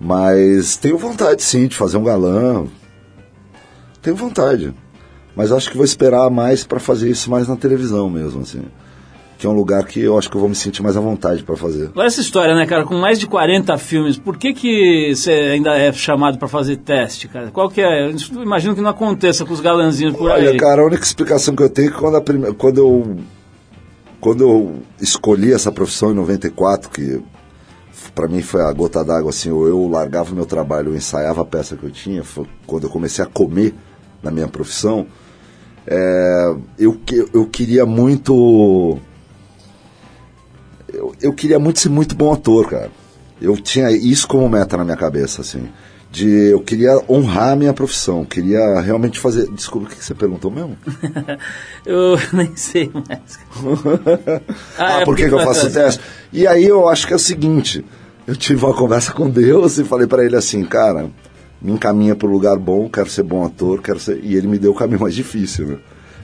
Mas 0.00 0.76
tenho 0.76 0.98
vontade 0.98 1.42
sim 1.42 1.66
de 1.66 1.76
fazer 1.76 1.96
um 1.96 2.04
galã. 2.04 2.66
Tenho 4.02 4.16
vontade. 4.16 4.72
Mas 5.34 5.52
acho 5.52 5.70
que 5.70 5.76
vou 5.76 5.84
esperar 5.84 6.30
mais 6.30 6.64
para 6.64 6.80
fazer 6.80 7.10
isso 7.10 7.30
mais 7.30 7.48
na 7.48 7.56
televisão 7.56 8.08
mesmo, 8.08 8.42
assim. 8.42 8.62
Que 9.38 9.46
é 9.46 9.50
um 9.50 9.52
lugar 9.52 9.84
que 9.84 10.00
eu 10.00 10.16
acho 10.16 10.30
que 10.30 10.36
eu 10.36 10.40
vou 10.40 10.48
me 10.48 10.54
sentir 10.54 10.82
mais 10.82 10.96
à 10.96 11.00
vontade 11.00 11.42
para 11.42 11.56
fazer. 11.56 11.90
Olha 11.94 12.06
essa 12.06 12.22
história, 12.22 12.54
né, 12.54 12.64
cara? 12.66 12.84
Com 12.84 12.94
mais 12.94 13.18
de 13.18 13.26
40 13.26 13.76
filmes, 13.76 14.16
por 14.16 14.38
que, 14.38 14.54
que 14.54 15.14
você 15.14 15.30
ainda 15.30 15.76
é 15.76 15.92
chamado 15.92 16.38
pra 16.38 16.48
fazer 16.48 16.76
teste, 16.78 17.28
cara? 17.28 17.50
Qual 17.50 17.68
que 17.68 17.82
é? 17.82 18.06
Eu 18.08 18.14
imagino 18.42 18.74
que 18.74 18.80
não 18.80 18.88
aconteça 18.90 19.44
com 19.44 19.52
os 19.52 19.60
galanzinhos 19.60 20.16
por 20.16 20.30
Olha, 20.30 20.50
aí. 20.52 20.56
cara, 20.56 20.80
a 20.80 20.86
única 20.86 21.02
explicação 21.04 21.54
que 21.54 21.62
eu 21.62 21.68
tenho 21.68 21.88
é 21.88 21.90
que 21.92 21.98
quando, 21.98 22.16
a 22.16 22.20
prime- 22.22 22.54
quando 22.54 22.78
eu 22.78 23.16
quando 24.26 24.40
eu 24.40 24.82
escolhi 25.00 25.52
essa 25.52 25.70
profissão 25.70 26.10
em 26.10 26.14
94, 26.14 26.90
que 26.90 27.22
pra 28.12 28.26
mim 28.26 28.42
foi 28.42 28.60
a 28.60 28.72
gota 28.72 29.04
d'água, 29.04 29.30
assim, 29.30 29.52
ou 29.52 29.68
eu 29.68 29.86
largava 29.86 30.32
o 30.32 30.34
meu 30.34 30.44
trabalho, 30.44 30.90
eu 30.90 30.96
ensaiava 30.96 31.42
a 31.42 31.44
peça 31.44 31.76
que 31.76 31.84
eu 31.84 31.92
tinha, 31.92 32.24
foi 32.24 32.44
quando 32.66 32.82
eu 32.82 32.90
comecei 32.90 33.24
a 33.24 33.28
comer 33.28 33.72
na 34.20 34.32
minha 34.32 34.48
profissão, 34.48 35.06
é, 35.86 36.56
eu, 36.76 37.00
eu 37.32 37.46
queria 37.46 37.86
muito. 37.86 38.98
Eu, 40.92 41.14
eu 41.22 41.32
queria 41.32 41.60
muito 41.60 41.78
ser 41.78 41.90
muito 41.90 42.16
bom 42.16 42.32
ator, 42.32 42.68
cara. 42.68 42.90
Eu 43.40 43.56
tinha 43.56 43.92
isso 43.92 44.26
como 44.26 44.48
meta 44.48 44.76
na 44.76 44.82
minha 44.82 44.96
cabeça, 44.96 45.40
assim. 45.42 45.68
De, 46.10 46.50
eu 46.50 46.60
queria 46.60 47.02
honrar 47.08 47.52
a 47.52 47.56
minha 47.56 47.72
profissão, 47.72 48.24
queria 48.24 48.80
realmente 48.80 49.18
fazer. 49.18 49.48
Desculpa, 49.50 49.86
o 49.86 49.90
que 49.90 50.02
você 50.02 50.14
perguntou 50.14 50.50
mesmo? 50.50 50.76
Eu 51.84 52.16
nem 52.32 52.56
sei 52.56 52.90
mais. 52.92 53.38
Ah, 54.78 55.00
é 55.00 55.04
por 55.04 55.16
que, 55.16 55.28
que 55.28 55.34
eu 55.34 55.40
faço 55.40 55.66
o 55.66 55.70
teste? 55.70 56.00
E 56.32 56.46
aí 56.46 56.64
eu 56.64 56.88
acho 56.88 57.06
que 57.06 57.12
é 57.12 57.16
o 57.16 57.18
seguinte: 57.18 57.84
eu 58.26 58.36
tive 58.36 58.64
uma 58.64 58.74
conversa 58.74 59.12
com 59.12 59.28
Deus 59.28 59.78
e 59.78 59.84
falei 59.84 60.06
pra 60.06 60.24
ele 60.24 60.36
assim, 60.36 60.64
cara, 60.64 61.10
me 61.60 61.72
encaminha 61.72 62.14
pro 62.14 62.28
lugar 62.28 62.58
bom, 62.58 62.88
quero 62.88 63.08
ser 63.08 63.22
bom 63.22 63.44
ator, 63.44 63.80
quero 63.80 63.98
ser. 63.98 64.20
E 64.22 64.34
ele 64.34 64.46
me 64.46 64.58
deu 64.58 64.72
o 64.72 64.74
caminho 64.74 65.00
mais 65.00 65.14
difícil, 65.14 65.66
né? 65.66 65.78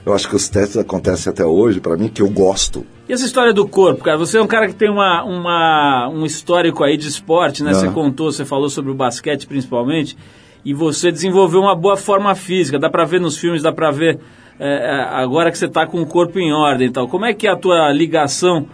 Eu 0.05 0.13
acho 0.13 0.27
que 0.27 0.35
os 0.35 0.49
testes 0.49 0.75
acontecem 0.77 1.31
até 1.31 1.45
hoje, 1.45 1.79
pra 1.79 1.95
mim, 1.95 2.09
que 2.09 2.21
eu 2.21 2.29
gosto. 2.29 2.85
E 3.07 3.13
essa 3.13 3.25
história 3.25 3.53
do 3.53 3.65
corpo, 3.67 4.03
cara? 4.03 4.17
Você 4.17 4.37
é 4.37 4.41
um 4.41 4.47
cara 4.47 4.67
que 4.67 4.75
tem 4.75 4.89
uma, 4.89 5.23
uma, 5.23 6.09
um 6.09 6.25
histórico 6.25 6.83
aí 6.83 6.97
de 6.97 7.07
esporte, 7.07 7.63
né? 7.63 7.71
Ah. 7.71 7.75
Você 7.75 7.87
contou, 7.89 8.31
você 8.31 8.43
falou 8.43 8.69
sobre 8.69 8.91
o 8.91 8.95
basquete 8.95 9.47
principalmente, 9.47 10.17
e 10.65 10.73
você 10.73 11.11
desenvolveu 11.11 11.61
uma 11.61 11.75
boa 11.75 11.95
forma 11.95 12.35
física. 12.35 12.77
Dá 12.77 12.89
pra 12.89 13.05
ver 13.05 13.21
nos 13.21 13.37
filmes, 13.37 13.61
dá 13.63 13.71
pra 13.71 13.91
ver 13.91 14.19
é, 14.59 14.67
é, 14.69 15.01
agora 15.21 15.49
que 15.51 15.57
você 15.57 15.67
tá 15.69 15.85
com 15.87 16.01
o 16.01 16.05
corpo 16.05 16.37
em 16.37 16.51
ordem 16.53 16.87
e 16.87 16.91
tal. 16.91 17.07
Como 17.07 17.25
é 17.25 17.33
que 17.33 17.47
é 17.47 17.51
a 17.51 17.55
tua 17.55 17.89
ligação 17.93 18.67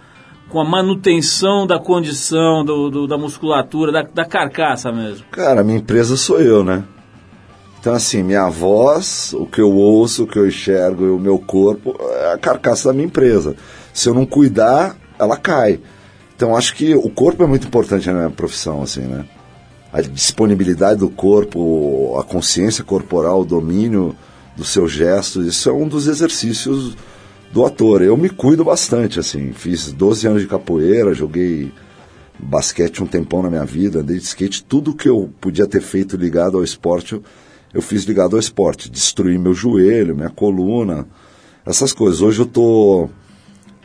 com 0.48 0.60
a 0.60 0.64
manutenção 0.64 1.64
da 1.64 1.78
condição, 1.78 2.64
do, 2.64 2.90
do- 2.90 3.06
da 3.06 3.16
musculatura, 3.16 3.92
da, 3.92 4.02
da 4.02 4.24
carcaça 4.24 4.90
mesmo? 4.90 5.24
Cara, 5.30 5.62
minha 5.62 5.78
empresa 5.78 6.16
sou 6.16 6.40
eu, 6.40 6.64
né? 6.64 6.82
Então, 7.80 7.94
assim, 7.94 8.22
minha 8.22 8.46
voz, 8.50 9.32
o 9.32 9.46
que 9.46 9.58
eu 9.58 9.72
ouço, 9.72 10.24
o 10.24 10.26
que 10.26 10.38
eu 10.38 10.46
enxergo 10.46 11.06
e 11.06 11.10
o 11.10 11.18
meu 11.18 11.38
corpo 11.38 11.96
é 11.98 12.34
a 12.34 12.38
carcaça 12.38 12.88
da 12.88 12.92
minha 12.92 13.06
empresa. 13.06 13.56
Se 13.94 14.06
eu 14.06 14.12
não 14.12 14.26
cuidar, 14.26 14.96
ela 15.18 15.34
cai. 15.34 15.80
Então, 16.36 16.54
acho 16.54 16.74
que 16.74 16.94
o 16.94 17.08
corpo 17.08 17.42
é 17.42 17.46
muito 17.46 17.66
importante 17.66 18.06
na 18.06 18.12
minha 18.12 18.30
profissão, 18.30 18.82
assim, 18.82 19.00
né? 19.00 19.24
A 19.90 20.02
disponibilidade 20.02 21.00
do 21.00 21.08
corpo, 21.08 22.18
a 22.18 22.22
consciência 22.22 22.84
corporal, 22.84 23.40
o 23.40 23.44
domínio 23.46 24.14
dos 24.54 24.68
seus 24.68 24.92
gestos, 24.92 25.46
isso 25.46 25.68
é 25.70 25.72
um 25.72 25.88
dos 25.88 26.06
exercícios 26.06 26.96
do 27.50 27.64
ator. 27.64 28.02
Eu 28.02 28.16
me 28.16 28.28
cuido 28.28 28.62
bastante, 28.62 29.18
assim. 29.18 29.52
Fiz 29.52 29.90
12 29.90 30.26
anos 30.26 30.42
de 30.42 30.48
capoeira, 30.48 31.14
joguei 31.14 31.72
basquete 32.38 33.02
um 33.02 33.06
tempão 33.06 33.42
na 33.42 33.50
minha 33.50 33.64
vida, 33.64 34.00
andei 34.00 34.18
de 34.18 34.24
skate, 34.24 34.64
tudo 34.64 34.94
que 34.94 35.08
eu 35.08 35.30
podia 35.40 35.66
ter 35.66 35.80
feito 35.80 36.16
ligado 36.16 36.56
ao 36.56 36.64
esporte, 36.64 37.14
eu, 37.14 37.22
eu 37.72 37.80
fiz 37.82 38.04
ligado 38.04 38.34
ao 38.36 38.40
esporte. 38.40 38.90
Destruí 38.90 39.38
meu 39.38 39.54
joelho, 39.54 40.14
minha 40.16 40.30
coluna, 40.30 41.06
essas 41.64 41.92
coisas. 41.92 42.20
Hoje 42.20 42.40
eu 42.40 42.46
tô 42.46 43.08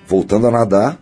voltando 0.08 0.48
a 0.48 0.52
nadar, 0.52 0.98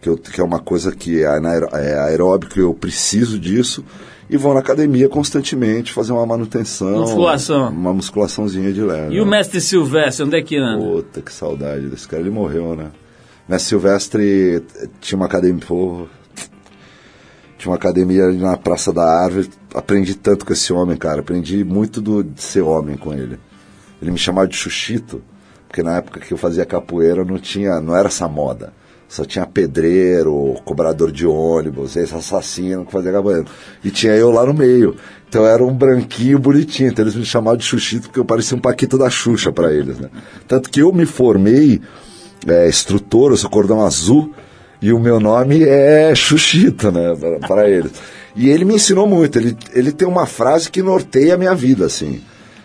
que, 0.00 0.08
eu- 0.08 0.18
que 0.18 0.40
é 0.40 0.44
uma 0.44 0.58
coisa 0.60 0.92
que 0.94 1.22
é, 1.22 1.26
anaeró- 1.26 1.70
é 1.72 1.98
aeróbico, 2.00 2.58
eu 2.58 2.74
preciso 2.74 3.38
disso, 3.38 3.84
e 4.28 4.36
vou 4.36 4.54
na 4.54 4.60
academia 4.60 5.08
constantemente 5.08 5.92
fazer 5.92 6.12
uma 6.12 6.24
manutenção. 6.26 7.00
Musculação. 7.00 7.68
Uma 7.70 7.92
musculaçãozinha 7.92 8.72
de 8.72 8.80
leve. 8.80 9.14
E 9.14 9.20
o 9.20 9.24
né? 9.24 9.30
mestre 9.32 9.60
Silvestre, 9.60 10.24
onde 10.24 10.36
é 10.36 10.42
que 10.42 10.56
anda? 10.56 10.82
Puta, 10.84 11.20
que 11.20 11.32
saudade 11.32 11.88
desse 11.88 12.08
cara. 12.08 12.22
Ele 12.22 12.30
morreu, 12.30 12.74
né? 12.74 12.90
Mestre 13.48 13.68
Silvestre 13.70 14.62
eh, 14.76 14.86
tinha 15.00 15.16
uma 15.16 15.26
academia. 15.26 15.62
Pô, 15.66 16.06
tinha 17.58 17.70
uma 17.70 17.76
academia 17.76 18.24
ali 18.24 18.38
na 18.38 18.56
Praça 18.56 18.92
da 18.92 19.04
Árvore. 19.04 19.50
Aprendi 19.74 20.14
tanto 20.14 20.46
com 20.46 20.52
esse 20.52 20.72
homem, 20.72 20.96
cara. 20.96 21.20
Aprendi 21.20 21.64
muito 21.64 22.00
do, 22.00 22.22
de 22.22 22.42
ser 22.42 22.62
homem 22.62 22.96
com 22.96 23.12
ele. 23.12 23.38
Ele 24.00 24.10
me 24.10 24.18
chamava 24.18 24.46
de 24.46 24.56
Xuxito, 24.56 25.22
porque 25.66 25.82
na 25.82 25.96
época 25.96 26.20
que 26.20 26.32
eu 26.32 26.38
fazia 26.38 26.64
capoeira 26.64 27.24
não 27.24 27.38
tinha, 27.38 27.80
não 27.80 27.96
era 27.96 28.08
essa 28.08 28.28
moda. 28.28 28.72
Só 29.08 29.24
tinha 29.24 29.46
pedreiro, 29.46 30.54
cobrador 30.64 31.12
de 31.12 31.26
ônibus, 31.26 31.94
esse 31.96 32.14
assassino 32.14 32.84
que 32.86 32.92
fazia 32.92 33.12
capoeira. 33.12 33.44
E 33.82 33.90
tinha 33.90 34.12
eu 34.14 34.30
lá 34.30 34.46
no 34.46 34.54
meio. 34.54 34.96
Então 35.28 35.44
era 35.44 35.64
um 35.64 35.74
branquinho 35.74 36.38
bonitinho. 36.38 36.90
Então 36.90 37.04
eles 37.04 37.14
me 37.14 37.24
chamavam 37.24 37.56
de 37.56 37.64
Xuxito 37.64 38.08
porque 38.08 38.20
eu 38.20 38.24
parecia 38.24 38.56
um 38.56 38.60
Paquito 38.60 38.96
da 38.96 39.10
Xuxa 39.10 39.52
para 39.52 39.72
eles, 39.72 39.98
né? 39.98 40.08
Tanto 40.48 40.70
que 40.70 40.80
eu 40.80 40.92
me 40.92 41.06
formei 41.06 41.80
é, 42.46 42.68
instrutor, 42.68 43.30
eu 43.30 43.36
sou 43.36 43.50
cordão 43.50 43.84
azul, 43.84 44.32
e 44.80 44.92
o 44.92 45.00
meu 45.00 45.18
nome 45.18 45.62
é 45.62 46.14
Xuxito, 46.14 46.92
né, 46.92 47.14
para 47.46 47.68
eles. 47.68 47.92
E 48.36 48.48
ele 48.48 48.64
me 48.64 48.74
ensinou 48.74 49.06
muito, 49.06 49.38
ele, 49.38 49.56
ele 49.72 49.92
tem 49.92 50.08
uma 50.08 50.26
frase 50.26 50.70
que 50.70 50.82
norteia 50.82 51.34
a 51.34 51.38
minha 51.38 51.54
vida, 51.54 51.86
assim, 51.86 52.20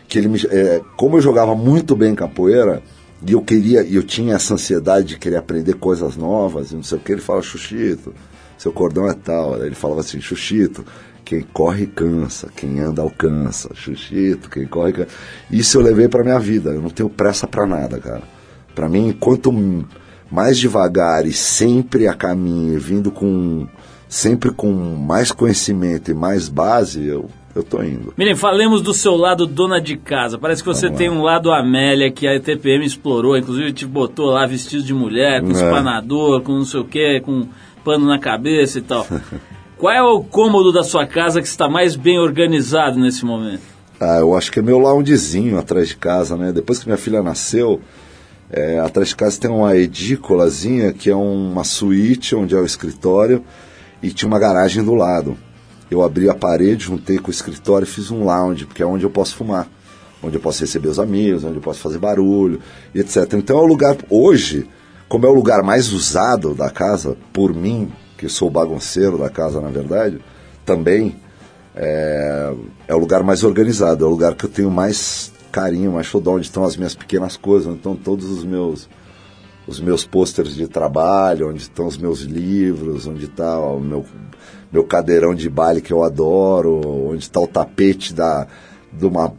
que 0.08 0.18
ele 0.18 0.28
me, 0.28 0.40
é, 0.50 0.82
como 0.98 1.18
eu 1.18 1.22
jogava 1.22 1.54
muito 1.56 1.96
bem 1.96 2.16
capoeira, 2.16 2.82
e 3.26 3.34
eu 3.34 3.42
queria, 3.42 3.84
eu 3.84 4.02
tinha 4.02 4.36
essa 4.36 4.56
ansiedade 4.56 5.10
de 5.10 5.20
querer 5.20 5.36
aprender 5.36 5.76
coisas 5.76 6.16
novas, 6.16 6.72
e 6.72 6.76
não 6.76 6.84
sei 6.84 6.98
o 6.98 7.02
que, 7.02 7.12
ele 7.12 7.22
fala, 7.22 7.42
Xuxito, 7.42 8.14
seu 8.58 8.72
cordão 8.72 9.08
é 9.08 9.14
tal, 9.14 9.56
Aí 9.56 9.68
ele 9.68 9.76
falava 9.76 10.02
assim, 10.02 10.20
Xuxito, 10.20 10.84
quem 11.24 11.42
corre 11.42 11.86
cansa, 11.86 12.50
quem 12.56 12.80
anda 12.80 13.04
alcança, 13.04 13.70
Xuxito, 13.76 14.50
quem 14.50 14.66
corre 14.66 14.94
cansa. 14.94 15.10
Isso 15.52 15.78
eu 15.78 15.82
levei 15.82 16.08
pra 16.08 16.24
minha 16.24 16.40
vida, 16.40 16.72
eu 16.72 16.82
não 16.82 16.90
tenho 16.90 17.10
pressa 17.10 17.46
pra 17.46 17.68
nada, 17.68 18.00
cara. 18.00 18.24
Pra 18.74 18.90
mim, 18.90 19.16
quanto 19.20 19.54
mais 20.32 20.58
devagar 20.58 21.28
e 21.28 21.32
sempre 21.32 22.08
a 22.08 22.16
caminho, 22.16 22.80
vindo 22.80 23.12
com 23.12 23.68
sempre 24.10 24.52
com 24.52 24.72
mais 24.74 25.32
conhecimento 25.32 26.10
e 26.12 26.14
mais 26.16 26.50
base, 26.50 27.06
eu, 27.06 27.30
eu 27.56 27.64
tô 27.64 27.82
indo. 27.84 28.12
Miren, 28.18 28.36
falemos 28.36 28.82
do 28.82 28.94
seu 28.94 29.16
lado 29.16 29.46
dona 29.46 29.80
de 29.80 29.96
casa. 29.96 30.38
Parece 30.38 30.64
que 30.64 30.68
você 30.68 30.88
Vamos 30.88 30.98
tem 30.98 31.10
lá. 31.10 31.16
um 31.16 31.22
lado 31.22 31.52
Amélia 31.52 32.12
que 32.12 32.28
a 32.28 32.40
TPM 32.40 32.84
explorou, 32.86 33.38
inclusive 33.38 33.72
te 33.72 33.86
botou 33.86 34.32
lá 34.32 34.46
vestido 34.48 34.82
de 34.84 34.94
mulher, 34.94 35.42
com 35.42 35.50
É. 35.50 35.52
espanador, 35.52 36.42
com 36.42 36.54
não 36.54 36.66
sei 36.66 36.80
o 36.80 36.86
que, 36.86 37.22
com 37.22 37.48
pano 37.86 38.08
na 38.08 38.18
cabeça 38.20 38.80
e 38.80 38.82
tal. 38.82 39.06
Qual 39.78 39.94
é 39.94 40.02
o 40.02 40.22
cômodo 40.22 40.74
da 40.74 40.84
sua 40.84 41.06
casa 41.06 41.40
que 41.42 41.48
está 41.48 41.70
mais 41.70 41.96
bem 41.96 42.20
organizado 42.20 43.00
nesse 43.00 43.24
momento? 43.24 43.62
Ah, 44.02 44.18
eu 44.20 44.36
acho 44.36 44.52
que 44.52 44.60
é 44.60 44.62
meu 44.62 44.80
loungezinho 44.80 45.58
atrás 45.60 45.90
de 45.90 45.96
casa, 45.96 46.36
né? 46.36 46.52
Depois 46.52 46.80
que 46.80 46.86
minha 46.88 46.98
filha 46.98 47.22
nasceu, 47.22 47.80
é, 48.50 48.80
atrás 48.80 49.10
de 49.10 49.16
casa 49.16 49.40
tem 49.40 49.50
uma 49.52 49.76
edículazinha 49.78 50.92
que 50.92 51.10
é 51.10 51.16
uma 51.16 51.64
suíte 51.64 52.36
onde 52.36 52.56
é 52.56 52.58
o 52.60 52.66
escritório 52.66 53.44
e 54.02 54.12
tinha 54.12 54.28
uma 54.28 54.40
garagem 54.40 54.84
do 54.84 54.94
lado. 54.94 55.38
eu 55.90 56.04
abri 56.04 56.30
a 56.30 56.36
parede, 56.36 56.86
juntei 56.86 57.18
com 57.18 57.30
o 57.30 57.32
escritório 57.32 57.86
e 57.86 57.90
fiz 57.90 58.12
um 58.12 58.24
lounge, 58.24 58.66
porque 58.66 58.84
é 58.84 58.86
onde 58.86 59.04
eu 59.04 59.10
posso 59.10 59.36
fumar. 59.36 59.68
Onde 60.22 60.36
eu 60.36 60.42
posso 60.42 60.62
receber 60.62 60.90
os 60.90 61.00
amigos, 61.00 61.44
onde 61.44 61.56
eu 61.56 61.62
posso 61.62 61.80
fazer 61.80 61.98
barulho, 61.98 62.60
etc. 62.94 63.34
Então 63.34 63.58
é 63.58 63.62
o 63.62 63.66
lugar, 63.66 63.98
hoje, 64.10 64.68
como 65.08 65.26
é 65.26 65.30
o 65.30 65.34
lugar 65.34 65.64
mais 65.64 65.92
usado 65.92 66.54
da 66.54 66.70
casa, 66.70 67.18
por 67.34 67.54
mim, 67.54 67.92
que 68.18 68.28
sou 68.30 68.50
o 68.50 68.52
bagunceiro 68.52 69.18
da 69.18 69.30
casa, 69.30 69.62
na 69.62 69.70
verdade, 69.70 70.20
também 70.66 71.16
é, 71.76 72.54
é 72.88 72.94
o 72.94 72.98
lugar 72.98 73.24
mais 73.24 73.44
organizado, 73.44 74.04
é 74.04 74.08
o 74.08 74.12
lugar 74.12 74.36
que 74.36 74.46
eu 74.46 74.50
tenho 74.50 74.70
mais 74.70 75.32
carinho, 75.52 75.94
mais 75.94 76.06
xodó, 76.06 76.36
onde 76.36 76.46
estão 76.46 76.64
as 76.64 76.76
minhas 76.76 76.94
pequenas 76.94 77.38
coisas, 77.38 77.68
onde 77.68 77.78
estão 77.78 77.96
todos 77.96 78.30
os 78.30 78.44
meus 78.44 78.88
os 79.70 79.80
meus 79.80 80.04
pôsteres 80.06 80.56
de 80.56 80.68
trabalho, 80.68 81.50
onde 81.50 81.62
estão 81.62 81.86
os 81.88 81.98
meus 81.98 82.22
livros, 82.22 83.06
onde 83.08 83.26
está 83.26 83.60
o 83.60 83.80
meu, 83.80 84.04
meu 84.72 84.84
cadeirão 84.84 85.34
de 85.36 85.50
baile 85.50 85.80
que 85.82 85.94
eu 85.94 86.04
adoro, 86.04 86.82
onde 87.12 87.24
está 87.24 87.40
o 87.40 87.48
tapete 87.48 88.14
da, 88.14 88.48
de 88.92 89.06
uma, 89.06 89.32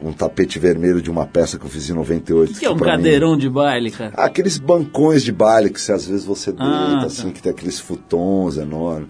um 0.00 0.12
tapete 0.12 0.58
vermelho 0.58 1.02
de 1.02 1.10
uma 1.10 1.26
peça 1.26 1.58
que 1.58 1.64
eu 1.64 1.70
fiz 1.70 1.90
em 1.90 1.94
98. 1.94 2.52
O 2.52 2.58
que 2.58 2.64
é 2.64 2.70
um 2.70 2.76
pra 2.76 2.92
mim- 2.96 3.02
cadeirão 3.04 3.36
de 3.36 3.48
baile, 3.50 3.90
cara? 3.90 4.12
Aqueles 4.16 4.56
bancões 4.58 5.22
de 5.22 5.32
baile 5.32 5.70
que 5.70 5.80
se, 5.80 5.90
às 5.92 6.06
vezes 6.06 6.24
você 6.24 6.50
deita, 6.52 6.64
Ah, 6.64 6.98
tá. 7.00 7.06
assim, 7.06 7.30
que 7.30 7.42
tem 7.42 7.50
aqueles 7.52 7.80
futons 7.80 8.56
enormes. 8.56 9.08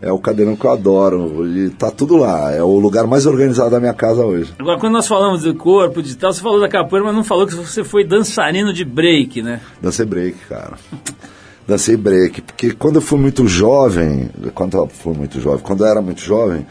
É 0.00 0.12
o 0.12 0.18
cadeirão 0.18 0.54
que 0.54 0.64
eu 0.64 0.70
adoro. 0.70 1.46
E 1.46 1.70
tá 1.70 1.90
tudo 1.90 2.16
lá. 2.16 2.52
É 2.52 2.62
o 2.62 2.78
lugar 2.78 3.06
mais 3.06 3.26
organizado 3.26 3.70
da 3.70 3.80
minha 3.80 3.94
casa 3.94 4.24
hoje. 4.24 4.54
Agora, 4.58 4.78
quando 4.78 4.92
nós 4.92 5.08
falamos 5.08 5.42
de 5.42 5.52
corpo, 5.52 6.02
de 6.02 6.16
tal, 6.16 6.32
você 6.32 6.40
falou 6.40 6.60
da 6.60 6.68
capoeira, 6.68 7.06
mas 7.06 7.16
não 7.16 7.24
falou 7.24 7.46
que 7.46 7.54
você 7.54 7.82
foi 7.82 8.04
dançarino 8.04 8.72
de 8.72 8.84
break, 8.84 9.42
né? 9.42 9.60
Dancei 9.82 10.06
break, 10.06 10.38
cara. 10.48 10.78
Dancei 11.66 11.96
break. 11.96 12.42
Porque 12.42 12.70
quando 12.72 12.96
eu 12.96 13.02
fui 13.02 13.18
muito 13.18 13.46
jovem, 13.48 14.30
quando 14.54 14.76
eu 14.76 14.86
fui 14.86 15.14
muito 15.14 15.40
jovem, 15.40 15.60
quando 15.60 15.84
eu 15.84 15.90
era 15.90 16.00
muito 16.00 16.20
jovem, 16.20 16.64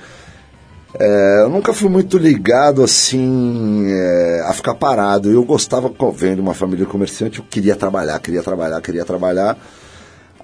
é, 0.99 1.41
eu 1.43 1.49
nunca 1.49 1.73
fui 1.73 1.89
muito 1.89 2.17
ligado 2.17 2.81
assim 2.81 3.85
é, 3.87 4.43
a 4.47 4.53
ficar 4.53 4.73
parado. 4.73 5.29
Eu 5.29 5.43
gostava, 5.43 5.91
vendo 6.13 6.39
uma 6.39 6.53
família 6.53 6.85
comerciante, 6.85 7.39
eu 7.39 7.45
queria 7.47 7.75
trabalhar, 7.75 8.17
queria 8.19 8.41
trabalhar, 8.41 8.81
queria 8.81 9.05
trabalhar. 9.05 9.57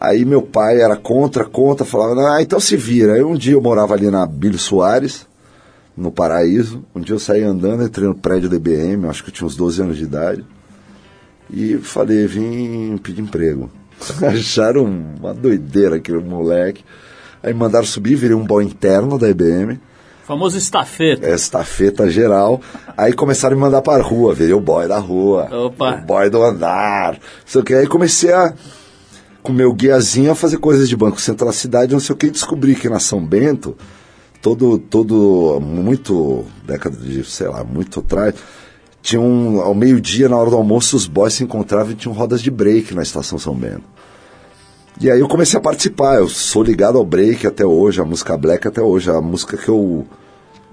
Aí 0.04 0.26
meu 0.26 0.42
pai 0.42 0.82
era 0.82 0.98
contra, 0.98 1.46
contra, 1.46 1.86
falava, 1.86 2.36
ah, 2.36 2.42
então 2.42 2.60
se 2.60 2.76
vira. 2.76 3.14
Aí 3.14 3.24
um 3.24 3.36
dia 3.36 3.54
eu 3.54 3.62
morava 3.62 3.94
ali 3.94 4.12
na 4.12 4.26
Bílio 4.26 4.60
Soares, 4.60 5.26
no 5.96 6.12
Paraíso. 6.12 6.84
Um 6.94 7.00
dia 7.00 7.16
eu 7.16 7.20
saí 7.20 7.42
andando, 7.42 7.84
entrei 7.84 8.06
no 8.08 8.14
prédio 8.16 8.50
da 8.50 8.58
IBM, 8.58 9.08
acho 9.08 9.24
que 9.24 9.30
eu 9.30 9.34
tinha 9.34 9.48
uns 9.48 9.56
12 9.56 9.82
anos 9.82 9.98
de 9.98 10.04
idade. 10.04 10.44
E 11.50 11.78
falei, 11.78 12.28
vim 12.28 12.98
pedir 12.98 13.22
emprego. 13.22 13.70
Acharam 14.22 14.84
uma 14.84 15.34
doideira 15.34 15.96
aquele 15.96 16.18
moleque. 16.20 16.84
Aí 17.42 17.54
mandaram 17.54 17.86
subir, 17.86 18.16
virei 18.16 18.36
um 18.36 18.46
boy 18.46 18.64
interno 18.66 19.18
da 19.18 19.30
IBM, 19.30 19.74
O 20.24 20.26
famoso 20.26 20.58
estafeta. 20.58 21.26
é, 21.26 21.34
estafeta 21.34 22.10
geral. 22.10 22.60
Aí 22.98 23.14
começaram 23.14 23.54
a 23.54 23.56
me 23.56 23.62
mandar 23.62 23.82
para 23.82 24.04
a 24.04 24.06
rua, 24.06 24.34
virei 24.34 24.54
o 24.54 24.60
boy 24.60 24.86
da 24.86 24.98
rua, 24.98 25.48
Opa. 25.50 25.96
o 25.96 26.06
boy 26.06 26.30
do 26.30 26.44
andar, 26.44 27.18
sei 27.46 27.62
o 27.62 27.64
que. 27.64 27.74
Aí 27.74 27.88
comecei 27.88 28.34
a, 28.34 28.54
com 29.44 29.52
meu 29.52 29.74
guiazinho, 29.74 30.32
a 30.32 30.36
fazer 30.36 30.58
coisas 30.58 30.88
de 30.88 30.96
banco 30.96 31.20
central 31.20 31.50
da 31.50 31.54
cidade, 31.54 31.92
não 31.92 32.00
sei 32.00 32.14
o 32.14 32.18
que, 32.18 32.28
e 32.28 32.32
descobri 32.32 32.74
que 32.74 32.90
na 32.90 33.00
São 33.00 33.24
Bento, 33.24 33.76
todo, 34.42 34.80
todo, 34.80 35.60
muito, 35.62 36.46
década 36.66 36.96
de, 36.96 37.24
sei 37.26 37.50
lá, 37.50 37.64
muito 37.64 38.00
atrás, 38.00 38.36
tinha 39.02 39.22
um, 39.22 39.60
ao 39.60 39.76
meio-dia, 39.76 40.30
na 40.30 40.38
hora 40.38 40.50
do 40.50 40.56
almoço, 40.56 40.96
os 40.96 41.06
boys 41.06 41.34
se 41.34 41.44
encontravam 41.44 41.92
e 41.92 41.96
tinham 41.96 42.16
rodas 42.16 42.42
de 42.42 42.50
break 42.50 42.96
na 42.96 43.04
estação 43.04 43.38
São 43.38 43.54
Bento. 43.54 43.84
E 45.02 45.12
aí 45.12 45.20
eu 45.20 45.28
comecei 45.28 45.60
a 45.60 45.62
participar, 45.62 46.16
eu 46.16 46.30
sou 46.30 46.64
ligado 46.64 46.98
ao 46.98 47.04
break 47.04 47.46
até 47.46 47.66
hoje, 47.66 48.00
a 48.00 48.06
música 48.06 48.38
black 48.38 48.66
até 48.66 48.82
hoje, 48.82 49.12
a 49.12 49.20
música 49.20 49.58
que 49.58 49.68
eu, 49.68 50.06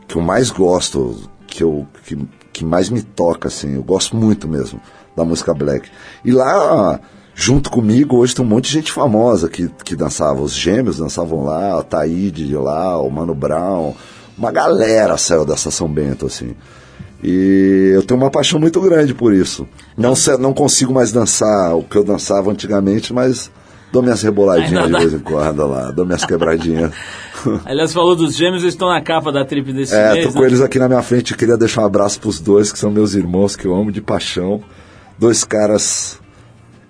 que 0.06 0.16
eu 0.16 0.22
mais 0.22 0.50
gosto, 0.50 1.16
que, 1.46 1.64
eu, 1.64 1.86
que, 2.04 2.16
que 2.52 2.64
mais 2.64 2.88
me 2.88 3.02
toca, 3.02 3.48
assim, 3.48 3.74
eu 3.74 3.82
gosto 3.82 4.16
muito 4.16 4.46
mesmo 4.46 4.80
da 5.16 5.24
música 5.24 5.52
black. 5.52 5.90
E 6.24 6.30
lá, 6.30 7.00
junto 7.40 7.70
comigo, 7.70 8.18
hoje 8.18 8.34
tem 8.34 8.44
um 8.44 8.48
monte 8.48 8.66
de 8.66 8.72
gente 8.74 8.92
famosa 8.92 9.48
que, 9.48 9.66
que 9.82 9.96
dançava, 9.96 10.42
os 10.42 10.52
gêmeos 10.52 10.98
dançavam 10.98 11.42
lá, 11.42 11.78
a 11.78 11.82
Taíde 11.82 12.46
de 12.46 12.54
lá, 12.54 13.00
o 13.00 13.10
Mano 13.10 13.34
Brown, 13.34 13.94
uma 14.36 14.52
galera 14.52 15.16
saiu 15.16 15.46
dessa 15.46 15.70
São 15.70 15.88
Bento, 15.88 16.26
assim. 16.26 16.54
E 17.24 17.92
eu 17.94 18.02
tenho 18.02 18.20
uma 18.20 18.30
paixão 18.30 18.60
muito 18.60 18.78
grande 18.82 19.14
por 19.14 19.32
isso. 19.32 19.66
Não, 19.96 20.12
não 20.38 20.52
consigo 20.52 20.92
mais 20.92 21.12
dançar 21.12 21.74
o 21.74 21.82
que 21.82 21.96
eu 21.96 22.04
dançava 22.04 22.50
antigamente, 22.50 23.10
mas 23.10 23.50
dou 23.90 24.02
minhas 24.02 24.20
reboladinhas 24.22 24.84
Ainda 24.84 24.98
de 24.98 25.04
vez 25.06 25.14
em 25.14 25.24
quando 25.24 25.66
lá, 25.66 25.90
dou 25.90 26.04
minhas 26.04 26.26
quebradinhas. 26.26 26.92
Aliás, 27.64 27.92
falou 27.94 28.14
dos 28.14 28.36
gêmeos, 28.36 28.62
eles 28.62 28.74
estão 28.74 28.88
na 28.88 29.00
capa 29.00 29.32
da 29.32 29.46
trip 29.46 29.72
desse 29.72 29.94
É, 29.94 30.12
mês. 30.12 30.26
tô 30.26 30.32
com 30.34 30.40
né? 30.40 30.46
eles 30.46 30.60
aqui 30.60 30.78
na 30.78 30.88
minha 30.88 31.02
frente. 31.02 31.34
Queria 31.34 31.56
deixar 31.56 31.82
um 31.82 31.86
abraço 31.86 32.20
pros 32.20 32.38
dois, 32.38 32.70
que 32.70 32.78
são 32.78 32.90
meus 32.90 33.14
irmãos, 33.14 33.56
que 33.56 33.66
eu 33.66 33.74
amo 33.74 33.90
de 33.90 34.02
paixão. 34.02 34.62
Dois 35.18 35.42
caras 35.42 36.20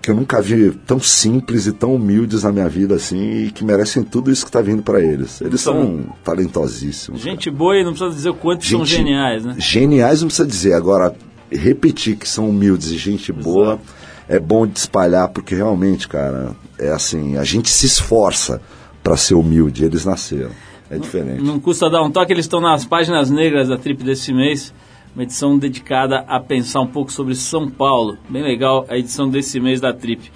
que 0.01 0.09
eu 0.09 0.15
nunca 0.15 0.41
vi 0.41 0.71
tão 0.71 0.99
simples 0.99 1.67
e 1.67 1.71
tão 1.71 1.95
humildes 1.95 2.43
na 2.43 2.51
minha 2.51 2.67
vida 2.67 2.95
assim, 2.95 3.45
e 3.45 3.51
que 3.51 3.63
merecem 3.63 4.03
tudo 4.03 4.31
isso 4.31 4.45
que 4.45 4.51
tá 4.51 4.61
vindo 4.61 4.81
pra 4.81 4.99
eles. 4.99 5.39
Eles 5.41 5.61
são 5.61 6.05
talentosíssimos. 6.23 7.21
cara. 7.21 7.31
Gente 7.31 7.51
boa 7.51 7.77
e 7.77 7.83
não 7.83 7.91
precisa 7.91 8.13
dizer 8.13 8.29
o 8.29 8.33
quanto 8.33 8.65
são 8.65 8.83
Gente 8.83 8.97
geniais, 8.97 9.45
né? 9.45 9.55
Geniais 9.57 10.21
não 10.21 10.27
precisa 10.27 10.47
dizer. 10.47 10.73
Agora, 10.73 11.13
repetir 11.51 12.15
que 12.15 12.27
são 12.27 12.49
humildes 12.49 12.89
e 12.89 12.97
gente 12.97 13.31
boa 13.31 13.79
é 14.27 14.39
bom 14.39 14.65
de 14.65 14.79
espalhar, 14.79 15.27
porque 15.27 15.53
realmente, 15.53 16.07
cara, 16.07 16.51
é 16.79 16.89
assim, 16.89 17.37
a 17.37 17.43
gente 17.43 17.69
se 17.69 17.85
esforça 17.85 18.61
pra 19.03 19.17
ser 19.17 19.35
humilde, 19.35 19.83
eles 19.83 20.05
nasceram. 20.05 20.51
É 20.89 20.97
diferente. 20.97 21.41
Não 21.41 21.59
custa 21.59 21.89
dar 21.89 22.01
um 22.03 22.11
toque, 22.11 22.33
eles 22.33 22.45
estão 22.45 22.59
nas 22.59 22.85
páginas 22.85 23.29
negras 23.29 23.69
da 23.69 23.77
trip 23.77 24.03
desse 24.03 24.33
mês. 24.33 24.73
Uma 25.13 25.23
edição 25.23 25.57
dedicada 25.57 26.23
a 26.27 26.39
pensar 26.39 26.81
um 26.81 26.87
pouco 26.87 27.11
sobre 27.11 27.35
São 27.35 27.69
Paulo. 27.69 28.17
Bem 28.29 28.43
legal 28.43 28.85
a 28.87 28.97
edição 28.97 29.29
desse 29.29 29.59
mês 29.59 29.81
da 29.81 29.91
trip. 29.91 30.31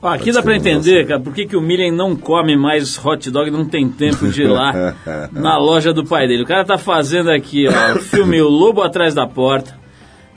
Ó, 0.00 0.08
aqui 0.08 0.30
dá 0.30 0.42
pra 0.42 0.54
entender, 0.54 1.06
cara, 1.06 1.18
por 1.18 1.34
que, 1.34 1.46
que 1.46 1.56
o 1.56 1.60
Miriam 1.60 1.92
não 1.92 2.14
come 2.14 2.56
mais 2.56 3.04
hot 3.04 3.30
dog, 3.30 3.50
não 3.50 3.64
tem 3.64 3.88
tempo 3.88 4.28
de 4.28 4.42
ir 4.42 4.46
lá 4.46 4.94
na 5.32 5.58
loja 5.58 5.92
do 5.92 6.04
pai 6.04 6.28
dele. 6.28 6.42
O 6.44 6.46
cara 6.46 6.64
tá 6.64 6.78
fazendo 6.78 7.30
aqui, 7.30 7.66
ó, 7.66 7.96
o 7.96 7.98
filme 7.98 8.40
O 8.40 8.48
Lobo 8.48 8.82
Atrás 8.82 9.14
da 9.14 9.26
Porta. 9.26 9.76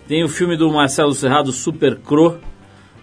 Tem 0.07 0.23
o 0.23 0.29
filme 0.29 0.57
do 0.57 0.69
Marcelo 0.71 1.13
Serrado, 1.13 1.51
Super 1.51 1.97
Cro. 1.97 2.39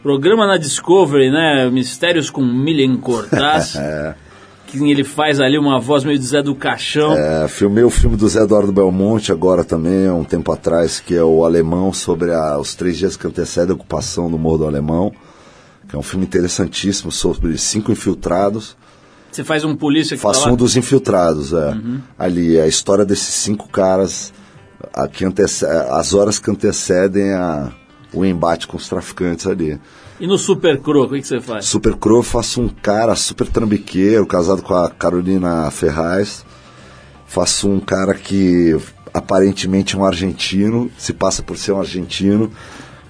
Programa 0.03 0.47
na 0.47 0.57
Discovery, 0.57 1.30
né? 1.30 1.68
Mistérios 1.70 2.28
com 2.28 2.43
Miriam 2.43 2.97
Cortaz. 2.97 3.76
Que 4.68 4.90
ele 4.90 5.02
faz 5.02 5.40
ali 5.40 5.58
uma 5.58 5.80
voz 5.80 6.04
meio 6.04 6.18
de 6.18 6.24
Zé 6.26 6.42
do 6.42 6.54
Caixão. 6.54 7.14
É, 7.14 7.48
filmei 7.48 7.82
o 7.84 7.90
filme 7.90 8.16
do 8.16 8.28
Zé 8.28 8.42
Eduardo 8.42 8.70
Belmonte 8.70 9.32
agora 9.32 9.64
também, 9.64 10.06
há 10.06 10.14
um 10.14 10.24
tempo 10.24 10.52
atrás, 10.52 11.00
que 11.00 11.14
é 11.16 11.24
o 11.24 11.44
Alemão, 11.44 11.92
sobre 11.92 12.32
a- 12.34 12.58
os 12.58 12.74
três 12.74 12.98
dias 12.98 13.16
que 13.16 13.26
antecedem 13.26 13.70
a 13.72 13.74
ocupação 13.74 14.30
do 14.30 14.38
Morro 14.38 14.58
do 14.58 14.66
Alemão, 14.66 15.10
que 15.88 15.96
é 15.96 15.98
um 15.98 16.02
filme 16.02 16.26
interessantíssimo 16.26 17.10
sobre 17.10 17.56
cinco 17.56 17.90
infiltrados. 17.90 18.76
Você 19.32 19.42
faz 19.42 19.64
um 19.64 19.74
polícia 19.74 20.16
que 20.16 20.22
Faço 20.22 20.44
tá 20.44 20.52
um 20.52 20.56
dos 20.56 20.76
infiltrados, 20.76 21.52
é. 21.52 21.74
Ali, 22.18 22.56
é 22.58 22.62
a 22.62 22.66
história 22.66 23.04
desses 23.04 23.34
cinco 23.34 23.68
caras, 23.68 24.32
a 24.92 25.08
que 25.08 25.24
as 25.24 26.12
horas 26.14 26.38
que 26.38 26.50
antecedem 26.50 27.32
a, 27.32 27.72
o 28.12 28.24
embate 28.24 28.66
com 28.68 28.76
os 28.76 28.88
traficantes 28.88 29.46
ali. 29.46 29.78
E 30.20 30.26
no 30.26 30.36
Super 30.36 30.80
Cro, 30.80 31.04
o 31.04 31.08
que, 31.08 31.22
você 31.22 31.40
faz? 31.40 31.66
Super 31.66 31.94
Crow, 31.94 32.24
faço 32.24 32.60
um 32.60 32.68
cara 32.68 33.14
super 33.14 33.46
trambiqueiro, 33.46 34.26
casado 34.26 34.62
com 34.62 34.74
a 34.74 34.90
Carolina 34.90 35.70
Ferraz. 35.70 36.44
Faço 37.24 37.68
um 37.68 37.78
cara 37.78 38.14
que 38.14 38.76
aparentemente 39.14 39.94
é 39.94 39.98
um 39.98 40.04
argentino, 40.04 40.90
se 40.98 41.12
passa 41.12 41.40
por 41.40 41.56
ser 41.56 41.70
um 41.70 41.78
argentino, 41.78 42.50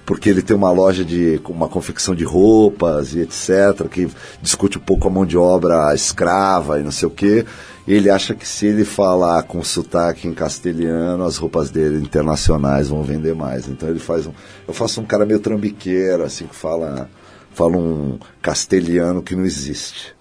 porque 0.05 0.29
ele 0.29 0.43
tem 0.43 0.55
uma 0.55 0.71
loja 0.71 1.03
de 1.03 1.41
uma 1.49 1.67
confecção 1.67 2.13
de 2.13 2.23
roupas 2.23 3.15
e 3.15 3.21
etc, 3.21 3.87
que 3.89 4.07
discute 4.39 4.77
um 4.77 4.81
pouco 4.81 5.07
a 5.07 5.11
mão 5.11 5.25
de 5.25 5.37
obra 5.37 5.93
escrava 5.95 6.79
e 6.79 6.83
não 6.83 6.91
sei 6.91 7.07
o 7.07 7.11
quê. 7.11 7.43
Ele 7.89 8.07
acha 8.07 8.35
que 8.35 8.47
se 8.47 8.67
ele 8.67 8.85
falar 8.85 9.41
com 9.41 9.63
sotaque 9.63 10.27
em 10.27 10.33
castelhano, 10.33 11.23
as 11.23 11.37
roupas 11.37 11.71
dele 11.71 11.97
internacionais 11.97 12.89
vão 12.89 13.01
vender 13.01 13.33
mais. 13.33 13.67
Então 13.67 13.89
ele 13.89 13.97
faz 13.97 14.27
um, 14.27 14.31
eu 14.67 14.73
faço 14.75 15.01
um 15.01 15.05
cara 15.05 15.25
meio 15.25 15.39
trambiqueiro, 15.39 16.21
assim 16.21 16.45
que 16.45 16.55
fala 16.55 17.09
fala 17.51 17.75
um 17.75 18.19
castelhano 18.43 19.23
que 19.23 19.35
não 19.35 19.43
existe. 19.43 20.13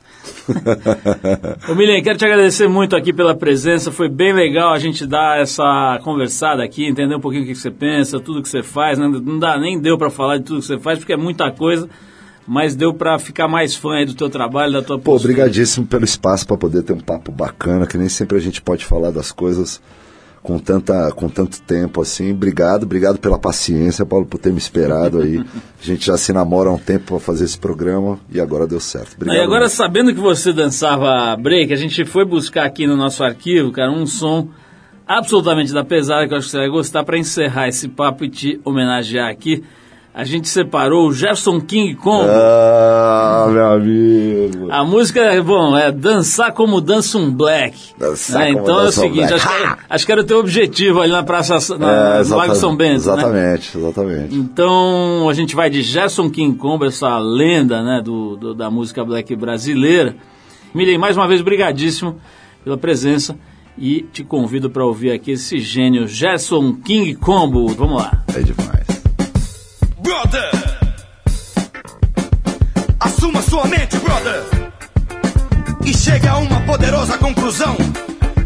Ô 1.69 1.75
Milen, 1.75 2.03
quero 2.03 2.19
te 2.19 2.25
agradecer 2.25 2.69
muito 2.69 2.97
aqui 2.97 3.13
pela 3.13 3.37
presença. 3.37 3.93
Foi 3.93 4.09
bem 4.09 4.33
legal 4.33 4.73
a 4.73 4.79
gente 4.79 5.07
dar 5.07 5.39
essa 5.39 6.01
conversada 6.03 6.65
aqui, 6.65 6.87
entender 6.87 7.15
um 7.15 7.21
pouquinho 7.21 7.45
o 7.45 7.47
que 7.47 7.55
você 7.55 7.71
pensa, 7.71 8.19
tudo 8.19 8.43
que 8.43 8.49
você 8.49 8.63
faz. 8.63 8.99
né? 8.99 9.07
Não 9.07 9.39
dá, 9.39 9.59
nem 9.59 9.79
deu 9.79 9.99
pra 9.99 10.09
falar 10.09 10.39
de 10.39 10.45
tudo 10.45 10.61
que 10.61 10.67
você 10.67 10.79
faz, 10.79 10.99
porque 10.99 11.13
é 11.13 11.17
muita 11.17 11.51
coisa, 11.51 11.89
mas 12.49 12.75
deu 12.75 12.95
pra 12.95 13.19
ficar 13.19 13.47
mais 13.47 13.75
fã 13.75 13.97
aí 13.97 14.07
do 14.07 14.15
teu 14.15 14.31
trabalho, 14.31 14.73
da 14.73 14.83
tua 14.83 14.99
Pô, 14.99 15.13
postura. 15.13 15.35
obrigadíssimo 15.35 15.87
pelo 15.87 16.05
espaço 16.05 16.47
para 16.47 16.57
poder 16.57 16.83
ter 16.83 16.95
um 16.95 17.01
papo 17.01 17.31
bacana, 17.31 17.87
que 17.87 17.99
nem 17.99 18.09
sempre 18.09 18.39
a 18.39 18.41
gente 18.41 18.63
pode 18.63 18.87
falar 18.87 19.11
das 19.11 19.31
coisas 19.31 19.83
com, 20.43 20.59
tanta, 20.59 21.13
com 21.13 21.29
tanto 21.29 21.61
tempo 21.61 22.01
assim. 22.01 22.33
Obrigado, 22.33 22.85
obrigado 22.85 23.19
pela 23.19 23.39
paciência, 23.39 24.07
Paulo, 24.07 24.25
por 24.25 24.39
ter 24.39 24.51
me 24.51 24.59
esperado 24.59 25.21
aí. 25.21 25.39
A 25.81 25.85
gente 25.85 26.07
já 26.07 26.17
se 26.17 26.33
namora 26.33 26.71
há 26.71 26.73
um 26.73 26.79
tempo 26.79 27.05
para 27.05 27.21
fazer 27.21 27.45
esse 27.45 27.59
programa 27.59 28.19
e 28.33 28.41
agora 28.41 28.67
deu 28.67 28.81
certo. 28.81 29.15
Obrigado. 29.17 29.37
e 29.37 29.41
agora, 29.41 29.65
mesmo. 29.65 29.77
sabendo 29.77 30.15
que 30.15 30.21
você 30.21 30.53
dançava 30.53 31.37
break, 31.37 31.71
a 31.73 31.77
gente 31.77 32.05
foi 32.07 32.25
buscar 32.25 32.65
aqui 32.65 32.87
no 32.87 32.97
nosso 32.97 33.23
arquivo, 33.23 33.71
cara, 33.71 33.93
um 33.93 34.07
som 34.07 34.49
absolutamente 35.07 35.73
da 35.73 35.85
pesada 35.85 36.27
que 36.27 36.33
eu 36.33 36.39
acho 36.39 36.47
que 36.47 36.53
você 36.53 36.59
vai 36.59 36.69
gostar 36.69 37.05
para 37.05 37.19
encerrar 37.19 37.69
esse 37.69 37.89
papo 37.89 38.25
e 38.25 38.31
te 38.31 38.61
homenagear 38.65 39.31
aqui. 39.31 39.63
A 40.21 40.25
gente 40.25 40.49
separou 40.49 41.07
o 41.07 41.13
Jefferson 41.13 41.61
King 41.61 41.95
Combo. 41.95 42.29
Ah, 42.29 43.47
meu 43.53 43.67
amigo. 43.75 44.67
A 44.69 44.85
música, 44.85 45.41
bom, 45.45 45.77
é 45.77 45.93
dançar 45.93 46.51
como 46.53 46.81
dança 46.81 47.17
um 47.19 47.31
black. 47.33 47.79
Dançar 47.97 48.41
né? 48.47 48.53
como 48.55 48.65
Então 48.65 48.81
é 48.81 48.83
o 48.83 48.89
um 48.89 48.91
seguinte, 48.91 49.29
black. 49.29 49.35
acho 49.35 49.47
que, 49.49 49.55
era, 49.63 49.79
acho 49.89 50.07
que 50.07 50.11
era 50.13 50.21
o 50.21 50.25
teu 50.25 50.41
objetivo 50.41 51.01
ali 51.01 51.13
na 51.13 51.23
Praça 51.23 51.59
na, 51.79 52.17
É, 52.19 52.25
no 52.25 52.37
Lago 52.37 52.57
São 52.57 52.75
Bento, 52.75 52.91
né? 52.91 52.97
Exatamente, 52.97 53.79
exatamente. 53.79 54.35
Então 54.35 55.29
a 55.31 55.33
gente 55.35 55.55
vai 55.55 55.71
de 55.71 55.83
Gerson 55.83 56.29
King 56.29 56.59
Combo, 56.59 56.85
essa 56.85 57.17
lenda 57.21 57.81
né, 57.85 58.03
do, 58.05 58.35
do- 58.37 58.55
da 58.55 58.69
música 58.69 59.05
black 59.05 59.37
brasileira. 59.37 60.17
Miriam, 60.75 60.99
mais 60.99 61.17
uma 61.17 61.29
vez, 61.29 61.43
brigadíssimo 61.43 62.17
pela 62.65 62.77
presença 62.77 63.39
e 63.79 64.03
te 64.13 64.25
convido 64.25 64.69
para 64.69 64.85
ouvir 64.85 65.13
aqui 65.13 65.31
esse 65.31 65.61
gênio 65.61 66.09
Gerson 66.09 66.73
King 66.85 67.15
Combo. 67.15 67.69
Vamos 67.69 68.03
lá. 68.03 68.25
É 68.37 68.41
demais. 68.41 68.88
Brother! 70.19 70.51
Assuma 72.99 73.41
sua 73.41 73.69
mente, 73.69 73.97
brother! 73.99 74.43
E 75.85 75.95
chegue 75.97 76.27
a 76.27 76.39
uma 76.39 76.61
poderosa 76.63 77.17
conclusão 77.19 77.77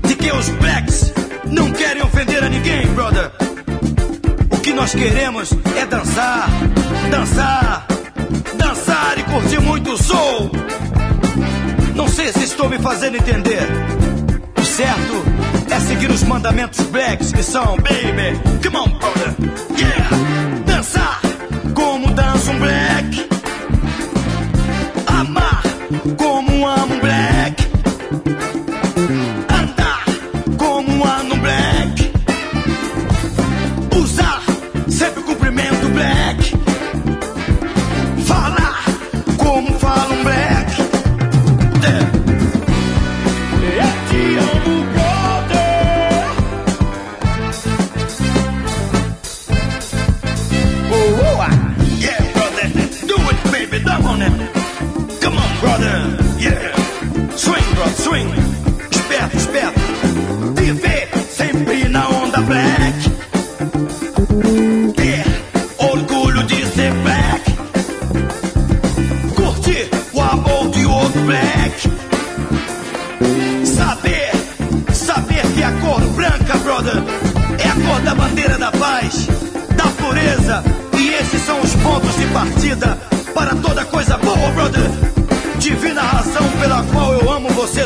de 0.06 0.14
que 0.14 0.30
os 0.30 0.50
blacks 0.50 1.14
não 1.46 1.72
querem 1.72 2.02
ofender 2.02 2.44
a 2.44 2.50
ninguém, 2.50 2.86
brother! 2.88 3.30
O 4.50 4.58
que 4.58 4.74
nós 4.74 4.94
queremos 4.94 5.50
é 5.74 5.86
dançar, 5.86 6.50
dançar, 7.10 7.86
dançar 8.58 9.18
e 9.18 9.22
curtir 9.22 9.60
muito 9.62 9.96
soul! 9.96 10.50
Não 11.94 12.06
sei 12.06 12.34
se 12.34 12.44
estou 12.44 12.68
me 12.68 12.78
fazendo 12.80 13.16
entender. 13.16 13.66
O 14.58 14.62
certo 14.62 15.24
é 15.70 15.80
seguir 15.80 16.10
os 16.10 16.22
mandamentos 16.24 16.84
blacks 16.88 17.32
que 17.32 17.42
são, 17.42 17.78
baby, 17.78 18.38
come 18.62 18.76
on, 18.76 18.98
brother, 18.98 19.34
yeah! 19.78 20.10
Dançar 20.66 21.21
dança 22.42 22.50
um 22.50 22.58
black. 22.58 23.31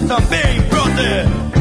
Também, 0.06 0.60
brother. 0.70 1.55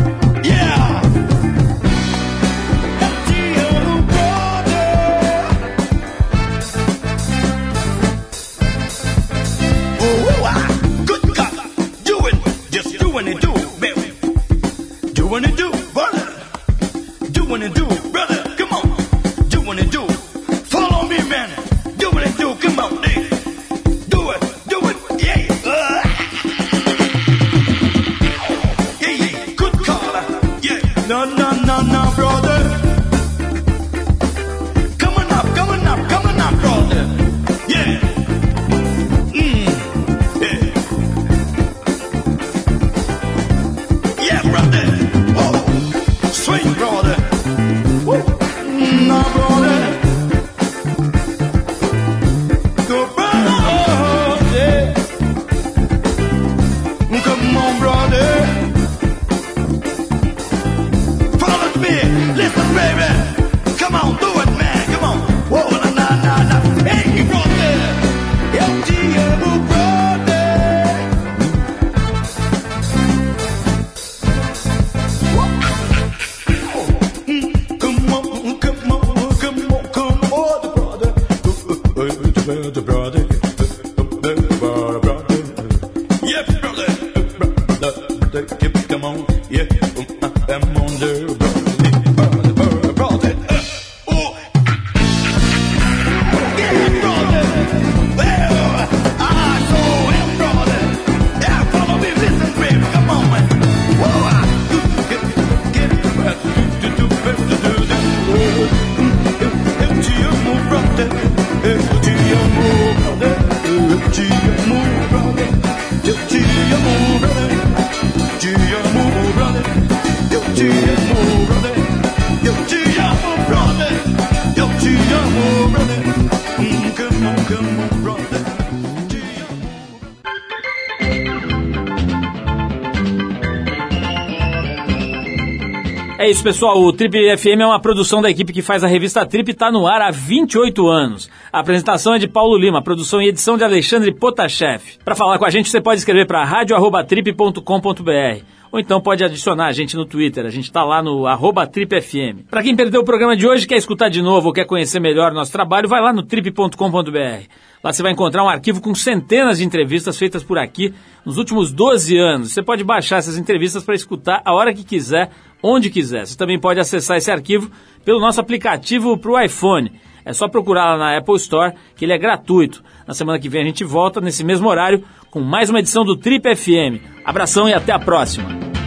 Pessoal. 136.45 136.79
O 136.79 136.93
Trip 136.93 137.35
FM 137.37 137.61
é 137.61 137.65
uma 137.65 137.81
produção 137.81 138.21
da 138.21 138.29
equipe 138.29 138.53
que 138.53 138.61
faz 138.61 138.83
a 138.83 138.87
revista 138.87 139.25
Trip 139.25 139.49
e 139.49 139.51
está 139.51 139.71
no 139.71 139.87
ar 139.87 139.99
há 139.99 140.11
28 140.11 140.87
anos. 140.87 141.27
A 141.51 141.59
apresentação 141.59 142.13
é 142.13 142.19
de 142.19 142.27
Paulo 142.27 142.55
Lima, 142.55 142.83
produção 142.83 143.19
e 143.19 143.29
edição 143.29 143.57
de 143.57 143.63
Alexandre 143.63 144.13
Potashev. 144.13 144.83
Para 145.03 145.15
falar 145.15 145.39
com 145.39 145.45
a 145.45 145.49
gente, 145.49 145.69
você 145.69 145.81
pode 145.81 145.97
escrever 145.97 146.27
para 146.27 146.45
radio@trip.com.br 146.45 148.43
ou 148.71 148.79
então 148.79 149.01
pode 149.01 149.23
adicionar 149.23 149.65
a 149.65 149.71
gente 149.71 149.95
no 149.95 150.05
Twitter. 150.05 150.45
A 150.45 150.51
gente 150.51 150.65
está 150.65 150.83
lá 150.83 151.01
no 151.01 151.23
TripFM. 151.71 152.45
Para 152.47 152.61
quem 152.61 152.75
perdeu 152.75 153.01
o 153.01 153.05
programa 153.05 153.35
de 153.35 153.47
hoje, 153.47 153.65
quer 153.65 153.77
escutar 153.77 154.09
de 154.09 154.21
novo 154.21 154.49
ou 154.49 154.53
quer 154.53 154.65
conhecer 154.65 154.99
melhor 154.99 155.31
o 155.31 155.35
nosso 155.35 155.51
trabalho, 155.51 155.89
vai 155.89 155.99
lá 155.99 156.13
no 156.13 156.21
trip.com.br. 156.21 157.49
Lá 157.83 157.93
você 157.93 158.01
vai 158.01 158.11
encontrar 158.11 158.43
um 158.43 158.49
arquivo 158.49 158.81
com 158.81 158.93
centenas 158.93 159.59
de 159.59 159.63
entrevistas 159.63 160.17
feitas 160.17 160.43
por 160.43 160.57
aqui 160.57 160.93
nos 161.25 161.37
últimos 161.37 161.71
12 161.71 162.17
anos. 162.17 162.51
Você 162.51 162.61
pode 162.61 162.83
baixar 162.83 163.17
essas 163.17 163.37
entrevistas 163.37 163.83
para 163.83 163.95
escutar 163.95 164.41
a 164.43 164.53
hora 164.53 164.73
que 164.73 164.83
quiser, 164.83 165.29
onde 165.65 165.89
quiser. 165.89 166.27
Você 166.27 166.37
também 166.37 166.59
pode 166.59 166.79
acessar 166.79 167.17
esse 167.17 167.31
arquivo 167.31 167.71
pelo 168.03 168.19
nosso 168.19 168.39
aplicativo 168.39 169.17
para 169.17 169.31
o 169.31 169.41
iPhone. 169.41 169.91
É 170.23 170.31
só 170.31 170.47
procurar 170.47 170.91
lá 170.91 170.97
na 170.97 171.17
Apple 171.17 171.35
Store, 171.35 171.73
que 171.95 172.05
ele 172.05 172.13
é 172.13 172.17
gratuito. 172.17 172.83
Na 173.07 173.13
semana 173.13 173.39
que 173.39 173.49
vem 173.49 173.61
a 173.61 173.65
gente 173.65 173.83
volta 173.83 174.21
nesse 174.21 174.43
mesmo 174.43 174.67
horário 174.69 175.03
com 175.31 175.41
mais 175.41 175.69
uma 175.69 175.79
edição 175.79 176.05
do 176.05 176.15
Trip 176.15 176.55
FM. 176.55 177.01
Abração 177.23 177.67
e 177.67 177.73
até 177.73 177.91
a 177.91 177.99
próxima. 177.99 178.84